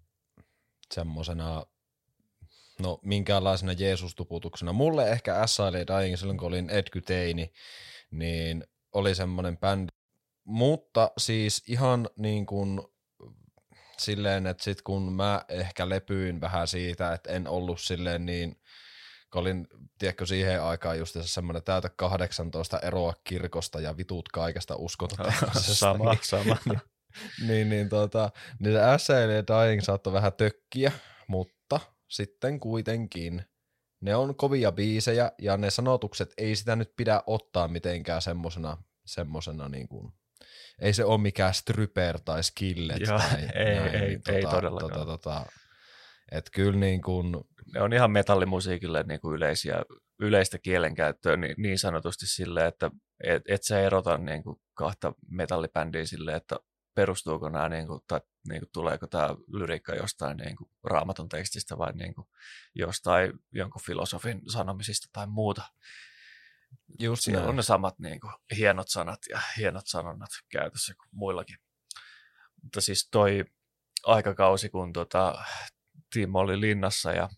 semmoisena 0.94 1.66
no 2.80 2.98
minkäänlaisena 3.02 3.72
Jeesus-tuputuksena. 3.72 4.72
Mulle 4.72 5.10
ehkä 5.10 5.46
S.I.L. 5.46 6.00
Dying 6.00 6.16
silloin, 6.16 6.38
kun 6.38 6.48
olin 6.48 6.70
Edgy 6.70 7.00
Teini, 7.00 7.52
niin 8.10 8.64
oli 8.92 9.14
semmoinen 9.14 9.58
bändi. 9.58 9.92
Mutta 10.44 11.10
siis 11.18 11.62
ihan 11.66 12.08
niin 12.16 12.46
kuin 12.46 12.80
silleen, 13.98 14.46
että 14.46 14.64
sit 14.64 14.82
kun 14.82 15.12
mä 15.12 15.42
ehkä 15.48 15.88
lepyin 15.88 16.40
vähän 16.40 16.68
siitä, 16.68 17.12
että 17.12 17.30
en 17.30 17.48
ollut 17.48 17.80
silleen 17.80 18.26
niin, 18.26 18.60
kun 19.32 19.40
olin, 19.40 19.66
tiedätkö, 19.98 20.26
siihen 20.26 20.62
aikaan 20.62 20.98
just 20.98 21.16
semmoinen 21.20 21.62
täytä 21.62 21.90
18 21.96 22.78
eroa 22.78 23.14
kirkosta 23.24 23.80
ja 23.80 23.96
vitut 23.96 24.28
kaikesta 24.28 24.76
uskontoteollisesta. 24.76 25.74
sama, 25.86 26.10
niin, 26.10 26.20
sama. 26.22 26.56
niin, 27.48 27.68
niin, 27.68 27.88
tota, 27.88 28.30
niin 28.58 28.74
se 28.74 29.04
S.A.L. 29.04 29.66
Dying 29.66 29.82
saattoi 29.82 30.12
vähän 30.12 30.32
tökkiä, 30.32 30.92
mutta 31.26 31.55
sitten 32.08 32.60
kuitenkin 32.60 33.44
ne 34.00 34.16
on 34.16 34.36
kovia 34.36 34.72
biisejä 34.72 35.32
ja 35.38 35.56
ne 35.56 35.70
sanotukset 35.70 36.34
ei 36.38 36.56
sitä 36.56 36.76
nyt 36.76 36.92
pidä 36.96 37.22
ottaa 37.26 37.68
mitenkään 37.68 38.22
semmosena, 38.22 38.76
semmosena 39.06 39.68
niin 39.68 39.88
kuin, 39.88 40.12
ei 40.80 40.92
se 40.92 41.04
ole 41.04 41.20
mikään 41.20 41.54
stryper 41.54 42.20
tai 42.20 42.42
skillet. 42.42 43.00
Joo, 43.00 43.18
tai 43.18 43.42
ei, 43.64 43.76
näin, 43.76 43.94
ei, 43.94 44.08
niin, 44.08 44.22
ei 44.28 44.42
tota, 44.42 44.56
todellakaan. 44.56 44.92
Tota, 44.92 45.06
tota, 45.06 45.46
et 46.32 46.50
kyllä 46.54 46.78
niin 46.78 47.02
kuin, 47.02 47.36
Ne 47.74 47.82
on 47.82 47.92
ihan 47.92 48.10
metallimusiikille 48.10 49.02
niin 49.02 49.20
kuin 49.20 49.36
yleisiä, 49.36 49.82
yleistä 50.20 50.58
kielenkäyttöä 50.58 51.36
niin, 51.36 51.54
niin 51.58 51.78
sanotusti 51.78 52.26
sille, 52.26 52.66
että 52.66 52.90
et, 53.24 53.42
et 53.48 53.62
sä 53.62 53.80
erota 53.80 54.18
niin 54.18 54.42
kuin 54.42 54.56
kahta 54.74 55.12
metallibändiä 55.30 56.06
sille, 56.06 56.34
että 56.34 56.56
perustuuko 56.94 57.48
nämä, 57.48 57.68
niin 57.68 57.86
kuin, 57.86 58.00
tai 58.08 58.20
niin 58.48 58.60
kuin, 58.60 58.70
tuleeko 58.72 59.06
tämä 59.06 59.28
lyriikka 59.52 59.94
jostain 59.94 60.36
niin 60.36 60.56
kuin, 60.56 60.70
raamatun 60.84 61.28
tekstistä 61.28 61.78
vai 61.78 61.92
niin 61.92 62.14
kuin, 62.14 62.28
jostain 62.74 63.32
jonkun 63.52 63.82
filosofin 63.82 64.40
sanomisista 64.52 65.08
tai 65.12 65.26
muuta. 65.26 65.62
just 67.00 67.22
Siellä 67.22 67.40
näin. 67.40 67.48
on 67.48 67.56
ne 67.56 67.62
samat 67.62 67.98
niin 67.98 68.20
kuin, 68.20 68.32
hienot 68.56 68.88
sanat 68.88 69.20
ja 69.30 69.40
hienot 69.56 69.86
sanonnat 69.86 70.30
käytössä 70.48 70.94
kuin 70.94 71.08
muillakin. 71.12 71.56
Mutta 72.62 72.80
siis 72.80 73.08
toi 73.10 73.44
aikakausi, 74.04 74.68
kun 74.68 74.92
tota, 74.92 75.44
Timo 76.12 76.38
oli 76.38 76.60
linnassa 76.60 77.12
ja 77.12 77.28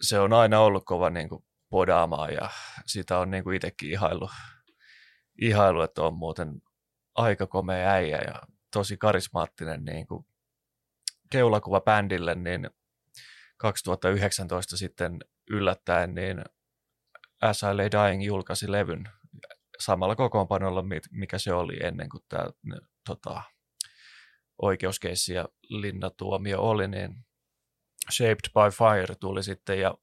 se 0.00 0.18
on 0.18 0.32
aina 0.32 0.60
ollut 0.60 0.84
kova 0.84 1.10
niin 1.10 1.28
kuin, 1.28 1.44
podaamaan 1.70 2.34
ja 2.34 2.50
sitä 2.86 3.18
on 3.18 3.30
niin 3.30 3.44
kuin 3.44 3.56
itsekin 3.56 3.90
ihailu, 3.90 4.30
ihailu, 5.40 5.82
että 5.82 6.02
on 6.02 6.14
muuten 6.14 6.62
aika 7.14 7.46
komea 7.46 7.90
äijä 7.90 8.18
ja 8.18 8.42
tosi 8.70 8.96
karismaattinen 8.96 9.84
niin 9.84 10.06
kuin 10.06 10.26
keulakuva 11.30 11.80
bändille, 11.80 12.34
niin 12.34 12.70
2019 13.56 14.76
sitten 14.76 15.18
yllättäen 15.50 16.14
niin 16.14 16.44
Lay 17.72 17.88
Dying 17.90 18.24
julkaisi 18.24 18.72
levyn 18.72 19.08
samalla 19.78 20.16
kokoonpanolla, 20.16 20.84
mikä 21.10 21.38
se 21.38 21.52
oli 21.52 21.76
ennen 21.82 22.08
kuin 22.08 22.24
tämä 22.28 22.44
tota, 23.06 23.42
oikeuskeissi 24.62 25.34
ja 25.34 25.48
linnatuomio 25.68 26.60
oli, 26.60 26.88
niin 26.88 27.24
Shaped 28.10 28.50
by 28.54 28.70
Fire 28.76 29.14
tuli 29.14 29.42
sitten 29.42 29.80
ja 29.80 29.94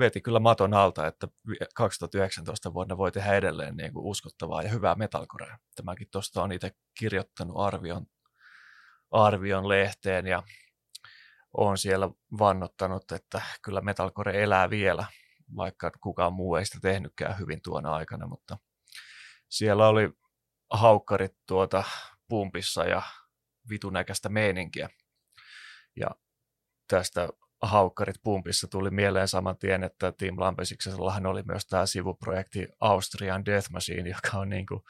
veti 0.00 0.20
kyllä 0.20 0.40
maton 0.40 0.74
alta, 0.74 1.06
että 1.06 1.28
2019 1.74 2.74
vuonna 2.74 2.96
voi 2.96 3.12
tehdä 3.12 3.34
edelleen 3.34 3.76
niin 3.76 3.92
kuin 3.92 4.06
uskottavaa 4.06 4.62
ja 4.62 4.68
hyvää 4.68 4.94
metalcorea. 4.94 5.58
Tämäkin 5.76 6.08
tuosta 6.10 6.42
on 6.42 6.52
itse 6.52 6.70
kirjoittanut 6.98 7.56
arvion, 7.58 8.06
arvion 9.10 9.68
lehteen 9.68 10.26
ja 10.26 10.42
on 11.56 11.78
siellä 11.78 12.08
vannottanut, 12.38 13.12
että 13.12 13.42
kyllä 13.62 13.80
metalcore 13.80 14.42
elää 14.42 14.70
vielä, 14.70 15.06
vaikka 15.56 15.90
kukaan 16.00 16.32
muu 16.32 16.56
ei 16.56 16.64
sitä 16.64 16.78
tehnytkään 16.82 17.38
hyvin 17.38 17.62
tuona 17.62 17.94
aikana, 17.94 18.26
mutta 18.26 18.58
siellä 19.48 19.88
oli 19.88 20.10
haukkarit 20.70 21.36
tuota 21.46 21.84
pumpissa 22.28 22.84
ja 22.84 23.02
vitunäkästä 23.68 24.28
meininkiä. 24.28 24.88
Ja 25.96 26.06
tästä 26.88 27.28
haukkarit 27.62 28.16
pumpissa 28.22 28.68
tuli 28.68 28.90
mieleen 28.90 29.28
saman 29.28 29.58
tien, 29.58 29.84
että 29.84 30.12
Team 30.12 30.40
Lampesiksellahan 30.40 31.26
oli 31.26 31.42
myös 31.42 31.66
tämä 31.66 31.86
sivuprojekti 31.86 32.68
Austrian 32.80 33.44
Death 33.44 33.70
Machine, 33.70 34.10
joka 34.10 34.38
on 34.38 34.48
niin 34.48 34.66
kuin 34.66 34.80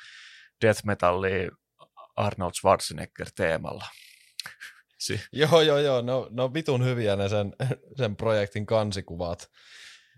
death 0.61 0.85
metalli 0.85 1.49
Arnold 2.17 2.53
Schwarzenegger 2.55 3.31
teemalla. 3.35 3.85
si- 4.99 5.21
joo, 5.33 5.61
joo, 5.61 5.79
joo, 5.79 6.03
no, 6.03 6.29
no 6.31 6.55
vitun 6.55 6.85
hyviä 6.85 7.17
ne 7.17 7.29
sen, 7.29 7.53
sen 7.97 8.17
projektin 8.17 8.67
kansikuvat. 8.67 9.51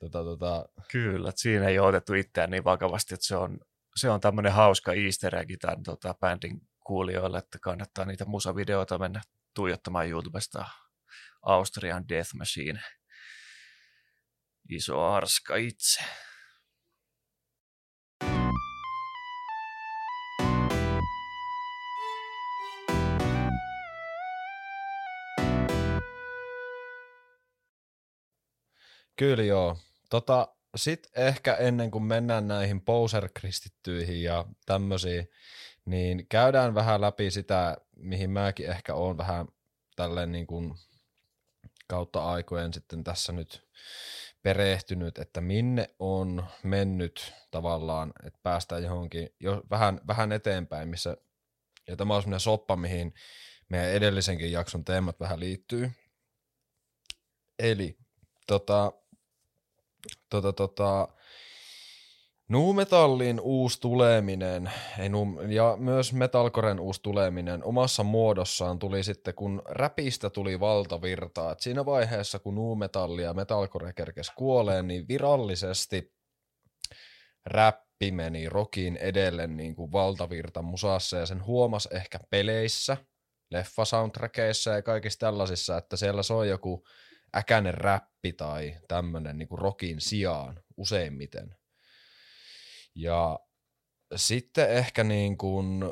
Tota, 0.01 0.25
tota... 0.25 0.65
Kyllä, 0.91 1.29
että 1.29 1.41
siinä 1.41 1.69
ei 1.69 1.79
ole 1.79 1.89
otettu 1.89 2.15
itseään 2.15 2.51
niin 2.51 2.65
vakavasti, 2.65 3.15
että 3.15 3.27
se 3.27 3.37
on, 3.37 3.59
se 3.97 4.11
on 4.11 4.21
tämmöinen 4.21 4.53
hauska 4.53 4.93
easter 4.93 5.37
egg 5.37 5.51
tämän 5.61 5.83
tota, 5.83 6.15
bändin 6.21 6.61
kuulijoille, 6.87 7.39
että 7.39 7.59
kannattaa 7.63 8.05
niitä 8.05 8.25
musavideoita 8.25 8.99
mennä 8.99 9.21
tuijottamaan 9.55 10.09
YouTubesta 10.09 10.65
Austrian 11.43 12.09
Death 12.09 12.35
Machine. 12.35 12.81
Iso 14.69 15.05
arska 15.05 15.57
itse. 15.57 16.05
Kyllä 29.17 29.45
joo. 29.45 29.79
Tota, 30.11 30.49
Sitten 30.77 31.11
ehkä 31.27 31.55
ennen 31.55 31.91
kuin 31.91 32.05
mennään 32.05 32.49
näihin 32.49 32.81
poser-kristittyihin 32.81 34.23
ja 34.23 34.45
tämmöisiin, 34.67 35.29
niin 35.85 36.27
käydään 36.29 36.75
vähän 36.75 37.01
läpi 37.01 37.31
sitä, 37.31 37.77
mihin 37.97 38.31
mäkin 38.31 38.71
ehkä 38.71 38.95
on 38.95 39.19
vähän 39.19 39.47
tälleen 39.97 40.33
niin 40.33 40.47
kuin 40.47 40.75
kautta 41.93 42.25
aikojen 42.25 42.75
sitten 42.75 43.05
tässä 43.05 43.33
nyt 43.33 43.69
perehtynyt, 44.43 45.19
että 45.19 45.41
minne 45.41 45.95
on 45.99 46.47
mennyt 46.63 47.35
tavallaan, 47.51 48.13
että 48.25 48.39
päästään 48.43 48.83
johonkin 48.83 49.29
jo 49.41 49.63
vähän, 49.71 50.01
vähän 50.07 50.33
eteenpäin, 50.33 50.89
missä, 50.89 51.17
ja 51.89 51.97
tämä 51.97 52.15
on 52.15 52.23
sellainen 52.23 52.41
soppa, 52.41 52.77
mihin 52.77 53.15
meidän 53.69 53.91
edellisenkin 53.91 54.53
jakson 54.53 54.85
teemat 54.85 55.21
vähän 55.21 55.41
liittyy. 55.41 55.91
Eli 57.59 57.99
tota, 58.47 58.93
tota, 60.31 60.53
tota, 60.53 61.09
Nuumetallin 62.53 63.41
uusi 63.41 63.81
tuleminen 63.81 64.71
ei 64.99 65.09
nu, 65.09 65.41
ja 65.49 65.77
myös 65.81 66.13
metalcoren 66.13 66.81
uusi 66.81 67.03
tuleminen 67.03 67.65
omassa 67.65 68.03
muodossaan 68.03 68.79
tuli 68.79 69.05
sitten, 69.05 69.35
kun 69.35 69.63
räpistä 69.69 70.31
tuli 70.31 70.61
valtavirtaa. 70.61 71.53
Et 71.53 71.61
siinä 71.61 71.87
vaiheessa, 71.87 72.39
kun 72.39 72.55
nuumetalli 72.55 73.23
ja 73.23 73.35
metalcore 73.35 73.93
kerkes 73.93 74.31
kuoleen, 74.31 74.89
niin 74.89 75.09
virallisesti 75.09 76.13
räppi 77.47 78.11
meni 78.11 78.49
rokin 78.49 78.97
edelle 78.97 79.47
niin 79.47 79.75
kuin 79.75 79.93
valtavirta 79.93 80.63
musassa 80.63 81.17
ja 81.17 81.27
sen 81.27 81.45
huomas 81.45 81.89
ehkä 81.93 82.19
peleissä, 82.31 82.97
leffasoundtrackeissa 83.51 84.71
ja 84.71 84.83
kaikissa 84.83 85.19
tällaisissa, 85.19 85.77
että 85.79 85.97
siellä 85.97 86.23
soi 86.23 86.49
joku 86.49 86.85
äkäinen 87.37 87.75
räppi 87.75 88.33
tai 88.33 88.75
tämmöinen 88.89 89.39
niin 89.39 89.49
rokin 89.51 90.01
sijaan 90.01 90.63
useimmiten. 90.77 91.62
Ja 92.95 93.41
sitten 94.17 94.71
ehkä 94.71 95.05
niin 95.05 95.39
kuin, 95.39 95.85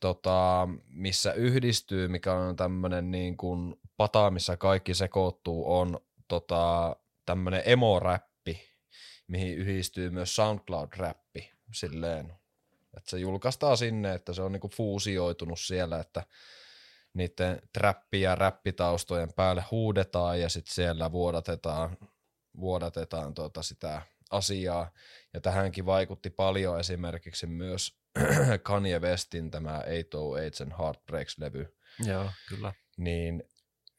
tota, 0.00 0.68
missä 0.88 1.32
yhdistyy, 1.32 2.08
mikä 2.08 2.32
on 2.32 2.56
tämmöinen 2.56 3.10
niin 3.10 3.36
kuin 3.36 3.80
pata, 3.96 4.30
missä 4.30 4.56
kaikki 4.56 4.94
sekoittuu, 4.94 5.78
on 5.78 6.00
tota, 6.28 6.96
tämmöinen 7.26 7.62
emo-räppi, 7.64 8.60
mihin 9.26 9.58
yhdistyy 9.58 10.10
myös 10.10 10.36
SoundCloud-räppi 10.36 11.50
silleen. 11.74 12.32
Että 12.96 13.10
se 13.10 13.18
julkaistaan 13.18 13.76
sinne, 13.76 14.14
että 14.14 14.32
se 14.32 14.42
on 14.42 14.52
niinku 14.52 14.68
fuusioitunut 14.68 15.60
siellä, 15.60 16.00
että 16.00 16.22
niiden 17.14 17.62
trappi- 17.72 18.20
ja 18.20 18.34
räppitaustojen 18.34 19.32
päälle 19.32 19.64
huudetaan 19.70 20.40
ja 20.40 20.48
sitten 20.48 20.74
siellä 20.74 21.12
vuodatetaan, 21.12 21.96
vuodatetaan 22.60 23.34
tuota 23.34 23.62
sitä 23.62 24.02
asiaa. 24.30 24.90
Ja 25.34 25.40
tähänkin 25.40 25.86
vaikutti 25.86 26.30
paljon 26.30 26.80
esimerkiksi 26.80 27.46
myös 27.46 28.00
Kanye 28.62 28.98
Westin 28.98 29.50
tämä 29.50 29.82
808 29.84 30.66
and 30.66 30.78
Heartbreaks-levy. 30.78 31.76
Joo, 32.06 32.30
kyllä. 32.48 32.72
Niin 32.96 33.42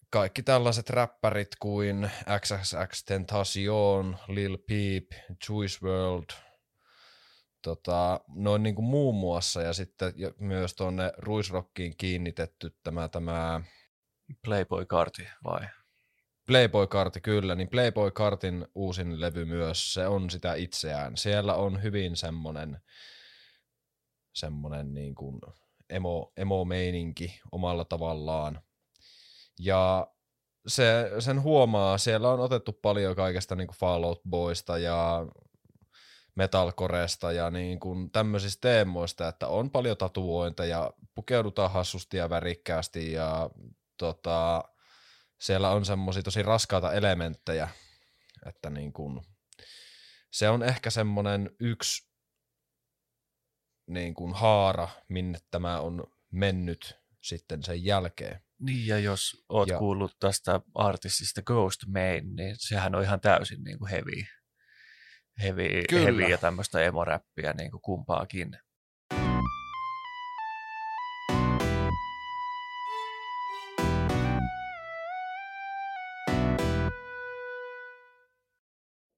kaikki 0.09 0.43
tällaiset 0.43 0.89
räppärit 0.89 1.49
kuin 1.59 2.11
XXX 2.39 3.03
Tentacion, 3.05 4.17
Lil 4.27 4.57
Peep, 4.57 5.11
Juice 5.49 5.77
WRLD, 5.81 6.29
tota, 7.61 8.19
noin 8.27 8.63
niin 8.63 8.75
kuin 8.75 8.85
muun 8.85 9.15
muassa, 9.15 9.61
ja 9.61 9.73
sitten 9.73 10.13
myös 10.39 10.73
tuonne 10.73 11.13
Ruisrockiin 11.17 11.97
kiinnitetty 11.97 12.75
tämä, 12.83 13.07
tämä 13.07 13.61
Playboy 14.45 14.85
Karti 14.85 15.27
vai? 15.43 15.67
Playboy 16.47 16.87
Karti 16.87 17.21
kyllä, 17.21 17.55
niin 17.55 17.69
Playboy 17.69 18.11
Kartin 18.11 18.67
uusin 18.75 19.21
levy 19.21 19.45
myös, 19.45 19.93
se 19.93 20.07
on 20.07 20.29
sitä 20.29 20.53
itseään. 20.53 21.17
Siellä 21.17 21.55
on 21.55 21.83
hyvin 21.83 22.15
semmonen, 22.15 22.81
semmonen 24.33 24.93
niin 24.93 25.15
kuin 25.15 25.39
emo, 25.89 26.31
emo-meininki 26.37 27.41
omalla 27.51 27.85
tavallaan. 27.85 28.61
Ja 29.59 30.07
se, 30.67 31.11
sen 31.19 31.41
huomaa, 31.41 31.97
siellä 31.97 32.29
on 32.29 32.39
otettu 32.39 32.73
paljon 32.73 33.15
kaikesta 33.15 33.55
niin 33.55 33.67
kuin 33.67 33.77
Fallout 33.77 34.21
Boysta 34.29 34.77
ja 34.77 35.27
metalcoresta 36.35 37.31
ja 37.31 37.49
niin 37.51 37.79
kuin 37.79 38.11
tämmöisistä 38.11 38.61
teemoista, 38.61 39.27
että 39.27 39.47
on 39.47 39.71
paljon 39.71 39.97
tatuointeja, 39.97 40.93
pukeudutaan 41.15 41.71
hassusti 41.71 42.17
ja 42.17 42.29
värikkäästi 42.29 43.11
ja 43.11 43.49
tota, 43.97 44.63
siellä 45.41 45.69
on 45.71 45.85
semmoisia 45.85 46.23
tosi 46.23 46.43
raskaita 46.43 46.93
elementtejä, 46.93 47.69
että 48.45 48.69
niin 48.69 48.93
kuin, 48.93 49.21
se 50.31 50.49
on 50.49 50.63
ehkä 50.63 50.89
semmoinen 50.89 51.51
yksi 51.59 52.11
niin 53.87 54.13
kuin 54.13 54.33
haara, 54.33 54.89
minne 55.07 55.39
tämä 55.51 55.79
on 55.79 56.03
mennyt 56.31 56.97
sitten 57.21 57.63
sen 57.63 57.85
jälkeen. 57.85 58.41
Niin, 58.59 58.87
ja 58.87 58.99
jos 58.99 59.45
oot 59.49 59.69
ja. 59.69 59.77
kuullut 59.77 60.19
tästä 60.19 60.61
artistista 60.75 61.41
Ghost 61.41 61.79
Main, 61.87 62.35
niin 62.35 62.55
sehän 62.59 62.95
on 62.95 63.03
ihan 63.03 63.21
täysin 63.21 63.63
niin 63.63 63.79
kuin 63.79 63.89
heavy, 63.89 64.23
heavy, 65.41 65.83
heavy 65.91 66.21
ja 66.21 66.37
tämmöistä 66.37 66.81
emoräppiä 66.81 67.53
niin 67.53 67.71
kuin 67.71 67.81
kumpaakin. 67.81 68.57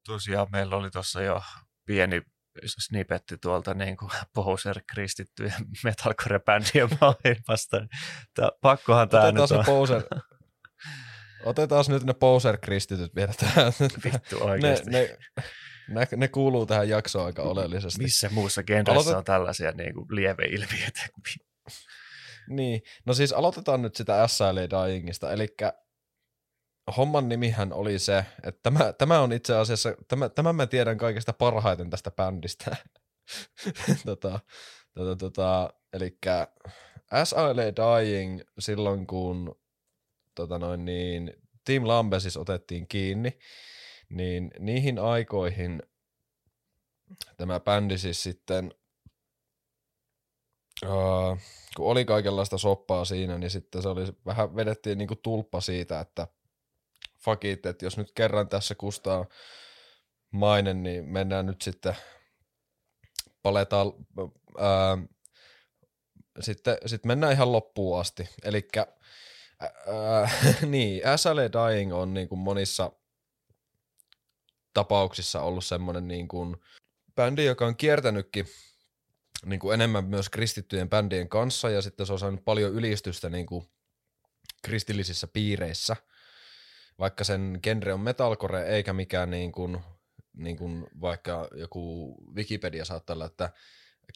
Tosiaan 0.05 0.47
meillä 0.51 0.75
oli 0.75 0.91
tuossa 0.91 1.21
jo 1.21 1.41
pieni 1.85 2.21
snipetti 2.67 3.37
tuolta 3.37 3.73
niin 3.73 3.97
kuin 3.97 4.11
poser 4.33 4.81
kristittyjen 4.93 5.65
metalcore-bändien 5.83 6.97
maailmasta. 7.01 7.87
Tää, 8.33 8.49
pakkohan 8.61 9.09
tämä 9.09 9.31
nyt 9.31 9.51
on. 9.51 9.65
Poser, 9.65 10.03
otetaan 11.45 11.85
nyt 11.87 12.03
ne 12.03 12.13
poser-kristityt 12.13 13.15
vielä 13.15 13.33
tähän. 13.33 13.73
Vittu 14.03 14.43
oikeasti. 14.43 14.89
Ne, 14.89 15.17
ne, 15.37 15.45
ne, 15.89 16.07
ne 16.15 16.27
kuuluu 16.27 16.65
tähän 16.65 16.89
jaksoon 16.89 17.25
aika 17.25 17.41
oleellisesti. 17.41 18.03
Missä 18.03 18.29
muussa 18.29 18.63
genressä 18.63 18.93
Aloitet... 18.93 19.15
on 19.15 19.23
tällaisia 19.23 19.71
niin 19.71 19.93
kuin 19.93 20.07
lieveilmiöitä? 20.09 21.01
niin, 22.57 22.81
no 23.05 23.13
siis 23.13 23.33
aloitetaan 23.33 23.81
nyt 23.81 23.95
sitä 23.95 24.27
SLA 24.27 24.87
Dyingista, 24.87 25.31
eli 25.31 25.47
homman 26.97 27.29
nimihän 27.29 27.73
oli 27.73 27.99
se, 27.99 28.25
että 28.43 28.59
tämä, 28.63 28.93
tämä 28.93 29.19
on 29.19 29.33
itse 29.33 29.55
asiassa, 29.55 29.95
tämä, 30.07 30.29
tämän 30.29 30.55
mä 30.55 30.67
tiedän 30.67 30.97
kaikesta 30.97 31.33
parhaiten 31.33 31.89
tästä 31.89 32.11
bändistä. 32.11 32.75
tota, 34.05 34.39
tota, 34.93 35.15
tota, 35.15 35.73
eli 35.93 36.17
SLA 37.23 37.63
Dying 37.75 38.41
silloin, 38.59 39.07
kun 39.07 39.55
tota 40.35 40.59
noin 40.59 40.85
niin, 40.85 41.33
Team 41.65 41.87
Lambesis 41.87 42.37
otettiin 42.37 42.87
kiinni, 42.87 43.37
niin 44.09 44.51
niihin 44.59 44.99
aikoihin 44.99 45.83
tämä 47.37 47.59
bändi 47.59 47.97
siis 47.97 48.23
sitten, 48.23 48.73
uh, 50.85 51.37
kun 51.75 51.91
oli 51.91 52.05
kaikenlaista 52.05 52.57
soppaa 52.57 53.05
siinä, 53.05 53.37
niin 53.37 53.49
sitten 53.49 53.81
se 53.81 53.89
oli, 53.89 54.03
vähän 54.25 54.55
vedettiin 54.55 54.97
niinku 54.97 55.15
tulppa 55.15 55.61
siitä, 55.61 55.99
että 55.99 56.27
fuck 57.25 57.45
it, 57.45 57.65
että 57.65 57.85
jos 57.85 57.97
nyt 57.97 58.11
kerran 58.15 58.49
tässä 58.49 58.75
kustaa 58.75 59.25
mainen, 60.31 60.83
niin 60.83 61.05
mennään 61.05 61.45
nyt 61.45 61.61
sitten 61.61 61.95
paletaan, 63.41 63.93
ää, 64.57 64.97
sitten, 66.39 66.77
sitten 66.85 67.07
mennään 67.07 67.33
ihan 67.33 67.51
loppuun 67.51 67.99
asti. 67.99 68.29
Eli 68.43 68.67
niin, 70.67 71.01
SLA 71.15 71.69
Dying 71.71 71.93
on 71.93 72.13
niin 72.13 72.29
kuin 72.29 72.39
monissa 72.39 72.91
tapauksissa 74.73 75.41
ollut 75.41 75.65
semmoinen 75.65 76.07
niin 76.07 76.27
kuin 76.27 76.57
bändi, 77.15 77.45
joka 77.45 77.65
on 77.65 77.77
kiertänytkin 77.77 78.45
niin 79.45 79.59
kuin 79.59 79.73
enemmän 79.73 80.05
myös 80.05 80.29
kristittyjen 80.29 80.89
bändien 80.89 81.29
kanssa 81.29 81.69
ja 81.69 81.81
sitten 81.81 82.05
se 82.05 82.13
on 82.13 82.19
saanut 82.19 82.45
paljon 82.45 82.73
ylistystä 82.73 83.29
niin 83.29 83.45
kuin 83.45 83.65
kristillisissä 84.63 85.27
piireissä, 85.27 85.95
vaikka 86.99 87.23
sen 87.23 87.59
genre 87.63 87.93
on 87.93 87.99
metalcore 87.99 88.65
eikä 88.65 88.93
mikään 88.93 89.29
niin 89.29 89.51
kuin, 89.51 89.77
niin 90.37 90.57
kuin 90.57 90.87
vaikka 91.01 91.47
joku 91.55 92.15
Wikipedia 92.35 92.85
saattaa 92.85 93.13
olla, 93.13 93.25
että 93.25 93.49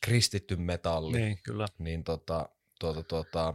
kristitty 0.03 0.55
metalli. 0.55 1.17
Niin, 1.17 1.39
kyllä. 1.43 1.67
Niin 1.79 2.03
tota, 2.03 2.49
tuota, 2.79 3.03
tuota, 3.03 3.53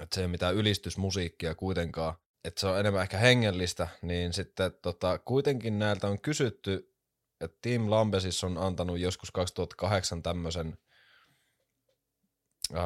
että 0.00 0.14
se 0.14 0.20
ei 0.20 0.24
ole 0.24 0.30
mitään 0.30 0.54
ylistysmusiikkia 0.54 1.54
kuitenkaan, 1.54 2.14
että 2.44 2.60
se 2.60 2.66
on 2.66 2.80
enemmän 2.80 3.02
ehkä 3.02 3.18
hengellistä, 3.18 3.88
niin 4.02 4.32
sitten 4.32 4.72
tota, 4.82 5.18
kuitenkin 5.18 5.78
näiltä 5.78 6.08
on 6.08 6.20
kysytty, 6.20 6.94
että 7.40 7.58
Team 7.62 7.90
Lambesis 7.90 8.44
on 8.44 8.58
antanut 8.58 8.98
joskus 8.98 9.30
2008 9.30 10.22
tämmöisen 10.22 10.78
äh, 12.74 12.82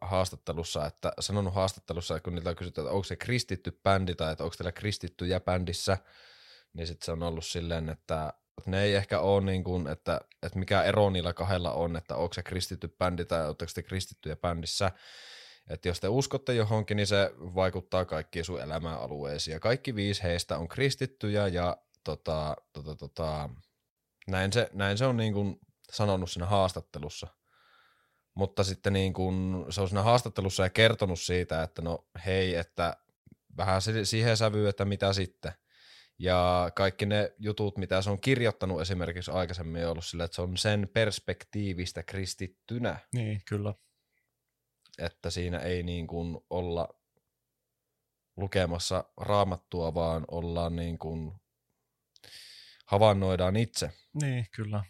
haastattelussa, 0.00 0.86
että 0.86 1.12
sanonut 1.20 1.54
haastattelussa, 1.54 2.20
kun 2.20 2.34
niiltä 2.34 2.50
on 2.50 2.56
kysytty, 2.56 2.80
että 2.80 2.92
onko 2.92 3.04
se 3.04 3.16
kristitty 3.16 3.80
bändi 3.82 4.14
tai 4.14 4.32
että 4.32 4.44
onko 4.44 4.56
teillä 4.56 4.72
kristittyjä 4.72 5.40
bändissä, 5.40 5.98
niin 6.72 6.86
sitten 6.86 7.04
se 7.04 7.12
on 7.12 7.22
ollut 7.22 7.44
silleen, 7.44 7.88
että 7.88 8.32
ne 8.66 8.82
ei 8.82 8.94
ehkä 8.94 9.20
ole 9.20 9.44
niin 9.44 9.64
kuin, 9.64 9.86
että, 9.86 10.20
että 10.42 10.58
mikä 10.58 10.82
ero 10.82 11.10
niillä 11.10 11.32
kahdella 11.32 11.72
on, 11.72 11.96
että 11.96 12.16
onko 12.16 12.34
se 12.34 12.42
kristitty 12.42 12.88
bändi 12.88 13.24
tai 13.24 13.46
oletteko 13.46 13.72
te 13.74 13.82
kristittyjä 13.82 14.36
bändissä, 14.36 14.92
että 15.70 15.88
jos 15.88 16.00
te 16.00 16.08
uskotte 16.08 16.54
johonkin, 16.54 16.96
niin 16.96 17.06
se 17.06 17.32
vaikuttaa 17.38 18.04
kaikkiin 18.04 18.44
sun 18.44 18.60
elämäalueisiin. 18.60 19.52
Ja 19.52 19.60
kaikki 19.60 19.94
viisi 19.94 20.22
heistä 20.22 20.58
on 20.58 20.68
kristittyjä 20.68 21.48
ja 21.48 21.76
tota, 22.04 22.56
tota, 22.72 22.94
tota, 22.94 23.50
näin, 24.26 24.52
se, 24.52 24.70
näin 24.72 24.98
se 24.98 25.06
on 25.06 25.16
niin 25.16 25.32
kuin 25.32 25.60
sanonut 25.92 26.30
siinä 26.30 26.46
haastattelussa. 26.46 27.26
Mutta 28.34 28.64
sitten 28.64 28.92
niin 28.92 29.12
kuin 29.12 29.66
se 29.70 29.80
on 29.80 29.88
siinä 29.88 30.02
haastattelussa 30.02 30.62
ja 30.62 30.70
kertonut 30.70 31.20
siitä, 31.20 31.62
että 31.62 31.82
no 31.82 32.06
hei, 32.26 32.54
että 32.54 32.96
vähän 33.56 33.82
siihen 34.04 34.36
sävyyn, 34.36 34.68
että 34.68 34.84
mitä 34.84 35.12
sitten. 35.12 35.52
Ja 36.18 36.70
kaikki 36.74 37.06
ne 37.06 37.32
jutut, 37.38 37.78
mitä 37.78 38.02
se 38.02 38.10
on 38.10 38.20
kirjoittanut 38.20 38.80
esimerkiksi 38.80 39.30
aikaisemmin, 39.30 39.84
on 39.84 39.90
ollut 39.90 40.04
sillä, 40.04 40.24
että 40.24 40.34
se 40.34 40.42
on 40.42 40.56
sen 40.56 40.90
perspektiivistä 40.92 42.02
kristittynä. 42.02 42.98
Niin, 43.12 43.42
kyllä 43.48 43.74
että 44.98 45.30
siinä 45.30 45.58
ei 45.58 45.82
niin 45.82 46.06
kuin 46.06 46.38
olla 46.50 46.88
lukemassa 48.36 49.04
raamattua, 49.16 49.94
vaan 49.94 50.24
ollaan 50.30 50.76
niin 50.76 50.98
kuin 50.98 51.32
havainnoidaan 52.86 53.56
itse. 53.56 53.90
Niin, 54.22 54.46
kyllä. 54.56 54.84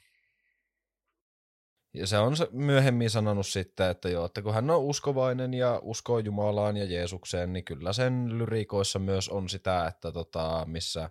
Ja 1.95 2.07
se 2.07 2.19
on 2.19 2.37
myöhemmin 2.51 3.11
sanonut 3.11 3.47
sitten, 3.47 3.91
että 3.91 4.09
joo, 4.09 4.25
että 4.25 4.43
kun 4.43 4.55
hän 4.55 4.71
on 4.71 4.81
uskovainen 4.81 5.55
ja 5.55 5.81
uskoo 5.83 6.19
Jumalaan 6.19 6.77
ja 6.77 6.85
Jeesukseen, 6.85 7.53
niin 7.53 7.65
kyllä 7.65 7.93
sen 7.93 8.39
lyriikoissa 8.39 8.99
myös 8.99 9.29
on 9.29 9.49
sitä, 9.49 9.87
että 9.87 10.13
tota, 10.13 10.65
missä 10.67 11.11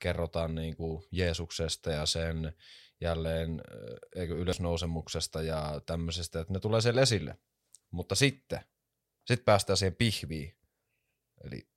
kerrotaan 0.00 0.54
niin 0.54 0.76
kuin 0.76 1.04
Jeesuksesta 1.12 1.90
ja 1.90 2.06
sen 2.06 2.52
jälleen 3.00 3.62
eikö, 4.16 4.34
ylösnousemuksesta 4.34 5.42
ja 5.42 5.80
tämmöisestä, 5.86 6.40
että 6.40 6.52
ne 6.52 6.60
tulee 6.60 6.80
siellä 6.80 7.00
esille. 7.00 7.38
Mutta 7.90 8.14
sitten, 8.14 8.60
sitten 9.26 9.44
päästään 9.44 9.76
siihen 9.76 9.96
pihviin, 9.96 10.56
eli 11.44 11.68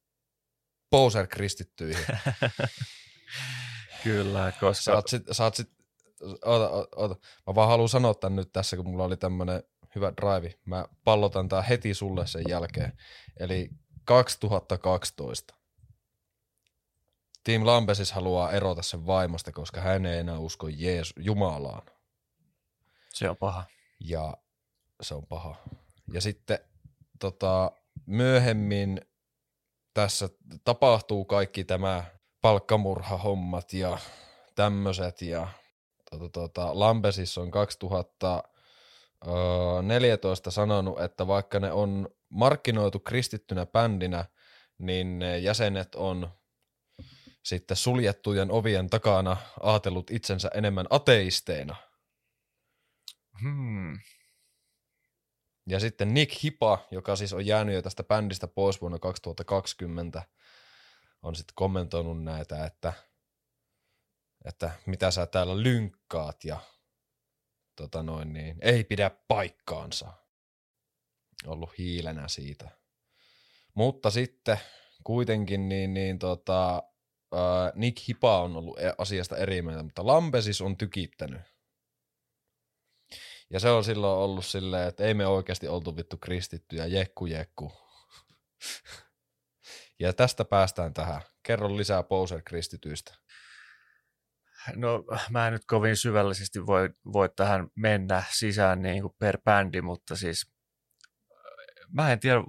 poser 0.90 1.28
kristittyihin. 1.28 2.06
Kyllä, 4.04 4.54
koska... 4.60 4.84
Sä 4.84 4.94
oot 4.94 5.08
sit, 5.08 5.24
sä 5.32 5.44
oot 5.44 5.56
sit, 5.56 5.77
oota, 6.22 6.70
oota, 6.70 6.96
oota. 6.96 7.16
Mä 7.48 7.56
vaan 7.56 7.70
haluan 7.70 7.90
sanoa 7.90 8.14
tän 8.14 8.36
nyt 8.36 8.54
tässä, 8.54 8.76
kun 8.76 8.90
mulla 8.90 9.04
oli 9.04 9.18
tämmönen 9.18 9.64
hyvä 9.96 10.14
drive. 10.22 10.54
Mä 10.66 10.86
pallotan 11.04 11.50
tää 11.50 11.62
heti 11.62 11.94
sulle 11.94 12.28
sen 12.28 12.44
jälkeen. 12.50 12.94
Eli 13.40 13.70
2012. 14.06 15.54
Team 17.44 17.66
Lambesis 17.66 18.12
haluaa 18.12 18.52
erota 18.52 18.82
sen 18.82 19.06
vaimosta, 19.06 19.52
koska 19.52 19.82
hän 19.82 20.06
ei 20.06 20.20
enää 20.20 20.40
usko 20.40 20.68
Jeesu, 20.68 21.14
Jumalaan. 21.20 21.82
Se 23.14 23.30
on 23.30 23.38
paha. 23.38 23.64
Ja 24.00 24.38
se 25.02 25.16
on 25.16 25.28
paha. 25.28 25.56
Ja 26.14 26.22
sitten 26.22 26.60
tota, 27.20 27.72
myöhemmin 28.06 29.02
tässä 29.94 30.30
tapahtuu 30.64 31.26
kaikki 31.26 31.64
tämä 31.64 32.04
palkkamurhahommat 32.42 33.74
ja 33.74 33.98
tämmöiset 34.56 35.22
ja 35.22 35.48
tota, 36.12 36.30
tota, 36.30 36.80
Lambesis 36.80 37.38
on 37.38 37.52
2014 37.52 40.52
sanonut, 40.52 41.02
että 41.02 41.28
vaikka 41.28 41.60
ne 41.60 41.72
on 41.72 42.10
markkinoitu 42.30 43.00
kristittynä 43.00 43.66
bändinä, 43.66 44.26
niin 44.78 45.20
ne 45.20 45.38
jäsenet 45.38 45.96
on 45.96 46.30
sitten 47.44 47.78
suljettujen 47.78 48.52
ovien 48.52 48.90
takana 48.90 49.38
ajatellut 49.60 50.12
itsensä 50.12 50.52
enemmän 50.54 50.88
ateisteina. 50.90 51.76
Hmm. 53.42 54.00
Ja 55.68 55.80
sitten 55.80 56.14
Nick 56.14 56.44
Hipa, 56.44 56.80
joka 56.92 57.16
siis 57.16 57.34
on 57.34 57.46
jäänyt 57.46 57.76
jo 57.76 57.82
tästä 57.82 58.04
bändistä 58.04 58.48
pois 58.48 58.82
vuonna 58.82 59.00
2020, 59.00 60.24
on 61.22 61.36
sitten 61.36 61.56
kommentoinut 61.56 62.24
näitä, 62.24 62.66
että, 62.66 62.94
että 64.48 64.72
mitä 64.86 65.12
sä 65.12 65.26
täällä 65.26 65.64
lynkkaat 65.64 66.44
ja 66.44 66.60
tota 67.76 68.04
noin, 68.04 68.34
niin, 68.34 68.58
ei 68.62 68.84
pidä 68.84 69.12
paikkaansa. 69.28 70.14
Ollut 71.46 71.78
hiilenä 71.78 72.28
siitä. 72.28 72.70
Mutta 73.74 74.12
sitten 74.12 74.60
kuitenkin 75.04 75.70
niin, 75.70 75.94
niin 75.94 76.20
tota, 76.20 76.84
Nick 77.76 78.08
Hipa 78.08 78.42
on 78.42 78.56
ollut 78.56 78.80
e-, 78.80 78.94
asiasta 78.98 79.38
eri 79.38 79.62
mieltä, 79.62 79.84
mutta 79.84 80.08
Lambesis 80.08 80.62
on 80.62 80.78
tykittänyt 80.78 81.42
ja 83.50 83.60
se 83.60 83.70
on 83.70 83.84
silloin 83.84 84.20
ollut 84.20 84.46
silleen, 84.46 84.88
että 84.88 85.04
ei 85.04 85.14
me 85.14 85.28
oikeasti 85.28 85.68
oltu 85.68 85.98
vittu 85.98 86.18
kristittyjä, 86.18 86.86
jekku 86.86 87.26
jekku. 87.26 87.72
ja 90.00 90.14
tästä 90.14 90.46
päästään 90.46 90.94
tähän. 90.94 91.22
Kerro 91.44 91.78
lisää 91.78 92.04
Poser-kristityistä. 92.04 93.16
No 94.76 95.04
mä 95.30 95.48
en 95.48 95.54
nyt 95.54 95.66
kovin 95.68 95.98
syvällisesti 95.98 96.66
voi, 96.66 96.90
voi 97.14 97.30
tähän 97.36 97.68
mennä 97.76 98.24
sisään 98.32 98.82
niin 98.82 99.02
kuin 99.02 99.14
per 99.20 99.38
bändi, 99.46 99.82
mutta 99.82 100.16
siis 100.16 100.52
mä 101.94 102.12
en 102.12 102.20
tiedä, 102.20 102.40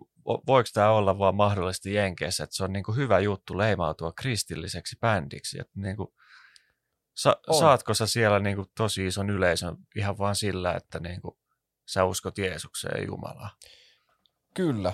voiko 0.46 0.68
tämä 0.74 0.90
olla 0.90 1.18
vaan 1.18 1.34
mahdollisesti 1.34 1.94
Jenkeissä, 1.94 2.44
että 2.44 2.56
se 2.56 2.64
on 2.64 2.72
niin 2.72 2.84
kuin 2.84 2.96
hyvä 2.96 3.18
juttu 3.18 3.58
leimautua 3.58 4.12
kristilliseksi 4.12 4.96
bändiksi. 5.00 5.60
Että 5.60 5.80
niin 5.80 5.96
kuin, 5.96 6.08
Sa- 7.14 7.40
saatko 7.58 7.94
sä 7.94 8.06
siellä 8.06 8.38
niin 8.38 8.56
kuin 8.56 8.68
tosi 8.76 9.06
ison 9.06 9.30
yleisön 9.30 9.76
ihan 9.96 10.18
vaan 10.18 10.36
sillä, 10.36 10.72
että 10.74 11.00
niin 11.00 11.22
kuin 11.22 11.34
sä 11.88 12.04
uskot 12.04 12.38
Jeesukseen 12.38 13.00
ja 13.00 13.06
Jumalaa? 13.06 13.50
Kyllä, 14.54 14.92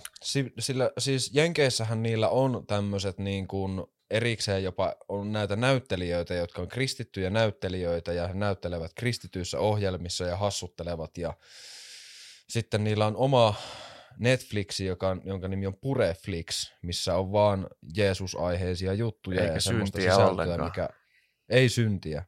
sillä 0.58 0.90
siis 0.98 1.30
Jenkeissähän 1.34 2.02
niillä 2.02 2.28
on 2.28 2.66
tämmöiset 2.66 3.18
niin 3.18 3.48
kuin 3.48 3.86
erikseen 4.14 4.64
jopa 4.64 4.94
on 5.08 5.32
näitä 5.32 5.56
näyttelijöitä, 5.56 6.34
jotka 6.34 6.62
on 6.62 6.68
kristittyjä 6.68 7.30
näyttelijöitä 7.30 8.12
ja 8.12 8.28
he 8.28 8.34
näyttelevät 8.34 8.92
kristityissä 8.94 9.58
ohjelmissa 9.58 10.24
ja 10.24 10.36
hassuttelevat 10.36 11.18
ja 11.18 11.34
sitten 12.48 12.84
niillä 12.84 13.06
on 13.06 13.16
oma 13.16 13.54
Netflixi, 14.18 14.84
joka, 14.84 15.16
jonka 15.24 15.48
nimi 15.48 15.66
on 15.66 15.76
Pureflix, 15.76 16.72
missä 16.82 17.16
on 17.16 17.32
vaan 17.32 17.66
Jeesus-aiheisia 17.96 18.92
juttuja 18.92 19.40
Eikä 19.40 19.54
ja 19.54 19.60
semmoista 19.60 19.96
syntiä 19.96 20.12
sisältöä, 20.12 20.32
ollenkaan. 20.32 20.64
mikä 20.64 20.88
ei 21.48 21.68
syntiä. 21.68 22.24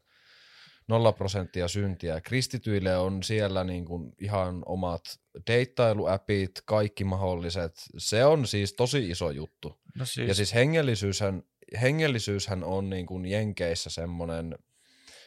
Nolla 0.88 1.12
prosenttia 1.12 1.68
syntiä. 1.68 2.20
Kristityille 2.20 2.96
on 2.96 3.22
siellä 3.22 3.64
niin 3.64 3.84
kuin 3.84 4.12
ihan 4.20 4.62
omat 4.66 5.02
deittailuäpit, 5.46 6.50
kaikki 6.64 7.04
mahdolliset. 7.04 7.74
Se 7.98 8.24
on 8.24 8.46
siis 8.46 8.72
tosi 8.72 9.10
iso 9.10 9.30
juttu. 9.30 9.80
No 9.94 10.04
siis, 10.04 10.28
Ja 10.28 10.34
siis 10.34 10.54
hengellisyyshän, 10.54 11.42
hengellisyyshän 11.80 12.64
on 12.64 12.90
niin 12.90 13.06
kuin 13.06 13.26
Jenkeissä 13.26 13.90
semmoinen, 13.90 14.58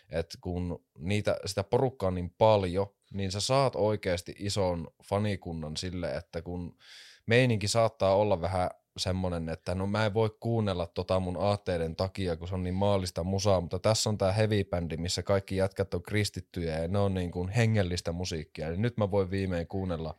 että 0.10 0.38
kun 0.42 0.86
niitä, 0.98 1.38
sitä 1.46 1.64
porukkaa 1.64 2.08
on 2.08 2.16
niin 2.16 2.34
paljon, 2.38 2.88
niin 3.14 3.32
sä 3.32 3.40
saat 3.40 3.76
oikeasti 3.76 4.36
ison 4.40 4.88
fanikunnan 5.04 5.78
sille, 5.78 6.16
että 6.16 6.42
kun 6.42 6.78
meininki 7.26 7.68
saattaa 7.68 8.16
olla 8.16 8.42
vähän 8.42 8.70
semmoinen, 8.98 9.50
että 9.50 9.76
no 9.76 9.88
mä 9.88 10.06
en 10.06 10.14
voi 10.14 10.30
kuunnella 10.40 10.88
tota 10.88 11.20
mun 11.20 11.38
aatteiden 11.40 11.96
takia, 11.96 12.36
kun 12.36 12.48
se 12.48 12.56
on 12.56 12.64
niin 12.64 12.74
maallista 12.74 13.24
musaa, 13.24 13.62
mutta 13.62 13.80
tässä 13.80 14.10
on 14.10 14.18
tää 14.18 14.32
heavy-bändi, 14.32 14.98
missä 14.98 15.24
kaikki 15.24 15.56
jätkät 15.56 15.94
on 15.94 16.04
kristittyjä 16.04 16.80
ja 16.80 16.88
ne 16.88 17.00
on 17.00 17.14
niin 17.14 17.32
kuin 17.32 17.50
hengellistä 17.50 18.12
musiikkia, 18.12 18.70
niin 18.70 18.82
nyt 18.82 18.98
mä 18.98 19.12
voin 19.12 19.32
viimein 19.32 19.68
kuunnella, 19.68 20.16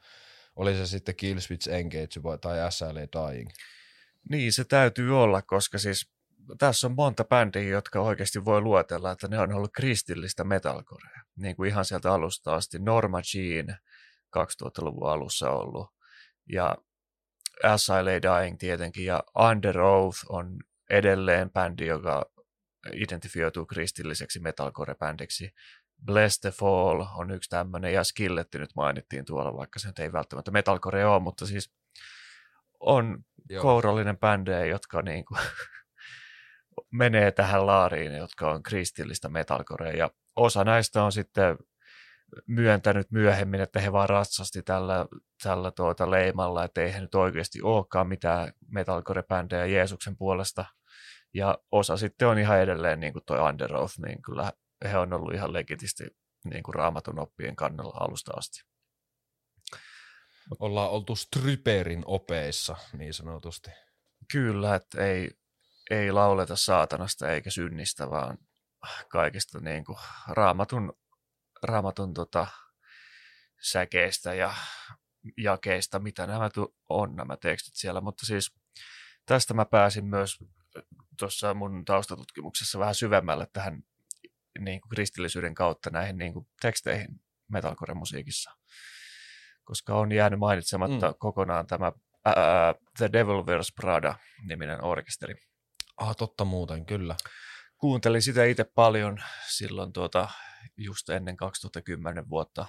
oli 0.56 0.74
se 0.74 0.86
sitten 0.86 1.16
Killswitch 1.16 1.68
Engage 1.68 2.38
tai 2.40 2.72
SLA 2.72 3.30
Dying. 3.30 3.50
Niin, 4.28 4.52
se 4.52 4.64
täytyy 4.64 5.22
olla, 5.22 5.42
koska 5.42 5.78
siis 5.78 6.12
tässä 6.58 6.86
on 6.86 6.94
monta 6.94 7.24
bändiä, 7.24 7.62
jotka 7.62 8.00
oikeasti 8.00 8.44
voi 8.44 8.60
luotella, 8.60 9.10
että 9.10 9.28
ne 9.28 9.38
on 9.38 9.52
ollut 9.52 9.72
kristillistä 9.72 10.44
metalcorea. 10.44 11.22
Niin 11.36 11.56
kuin 11.56 11.68
ihan 11.68 11.84
sieltä 11.84 12.12
alusta 12.12 12.54
asti. 12.54 12.78
Norma 12.78 13.20
Jean 13.34 13.78
2000-luvun 14.38 15.10
alussa 15.10 15.50
ollut. 15.50 15.88
Ja 16.52 16.76
S.I.L.A. 17.76 18.40
Dying 18.40 18.58
tietenkin. 18.58 19.04
Ja 19.04 19.22
Under 19.50 19.80
Oath 19.80 20.18
on 20.28 20.58
edelleen 20.90 21.50
bändi, 21.50 21.86
joka 21.86 22.30
identifioituu 22.92 23.66
kristilliseksi 23.66 24.38
metalcore-bändiksi. 24.38 25.50
Bless 26.04 26.40
the 26.40 26.50
Fall 26.50 27.04
on 27.16 27.30
yksi 27.30 27.50
tämmöinen, 27.50 27.92
ja 27.92 28.04
Skilletti 28.04 28.58
nyt 28.58 28.70
mainittiin 28.76 29.24
tuolla, 29.24 29.56
vaikka 29.56 29.78
se 29.78 29.88
nyt 29.88 29.98
ei 29.98 30.12
välttämättä 30.12 30.50
metalcore 30.50 31.06
ole, 31.06 31.22
mutta 31.22 31.46
siis 31.46 31.72
on 32.80 33.18
Joo. 33.48 33.62
kourallinen 33.62 34.18
bändejä, 34.18 34.64
jotka 34.64 35.02
niin 35.02 35.24
kuin 35.24 35.40
menee 36.92 37.30
tähän 37.30 37.66
laariin, 37.66 38.14
jotka 38.14 38.50
on 38.50 38.62
kristillistä 38.62 39.28
metalcorea. 39.28 39.96
Ja 39.96 40.10
osa 40.36 40.64
näistä 40.64 41.02
on 41.04 41.12
sitten 41.12 41.56
myöntänyt 42.46 43.10
myöhemmin, 43.10 43.60
että 43.60 43.80
he 43.80 43.92
vaan 43.92 44.08
ratsasti 44.08 44.62
tällä, 44.62 45.06
tällä 45.42 45.70
tuota 45.70 46.10
leimalla, 46.10 46.64
että 46.64 46.80
ei 46.80 46.92
he 46.92 47.00
nyt 47.00 47.14
oikeasti 47.14 47.62
olekaan 47.62 48.08
mitään 48.08 48.52
metalcore-bändejä 48.68 49.66
Jeesuksen 49.66 50.16
puolesta. 50.16 50.64
Ja 51.34 51.58
osa 51.72 51.96
sitten 51.96 52.28
on 52.28 52.38
ihan 52.38 52.60
edelleen, 52.60 53.00
niin 53.00 53.12
kuin 53.12 53.24
toi 53.26 53.48
Under 53.48 53.76
Oath, 53.76 53.98
niin 53.98 54.22
kyllä 54.22 54.52
he 54.84 54.98
on 54.98 55.12
ollut 55.12 55.34
ihan 55.34 55.52
legitisti 55.52 56.04
niin 56.44 56.62
kuin 56.62 56.74
raamatun 56.74 57.18
oppien 57.18 57.56
kannalla 57.56 57.96
alusta 58.00 58.32
asti. 58.36 58.69
Ollaan 60.58 60.90
oltu 60.90 61.16
stryperin 61.16 62.02
opeissa, 62.06 62.76
niin 62.92 63.14
sanotusti. 63.14 63.70
Kyllä, 64.32 64.74
että 64.74 65.04
ei, 65.04 65.30
ei 65.90 66.12
lauleta 66.12 66.56
saatanasta 66.56 67.32
eikä 67.32 67.50
synnistä, 67.50 68.10
vaan 68.10 68.38
kaikista 69.08 69.60
niin 69.60 69.84
kuin 69.84 69.98
raamatun, 70.28 70.92
raamatun 71.62 72.14
tota, 72.14 72.46
säkeistä 73.62 74.34
ja 74.34 74.54
jakeista, 75.36 75.98
mitä 75.98 76.26
nämä 76.26 76.50
tu- 76.50 76.76
on 76.88 77.16
nämä 77.16 77.36
tekstit 77.36 77.74
siellä. 77.76 78.00
Mutta 78.00 78.26
siis 78.26 78.54
tästä 79.26 79.54
mä 79.54 79.64
pääsin 79.64 80.04
myös 80.06 80.38
tuossa 81.18 81.54
mun 81.54 81.84
taustatutkimuksessa 81.84 82.78
vähän 82.78 82.94
syvemmälle 82.94 83.46
tähän 83.52 83.82
niin 84.58 84.80
kuin 84.80 84.90
kristillisyyden 84.90 85.54
kautta 85.54 85.90
näihin 85.90 86.18
niin 86.18 86.32
kuin 86.32 86.48
teksteihin 86.62 87.20
metalcore-musiikissa. 87.48 88.59
Koska 89.64 89.94
on 89.94 90.12
jäänyt 90.12 90.38
mainitsematta 90.38 91.08
mm. 91.08 91.14
kokonaan 91.18 91.66
tämä 91.66 91.92
ää, 92.24 92.74
The 92.98 93.08
Devil 93.12 93.46
Wears 93.46 93.72
Prada-niminen 93.80 94.84
orkesteri. 94.84 95.34
Ah, 95.96 96.16
totta 96.16 96.44
muuten, 96.44 96.86
kyllä. 96.86 97.16
Kuuntelin 97.78 98.22
sitä 98.22 98.44
itse 98.44 98.64
paljon 98.64 99.18
silloin 99.48 99.92
tuota, 99.92 100.28
just 100.76 101.08
ennen 101.08 101.36
2010 101.36 102.28
vuotta. 102.28 102.66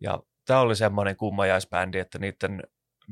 Ja 0.00 0.22
tämä 0.46 0.60
oli 0.60 0.76
semmoinen 0.76 1.16
kummajaisbändi, 1.16 1.98
että 1.98 2.18
niiden 2.18 2.62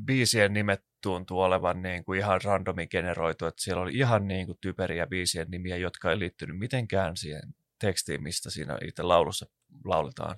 biisien 0.05 0.53
nimet 0.53 0.83
tuntuu 1.01 1.39
olevan 1.39 1.81
niin 1.81 2.03
kuin 2.05 2.19
ihan 2.19 2.41
randomi 2.43 2.87
generoitu, 2.87 3.45
että 3.45 3.63
siellä 3.63 3.81
oli 3.81 3.93
ihan 3.93 4.27
niin 4.27 4.45
kuin 4.45 4.57
typeriä 4.61 5.07
biisien 5.07 5.47
nimiä, 5.51 5.77
jotka 5.77 6.11
ei 6.11 6.19
liittynyt 6.19 6.57
mitenkään 6.57 7.17
siihen 7.17 7.41
tekstiin, 7.79 8.23
mistä 8.23 8.49
siinä 8.49 8.77
itse 8.85 9.03
laulussa 9.03 9.45
lauletaan. 9.85 10.37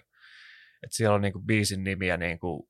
Et 0.83 0.91
siellä 0.91 1.15
on 1.15 1.21
niin 1.21 1.33
kuin 1.33 1.45
biisin 1.45 1.83
nimiä 1.83 2.17
niin 2.17 2.39
kuin 2.39 2.63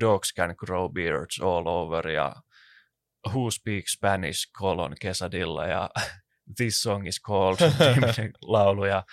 Dogs 0.00 0.34
Can 0.34 0.54
Grow 0.58 0.92
Beards 0.92 1.40
All 1.40 1.66
Over 1.66 2.08
ja 2.08 2.34
Who 3.28 3.50
Speaks 3.50 3.92
Spanish, 3.92 4.52
colon 4.58 4.94
Quesadilla 5.04 5.66
ja 5.66 5.90
This 6.56 6.82
Song 6.82 7.06
is 7.06 7.20
Called, 7.22 7.58
laulu 8.42 8.84
ja 8.84 9.04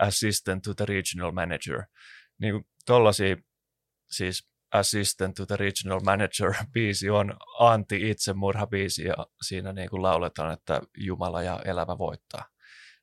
Assistant 0.00 0.62
to 0.62 0.74
the 0.74 0.84
Regional 0.84 1.32
Manager. 1.32 1.82
Niin 2.38 2.52
kuin 2.52 2.64
tollaisia, 2.86 3.36
siis 4.10 4.48
Assistant 4.72 5.34
to 5.34 5.46
the 5.46 5.56
Regional 5.56 6.00
Manager 6.04 6.54
biisi 6.74 7.10
on 7.10 7.36
anti-itsemurha 7.58 8.66
biisi 8.66 9.04
ja 9.04 9.14
siinä 9.42 9.72
niin 9.72 9.90
kuin 9.90 10.02
lauletaan, 10.02 10.52
että 10.52 10.80
Jumala 10.96 11.42
ja 11.42 11.60
elämä 11.64 11.98
voittaa. 11.98 12.44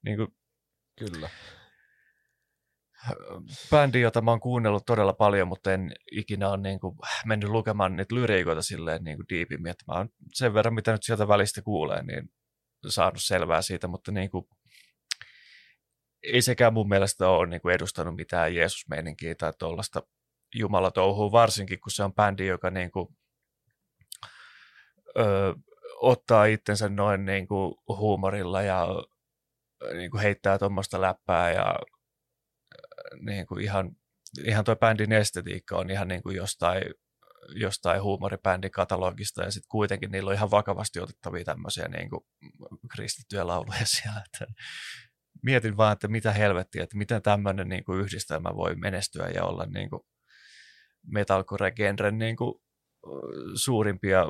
Niin 0.06 0.18
kuin 0.18 0.28
Kyllä. 1.00 1.30
Bändi, 3.72 4.02
jota 4.02 4.22
mä 4.22 4.32
oon 4.32 4.40
kuunnellut 4.40 4.86
todella 4.86 5.14
paljon, 5.14 5.48
mutta 5.48 5.74
en 5.74 5.92
ikinä 6.12 6.50
ole 6.50 6.58
niin 6.58 6.80
kuin 6.80 6.96
mennyt 7.26 7.50
lukemaan 7.50 7.96
niitä 7.96 8.16
lyriikoita 8.16 8.62
silleen 8.62 9.04
niin 9.04 9.18
kuin 9.18 9.26
diipimmin, 9.30 9.72
että 9.72 9.84
mä 9.88 9.98
oon 9.98 10.10
sen 10.34 10.54
verran, 10.54 10.74
mitä 10.74 10.92
nyt 10.92 11.04
sieltä 11.04 11.28
välistä 11.28 11.62
kuulee, 11.62 12.04
niin 12.04 12.30
saanut 12.88 13.22
selvää 13.22 13.62
siitä, 13.62 13.88
mutta 13.88 14.12
niin 14.12 14.30
kuin, 14.30 14.46
ei 16.24 16.42
sekään 16.42 16.74
mun 16.74 16.90
mielestä 16.90 17.30
ole 17.30 17.48
niin 17.48 17.62
kuin 17.62 17.76
edustanut 17.76 18.16
mitään 18.16 18.56
Jeesus-meininkiä 18.56 19.36
tai 19.36 19.54
tuollaista 19.60 20.02
jumalatouhua, 20.56 21.32
varsinkin 21.32 21.80
kun 21.80 21.92
se 21.92 22.04
on 22.04 22.14
bändi, 22.14 22.48
joka 22.48 22.70
niin 22.70 22.92
kuin, 22.92 23.08
ö, 25.18 25.54
ottaa 26.02 26.46
itsensä 26.46 26.90
noin 26.90 27.26
niin 27.26 27.48
kuin 27.48 27.76
huumorilla 27.88 28.62
ja 28.62 28.88
niin 29.94 30.12
kuin 30.12 30.22
heittää 30.22 30.60
tuommoista 30.60 31.02
läppää 31.02 31.52
ja 31.52 31.76
niin 33.20 33.48
kuin 33.48 33.64
ihan, 33.64 33.92
ihan 34.44 34.64
toi 34.64 34.76
bändin 34.76 35.12
estetiikka 35.12 35.78
on 35.78 35.90
ihan 35.90 36.08
niin 36.08 36.24
kuin 36.24 36.36
jostain, 36.36 36.84
jostain 37.56 38.04
huumoribändin 38.04 38.72
katalogista 38.72 39.44
ja 39.44 39.52
sitten 39.52 39.70
kuitenkin 39.70 40.12
niillä 40.12 40.30
on 40.30 40.36
ihan 40.36 40.52
vakavasti 40.52 41.00
otettavia 41.00 41.44
tämmöisiä 41.44 41.88
niin 41.88 42.10
kuin 42.10 42.22
kristittyjä 42.92 43.48
lauluja 43.48 43.86
siellä. 44.02 44.24
Että 44.26 44.54
mietin 45.44 45.78
vaan, 45.78 45.94
että 45.94 46.08
mitä 46.08 46.32
helvettiä, 46.32 46.84
että 46.84 46.98
miten 46.98 47.22
tämmöinen 47.22 47.70
niin 47.70 47.84
kuin 47.84 48.00
yhdistelmä 48.00 48.50
voi 48.56 48.76
menestyä 48.76 49.28
ja 49.28 49.44
olla 49.44 49.66
niin 49.66 49.90
kuin 49.90 50.02
metalcore-genren 51.08 52.18
niin 52.18 52.36
kuin 52.36 52.62
suurimpia 53.56 54.26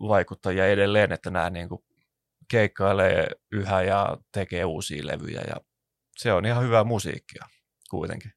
vaikuttajia 0.00 0.66
edelleen, 0.66 1.12
että 1.12 1.30
nämä 1.30 1.50
niin 1.50 1.68
kuin 1.68 1.82
keikkailee 2.50 3.28
yhä 3.52 3.82
ja 3.82 4.18
tekee 4.32 4.64
uusia 4.64 5.06
levyjä 5.06 5.40
ja 5.40 5.56
se 6.16 6.32
on 6.32 6.46
ihan 6.46 6.64
hyvää 6.64 6.84
musiikkia 6.84 7.44
kuitenkin. 7.90 8.32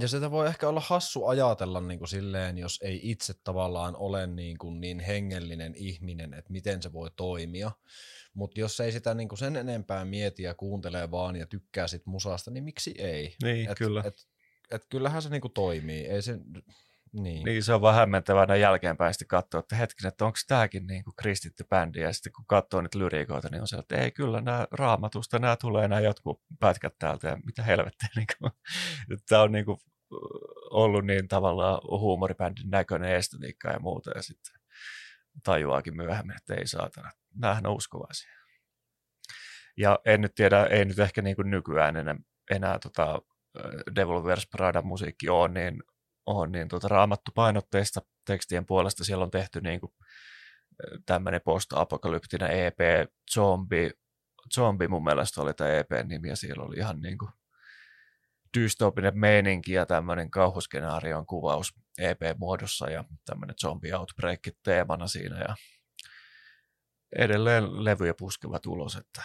Ja 0.00 0.08
sitä 0.08 0.30
voi 0.30 0.46
ehkä 0.46 0.68
olla 0.68 0.80
hassu 0.80 1.26
ajatella 1.26 1.80
niin 1.80 1.98
kuin 1.98 2.08
silleen, 2.08 2.58
jos 2.58 2.78
ei 2.82 3.00
itse 3.02 3.34
tavallaan 3.44 3.96
ole 3.96 4.26
niin, 4.26 4.58
kuin 4.58 4.80
niin 4.80 5.00
hengellinen 5.00 5.74
ihminen, 5.76 6.34
että 6.34 6.52
miten 6.52 6.82
se 6.82 6.92
voi 6.92 7.10
toimia. 7.16 7.70
Mutta 8.34 8.60
jos 8.60 8.80
ei 8.80 8.92
sitä 8.92 9.14
niin 9.14 9.28
kuin 9.28 9.38
sen 9.38 9.56
enempää 9.56 10.04
mieti 10.04 10.42
ja 10.42 10.54
kuuntelee 10.54 11.10
vaan 11.10 11.36
ja 11.36 11.46
tykkää 11.46 11.86
sit 11.86 12.06
musasta, 12.06 12.50
niin 12.50 12.64
miksi 12.64 12.94
ei? 12.98 13.36
Niin, 13.42 13.70
et, 13.70 13.78
kyllä. 13.78 14.02
Et, 14.06 14.14
et 14.70 14.86
kyllähän 14.90 15.22
se 15.22 15.28
niin 15.28 15.40
kuin 15.40 15.52
toimii. 15.52 16.06
Ei 16.06 16.22
se, 16.22 16.38
niin. 17.12 17.44
Niin 17.44 17.62
se 17.62 17.74
on 17.74 17.82
vähän 17.82 17.98
hämmentävää 17.98 18.46
näin 18.46 18.60
jälkeenpäin 18.60 19.14
sitten 19.14 19.28
katsoa, 19.28 19.60
että 19.60 19.76
hetken, 19.76 20.08
että 20.08 20.24
onko 20.24 20.38
tämäkin 20.48 20.86
niin 20.86 21.04
kuin 21.04 21.14
kristitty 21.16 21.64
bändi, 21.64 22.00
ja 22.00 22.12
sitten 22.12 22.32
kun 22.32 22.44
katsoo 22.46 22.80
niitä 22.80 22.98
lyriikoita, 22.98 23.48
niin 23.48 23.60
on 23.60 23.68
se, 23.68 23.76
että 23.76 23.96
ei 23.96 24.10
kyllä 24.10 24.40
nämä 24.40 24.66
raamatusta, 24.70 25.38
nämä 25.38 25.56
tulee 25.56 25.88
nämä 25.88 26.00
jotkut 26.00 26.42
pätkät 26.60 26.94
täältä, 26.98 27.28
ja 27.28 27.38
mitä 27.46 27.62
helvettiä. 27.62 28.08
Niin 28.16 28.26
kuin, 28.38 28.52
tämä 29.28 29.42
on 29.42 29.52
niin 29.52 29.64
kuin 29.64 29.78
ollut 30.70 31.06
niin 31.06 31.28
tavallaan 31.28 31.80
huumoribändin 32.00 32.70
näköinen 32.70 33.14
estetiikka 33.14 33.68
ja 33.70 33.80
muuta, 33.80 34.10
ja 34.14 34.22
sitten 34.22 34.60
tajuaakin 35.44 35.96
myöhemmin, 35.96 36.36
että 36.36 36.54
ei 36.54 36.66
saatana, 36.66 37.10
näähän 37.34 37.66
on 37.66 37.74
uskovaisia. 37.74 38.30
Ja 39.76 39.98
en 40.04 40.20
nyt 40.20 40.34
tiedä, 40.34 40.66
ei 40.66 40.84
nyt 40.84 40.98
ehkä 40.98 41.22
niin 41.22 41.36
kuin 41.36 41.50
nykyään 41.50 41.96
enää, 41.96 42.16
enää 42.50 42.78
tota 42.78 43.22
Devil 43.96 44.22
Wears 44.22 44.46
Prada 44.46 44.82
musiikki 44.82 45.28
on 45.28 45.54
niin, 45.54 45.82
on 46.36 46.52
niin 46.52 46.68
tota 46.68 46.88
raamattu 46.88 47.30
painotteista 47.34 48.00
tekstien 48.26 48.66
puolesta. 48.66 49.04
Siellä 49.04 49.24
on 49.24 49.30
tehty 49.30 49.60
niin 49.60 49.80
kuin 49.80 49.92
tämmöinen 51.06 51.40
post-apokalyptinen 51.44 52.50
EP, 52.50 52.78
Zombie, 53.34 53.90
Zombie 54.54 54.88
mun 54.88 55.04
mielestä 55.04 55.40
oli 55.40 55.54
tämä 55.54 55.70
EP-nimi 55.70 56.28
ja 56.28 56.36
siellä 56.36 56.64
oli 56.64 56.76
ihan 56.76 57.00
niin 57.00 57.18
kuin 57.18 57.30
dystopinen 58.58 59.18
meininki 59.18 59.72
ja 59.72 59.86
tämmöinen 59.86 60.30
kauhuskenaarion 60.30 61.26
kuvaus 61.26 61.74
EP-muodossa 61.98 62.90
ja 62.90 63.04
tämmöinen 63.24 63.56
zombie 63.60 63.96
outbreak 63.96 64.40
teemana 64.64 65.06
siinä 65.06 65.38
ja 65.38 65.54
edelleen 67.16 67.84
levyjä 67.84 68.14
puskevat 68.18 68.66
ulos, 68.66 68.96
että 68.96 69.22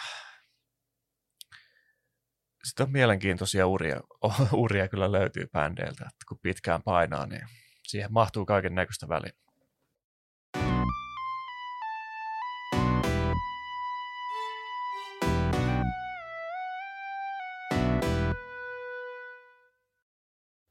sitten 2.66 2.86
on 2.86 2.92
mielenkiintoisia 2.92 3.66
uria, 3.66 4.00
uria 4.52 4.88
kyllä 4.88 5.12
löytyy 5.12 5.46
bändeiltä, 5.52 6.04
että 6.04 6.24
kun 6.28 6.38
pitkään 6.42 6.82
painaa, 6.82 7.26
niin 7.26 7.46
siihen 7.88 8.12
mahtuu 8.12 8.46
kaiken 8.46 8.74
näköistä 8.74 9.08
väliä. 9.08 9.32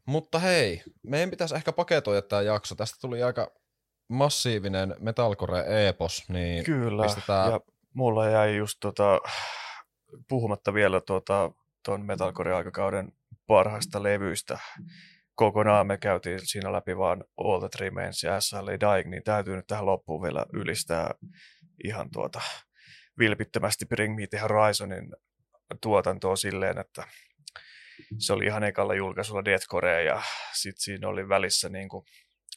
Mutta 0.05 0.39
hei, 0.39 0.83
meidän 1.03 1.29
pitäisi 1.29 1.55
ehkä 1.55 1.71
paketoida 1.71 2.21
tämä 2.21 2.41
jakso. 2.41 2.75
Tästä 2.75 2.97
tuli 3.01 3.23
aika 3.23 3.51
massiivinen 4.09 4.95
metalcore-epos, 4.99 6.23
niin 6.29 6.63
Kyllä, 6.63 7.03
pistetään... 7.03 7.51
ja 7.51 7.59
mulla 7.93 8.29
jäi 8.29 8.55
just 8.55 8.77
tota, 8.79 9.19
puhumatta 10.29 10.73
vielä 10.73 11.01
tuota, 11.01 11.51
tuon 11.85 12.05
metalcore-aikakauden 12.05 13.11
parhaista 13.47 14.03
levyistä 14.03 14.59
kokonaan. 15.35 15.87
Me 15.87 15.97
käytiin 15.97 16.39
siinä 16.43 16.71
läpi 16.71 16.97
vaan 16.97 17.23
All 17.37 17.59
That 17.59 17.75
Remains 17.75 18.23
ja 18.23 18.41
SL 18.41 18.67
Dying, 18.67 19.09
niin 19.09 19.23
täytyy 19.23 19.55
nyt 19.55 19.67
tähän 19.67 19.85
loppuun 19.85 20.21
vielä 20.21 20.45
ylistää 20.53 21.11
ihan 21.83 22.09
tuota 22.13 22.41
vilpittömästi 23.19 23.85
Bring 23.85 24.15
Me 24.15 24.27
The 24.27 24.37
Horizonin 24.37 25.09
tuotantoa 25.81 26.35
silleen, 26.35 26.77
että 26.77 27.07
se 28.17 28.33
oli 28.33 28.45
ihan 28.45 28.63
ekalla 28.63 28.95
julkaisulla 28.95 29.45
Deathcore 29.45 30.03
ja 30.03 30.21
sitten 30.53 30.81
siinä 30.81 31.07
oli 31.07 31.29
välissä 31.29 31.69
niin 31.69 31.89
kuin 31.89 32.05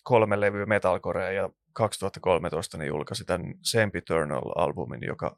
kolme 0.03 0.41
levyä 0.41 0.67
metalcorea 0.67 1.33
ja 1.33 1.51
2013 1.73 2.79
ne 2.79 2.87
julkaisi 2.87 3.25
tämän 3.25 3.55
Sempiternal-albumin, 3.63 5.07
joka, 5.07 5.37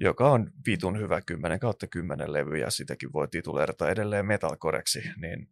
joka 0.00 0.30
on 0.30 0.50
vitun 0.66 0.98
hyvä 0.98 1.20
10 1.20 1.60
kautta 1.60 1.86
10 1.86 2.32
levy 2.32 2.58
ja 2.58 2.70
sitäkin 2.70 3.12
voi 3.12 3.28
tituleerata 3.28 3.90
edelleen 3.90 4.26
metalcoreksi, 4.26 5.02
niin 5.16 5.48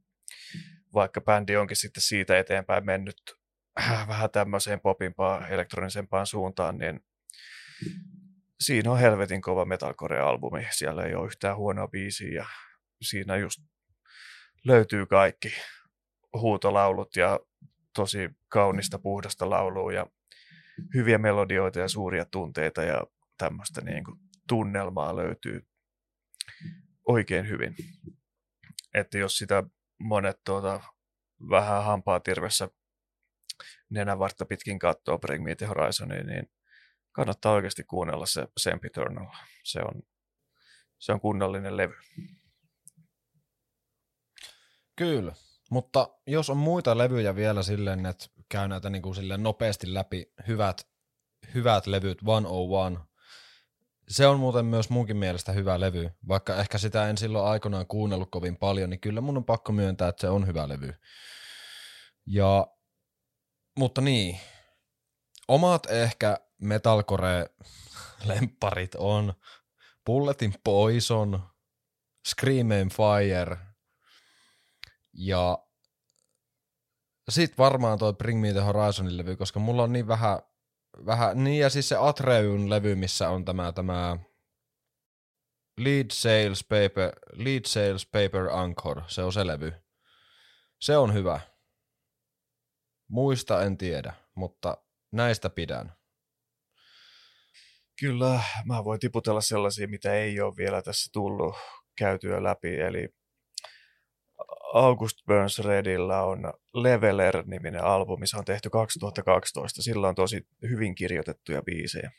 vaikka 0.94 1.20
bändi 1.20 1.56
onkin 1.56 1.76
sitten 1.76 2.02
siitä 2.02 2.38
eteenpäin 2.38 2.86
mennyt 2.86 3.16
vähän 4.08 4.30
tämmöiseen 4.30 4.80
popimpaan, 4.80 5.48
elektronisempaan 5.48 6.26
suuntaan, 6.26 6.78
niin 6.78 7.00
siinä 8.60 8.92
on 8.92 8.98
helvetin 8.98 9.42
kova 9.42 9.64
metalcore-albumi. 9.64 10.66
Siellä 10.70 11.04
ei 11.04 11.14
ole 11.14 11.26
yhtään 11.26 11.56
huonoa 11.56 11.88
biisiä 11.88 12.34
ja 12.34 12.46
siinä 13.02 13.36
just 13.36 13.60
löytyy 14.64 15.06
kaikki 15.06 15.52
huutolaulut 16.40 17.16
ja 17.16 17.40
tosi 17.94 18.30
kaunista 18.48 18.98
puhdasta 18.98 19.50
laulua 19.50 19.92
ja 19.92 20.06
hyviä 20.94 21.18
melodioita 21.18 21.78
ja 21.78 21.88
suuria 21.88 22.24
tunteita 22.24 22.82
ja 22.82 23.02
tämmöistä 23.38 23.80
niin 23.80 24.04
kuin 24.04 24.27
tunnelmaa 24.48 25.16
löytyy 25.16 25.66
oikein 27.08 27.48
hyvin. 27.48 27.76
Että 28.94 29.18
jos 29.18 29.36
sitä 29.38 29.62
monet 29.98 30.40
tuota, 30.44 30.80
vähän 31.50 31.84
hampaa 31.84 32.20
tirvessä 32.20 32.68
nenävartta 33.90 34.44
pitkin 34.44 34.78
kattoo 34.78 35.18
Bring 35.18 35.44
Me 35.44 35.54
The 35.54 35.66
niin 36.26 36.50
kannattaa 37.12 37.52
oikeasti 37.52 37.84
kuunnella 37.84 38.26
se 38.26 38.48
Sempiternal. 38.56 39.26
Se 39.64 39.80
on, 39.80 40.02
se 40.98 41.12
on 41.12 41.20
kunnollinen 41.20 41.76
levy. 41.76 41.94
Kyllä, 44.96 45.32
mutta 45.70 46.08
jos 46.26 46.50
on 46.50 46.56
muita 46.56 46.98
levyjä 46.98 47.34
vielä 47.34 47.62
silleen, 47.62 48.06
että 48.06 48.26
käy 48.48 48.68
näitä 48.68 48.90
niin 48.90 49.02
kuin 49.02 49.14
silleen 49.14 49.42
nopeasti 49.42 49.94
läpi 49.94 50.32
hyvät, 50.48 50.88
hyvät 51.54 51.86
levyt 51.86 52.18
101, 52.18 53.08
se 54.08 54.26
on 54.26 54.40
muuten 54.40 54.64
myös 54.64 54.90
munkin 54.90 55.16
mielestä 55.16 55.52
hyvä 55.52 55.80
levy, 55.80 56.10
vaikka 56.28 56.56
ehkä 56.56 56.78
sitä 56.78 57.08
en 57.08 57.18
silloin 57.18 57.46
aikoinaan 57.46 57.86
kuunnellut 57.86 58.30
kovin 58.30 58.56
paljon, 58.56 58.90
niin 58.90 59.00
kyllä 59.00 59.20
mun 59.20 59.36
on 59.36 59.44
pakko 59.44 59.72
myöntää, 59.72 60.08
että 60.08 60.20
se 60.20 60.28
on 60.28 60.46
hyvä 60.46 60.68
levy. 60.68 60.94
Ja, 62.26 62.66
mutta 63.78 64.00
niin, 64.00 64.40
omat 65.48 65.90
ehkä 65.90 66.38
metalcore-lempparit 66.62 68.96
on 68.98 69.34
Bulletin 70.06 70.54
Poison, 70.64 71.42
Scream 72.28 72.70
and 72.70 72.90
Fire– 72.90 73.56
ja 75.18 75.58
sit 77.28 77.58
varmaan 77.58 77.98
toi 77.98 78.12
Bring 78.12 78.40
Me 78.40 78.52
The 78.52 78.60
Horizonin 78.60 79.18
levy, 79.18 79.36
koska 79.36 79.60
mulla 79.60 79.82
on 79.82 79.92
niin 79.92 80.08
vähän, 80.08 80.38
vähän 81.06 81.44
niin 81.44 81.60
ja 81.60 81.70
siis 81.70 81.88
se 81.88 81.96
Atreun 81.96 82.70
levy, 82.70 82.94
missä 82.94 83.28
on 83.28 83.44
tämä, 83.44 83.72
tämä 83.72 84.18
Lead 85.78 86.06
Sales 86.12 86.64
Paper, 86.64 87.12
Lead 87.32 87.62
Sales 87.66 88.06
Paper 88.06 88.48
Anchor, 88.52 89.02
se 89.06 89.22
on 89.22 89.32
se 89.32 89.46
levy. 89.46 89.72
Se 90.80 90.96
on 90.96 91.14
hyvä. 91.14 91.40
Muista 93.08 93.62
en 93.62 93.78
tiedä, 93.78 94.14
mutta 94.34 94.76
näistä 95.12 95.50
pidän. 95.50 95.92
Kyllä, 98.00 98.40
mä 98.64 98.84
voin 98.84 99.00
tiputella 99.00 99.40
sellaisia, 99.40 99.88
mitä 99.88 100.14
ei 100.14 100.40
ole 100.40 100.56
vielä 100.56 100.82
tässä 100.82 101.10
tullut 101.12 101.56
käytyä 101.98 102.42
läpi, 102.42 102.80
eli 102.80 103.08
August 104.74 105.16
Burns 105.26 105.58
Redillä 105.58 106.22
on 106.22 106.52
Leveler-niminen 106.74 107.84
albumi, 107.84 108.26
se 108.26 108.36
on 108.36 108.44
tehty 108.44 108.70
2012. 108.70 109.82
Sillä 109.82 110.08
on 110.08 110.14
tosi 110.14 110.46
hyvin 110.62 110.94
kirjoitettuja 110.94 111.62
biisejä. 111.62 112.10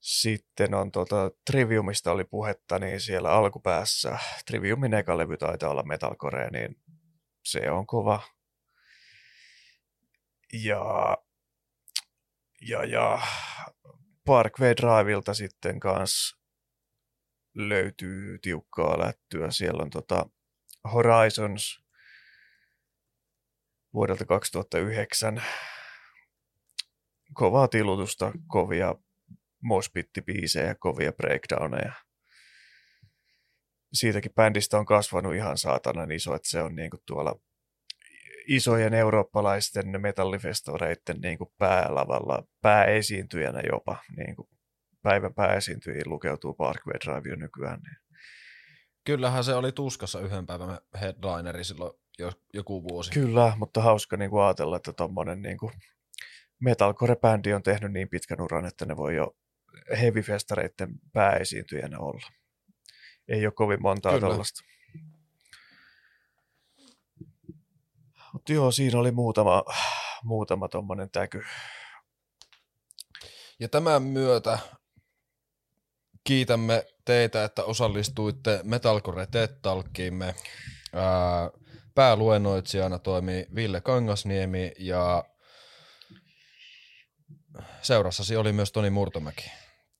Sitten 0.00 0.74
on 0.74 0.90
tota, 0.90 1.30
Triviumista 1.50 2.12
oli 2.12 2.24
puhetta, 2.24 2.78
niin 2.78 3.00
siellä 3.00 3.30
alkupäässä 3.30 4.18
Triviumin 4.46 4.94
eka 4.94 5.18
levy 5.18 5.36
taitaa 5.36 5.70
olla 5.70 5.82
metalcore, 5.82 6.50
niin 6.50 6.76
se 7.44 7.70
on 7.70 7.86
kova. 7.86 8.22
Ja, 10.52 11.16
ja, 12.68 12.84
ja 12.84 13.18
Parkway 14.24 14.74
Driveilta 14.76 15.34
sitten 15.34 15.80
kanssa 15.80 16.36
löytyy 17.54 18.38
tiukkaa 18.38 18.98
lättyä. 18.98 19.50
Siellä 19.50 19.82
on 19.82 19.90
tota 19.90 20.26
Horizons 20.92 21.84
vuodelta 23.94 24.24
2009. 24.24 25.42
Kovaa 27.32 27.68
tilutusta, 27.68 28.32
kovia 28.46 28.94
mospittipiisejä, 29.62 30.74
kovia 30.74 31.12
breakdowneja. 31.12 31.92
Siitäkin 33.92 34.32
bändistä 34.34 34.78
on 34.78 34.86
kasvanut 34.86 35.34
ihan 35.34 35.58
saatanan 35.58 36.12
iso, 36.12 36.34
että 36.34 36.48
se 36.48 36.62
on 36.62 36.74
niinku 36.74 36.96
tuolla 37.06 37.40
isojen 38.46 38.94
eurooppalaisten 38.94 40.00
metallifestoreiden 40.00 41.20
niinku 41.22 41.54
päälavalla, 41.58 42.42
pääesiintyjänä 42.62 43.60
jopa. 43.72 43.96
Niinku 44.16 44.48
päivän 45.02 45.34
pääesiintyjiin 45.34 46.10
lukeutuu 46.10 46.54
Parkway 46.54 46.94
Drive 47.04 47.36
nykyään. 47.36 47.80
Niin 47.80 48.05
Kyllähän 49.06 49.44
se 49.44 49.54
oli 49.54 49.72
tuskassa 49.72 50.20
yhden 50.20 50.46
päivän 50.46 50.78
headlineri 51.00 51.64
silloin 51.64 51.92
jo, 52.18 52.32
joku 52.54 52.82
vuosi. 52.82 53.10
Kyllä, 53.10 53.52
mutta 53.56 53.82
hauska 53.82 54.16
niin 54.16 54.30
kuin 54.30 54.42
ajatella, 54.42 54.76
että 54.76 54.92
tuommoinen 54.92 55.42
niin 55.42 55.58
metalcore-bändi 56.64 57.54
on 57.54 57.62
tehnyt 57.62 57.92
niin 57.92 58.08
pitkän 58.08 58.40
uran, 58.40 58.66
että 58.66 58.86
ne 58.86 58.96
voi 58.96 59.16
jo 59.16 59.36
heavy-festareiden 59.90 60.90
pääesiintyjänä 61.12 61.98
olla. 61.98 62.26
Ei 63.28 63.46
ole 63.46 63.52
kovin 63.52 63.82
montaa 63.82 64.20
tällaista. 64.20 64.64
Mutta 68.32 68.52
joo, 68.52 68.70
siinä 68.70 68.98
oli 68.98 69.10
muutama, 69.10 69.64
muutama 70.22 70.68
tuommoinen 70.68 71.10
täky. 71.10 71.42
Ja 73.60 73.68
tämän 73.68 74.02
myötä 74.02 74.58
kiitämme 76.24 76.86
teitä, 77.06 77.44
että 77.44 77.64
osallistuitte 77.64 78.60
Metalcore 78.64 79.26
TED-talkkiimme. 79.26 80.34
pääluennoitsijana 81.94 82.98
toimii 82.98 83.46
Ville 83.54 83.80
Kangasniemi 83.80 84.72
ja 84.78 85.24
seurassasi 87.82 88.36
oli 88.36 88.52
myös 88.52 88.72
Toni 88.72 88.90
Murtomäki. 88.90 89.50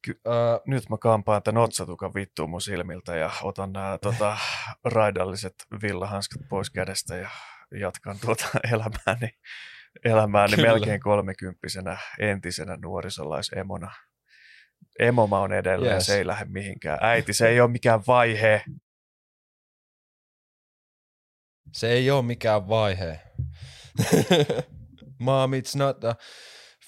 Ky- 0.02 0.20
äh, 0.26 0.60
nyt 0.66 0.88
mä 0.88 0.96
kampaan 1.00 1.42
tämän 1.42 1.62
otsatukan 1.62 2.14
vittuun 2.14 2.50
mun 2.50 2.60
silmiltä 2.60 3.16
ja 3.16 3.30
otan 3.42 3.72
nämä 3.72 3.98
tota, 4.02 4.38
raidalliset 4.84 5.54
villahanskat 5.82 6.48
pois 6.48 6.70
kädestä 6.70 7.16
ja 7.16 7.30
jatkan 7.80 8.16
tuota 8.20 8.44
elämääni, 8.72 9.30
elämääni 10.04 10.56
melkein 10.56 11.00
kolmekymppisenä 11.00 11.98
entisenä 12.18 12.76
nuorisolaisemona. 12.82 13.92
Emoma 14.98 15.40
on 15.40 15.52
edelleen 15.52 15.94
yes. 15.94 16.06
se 16.06 16.18
ei 16.18 16.26
lähde 16.26 16.44
mihinkään. 16.44 16.98
Äiti, 17.02 17.32
se 17.32 17.48
ei 17.48 17.60
ole 17.60 17.70
mikään 17.70 18.00
vaihe. 18.06 18.64
Se 21.72 21.92
ei 21.92 22.10
ole 22.10 22.22
mikään 22.22 22.68
vaihe. 22.68 23.20
Mom, 25.18 25.50
it's 25.52 25.78
not 25.78 26.04
a 26.04 26.14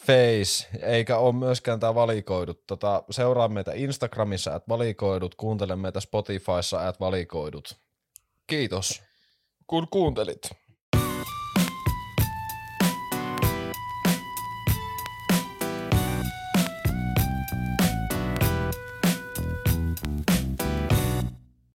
face, 0.06 0.68
eikä 0.82 1.18
ole 1.18 1.34
myöskään 1.34 1.80
tämä 1.80 1.94
valikoidut. 1.94 2.66
Tota, 2.66 3.02
seuraa 3.10 3.48
meitä 3.48 3.72
Instagramissa, 3.74 4.54
että 4.54 4.68
valikoidut, 4.68 5.34
kuuntele 5.34 5.76
meitä 5.76 6.00
Spotifyssa, 6.00 6.88
että 6.88 7.00
valikoidut. 7.00 7.80
Kiitos, 8.46 9.02
kun 9.66 9.88
kuuntelit. 9.90 10.50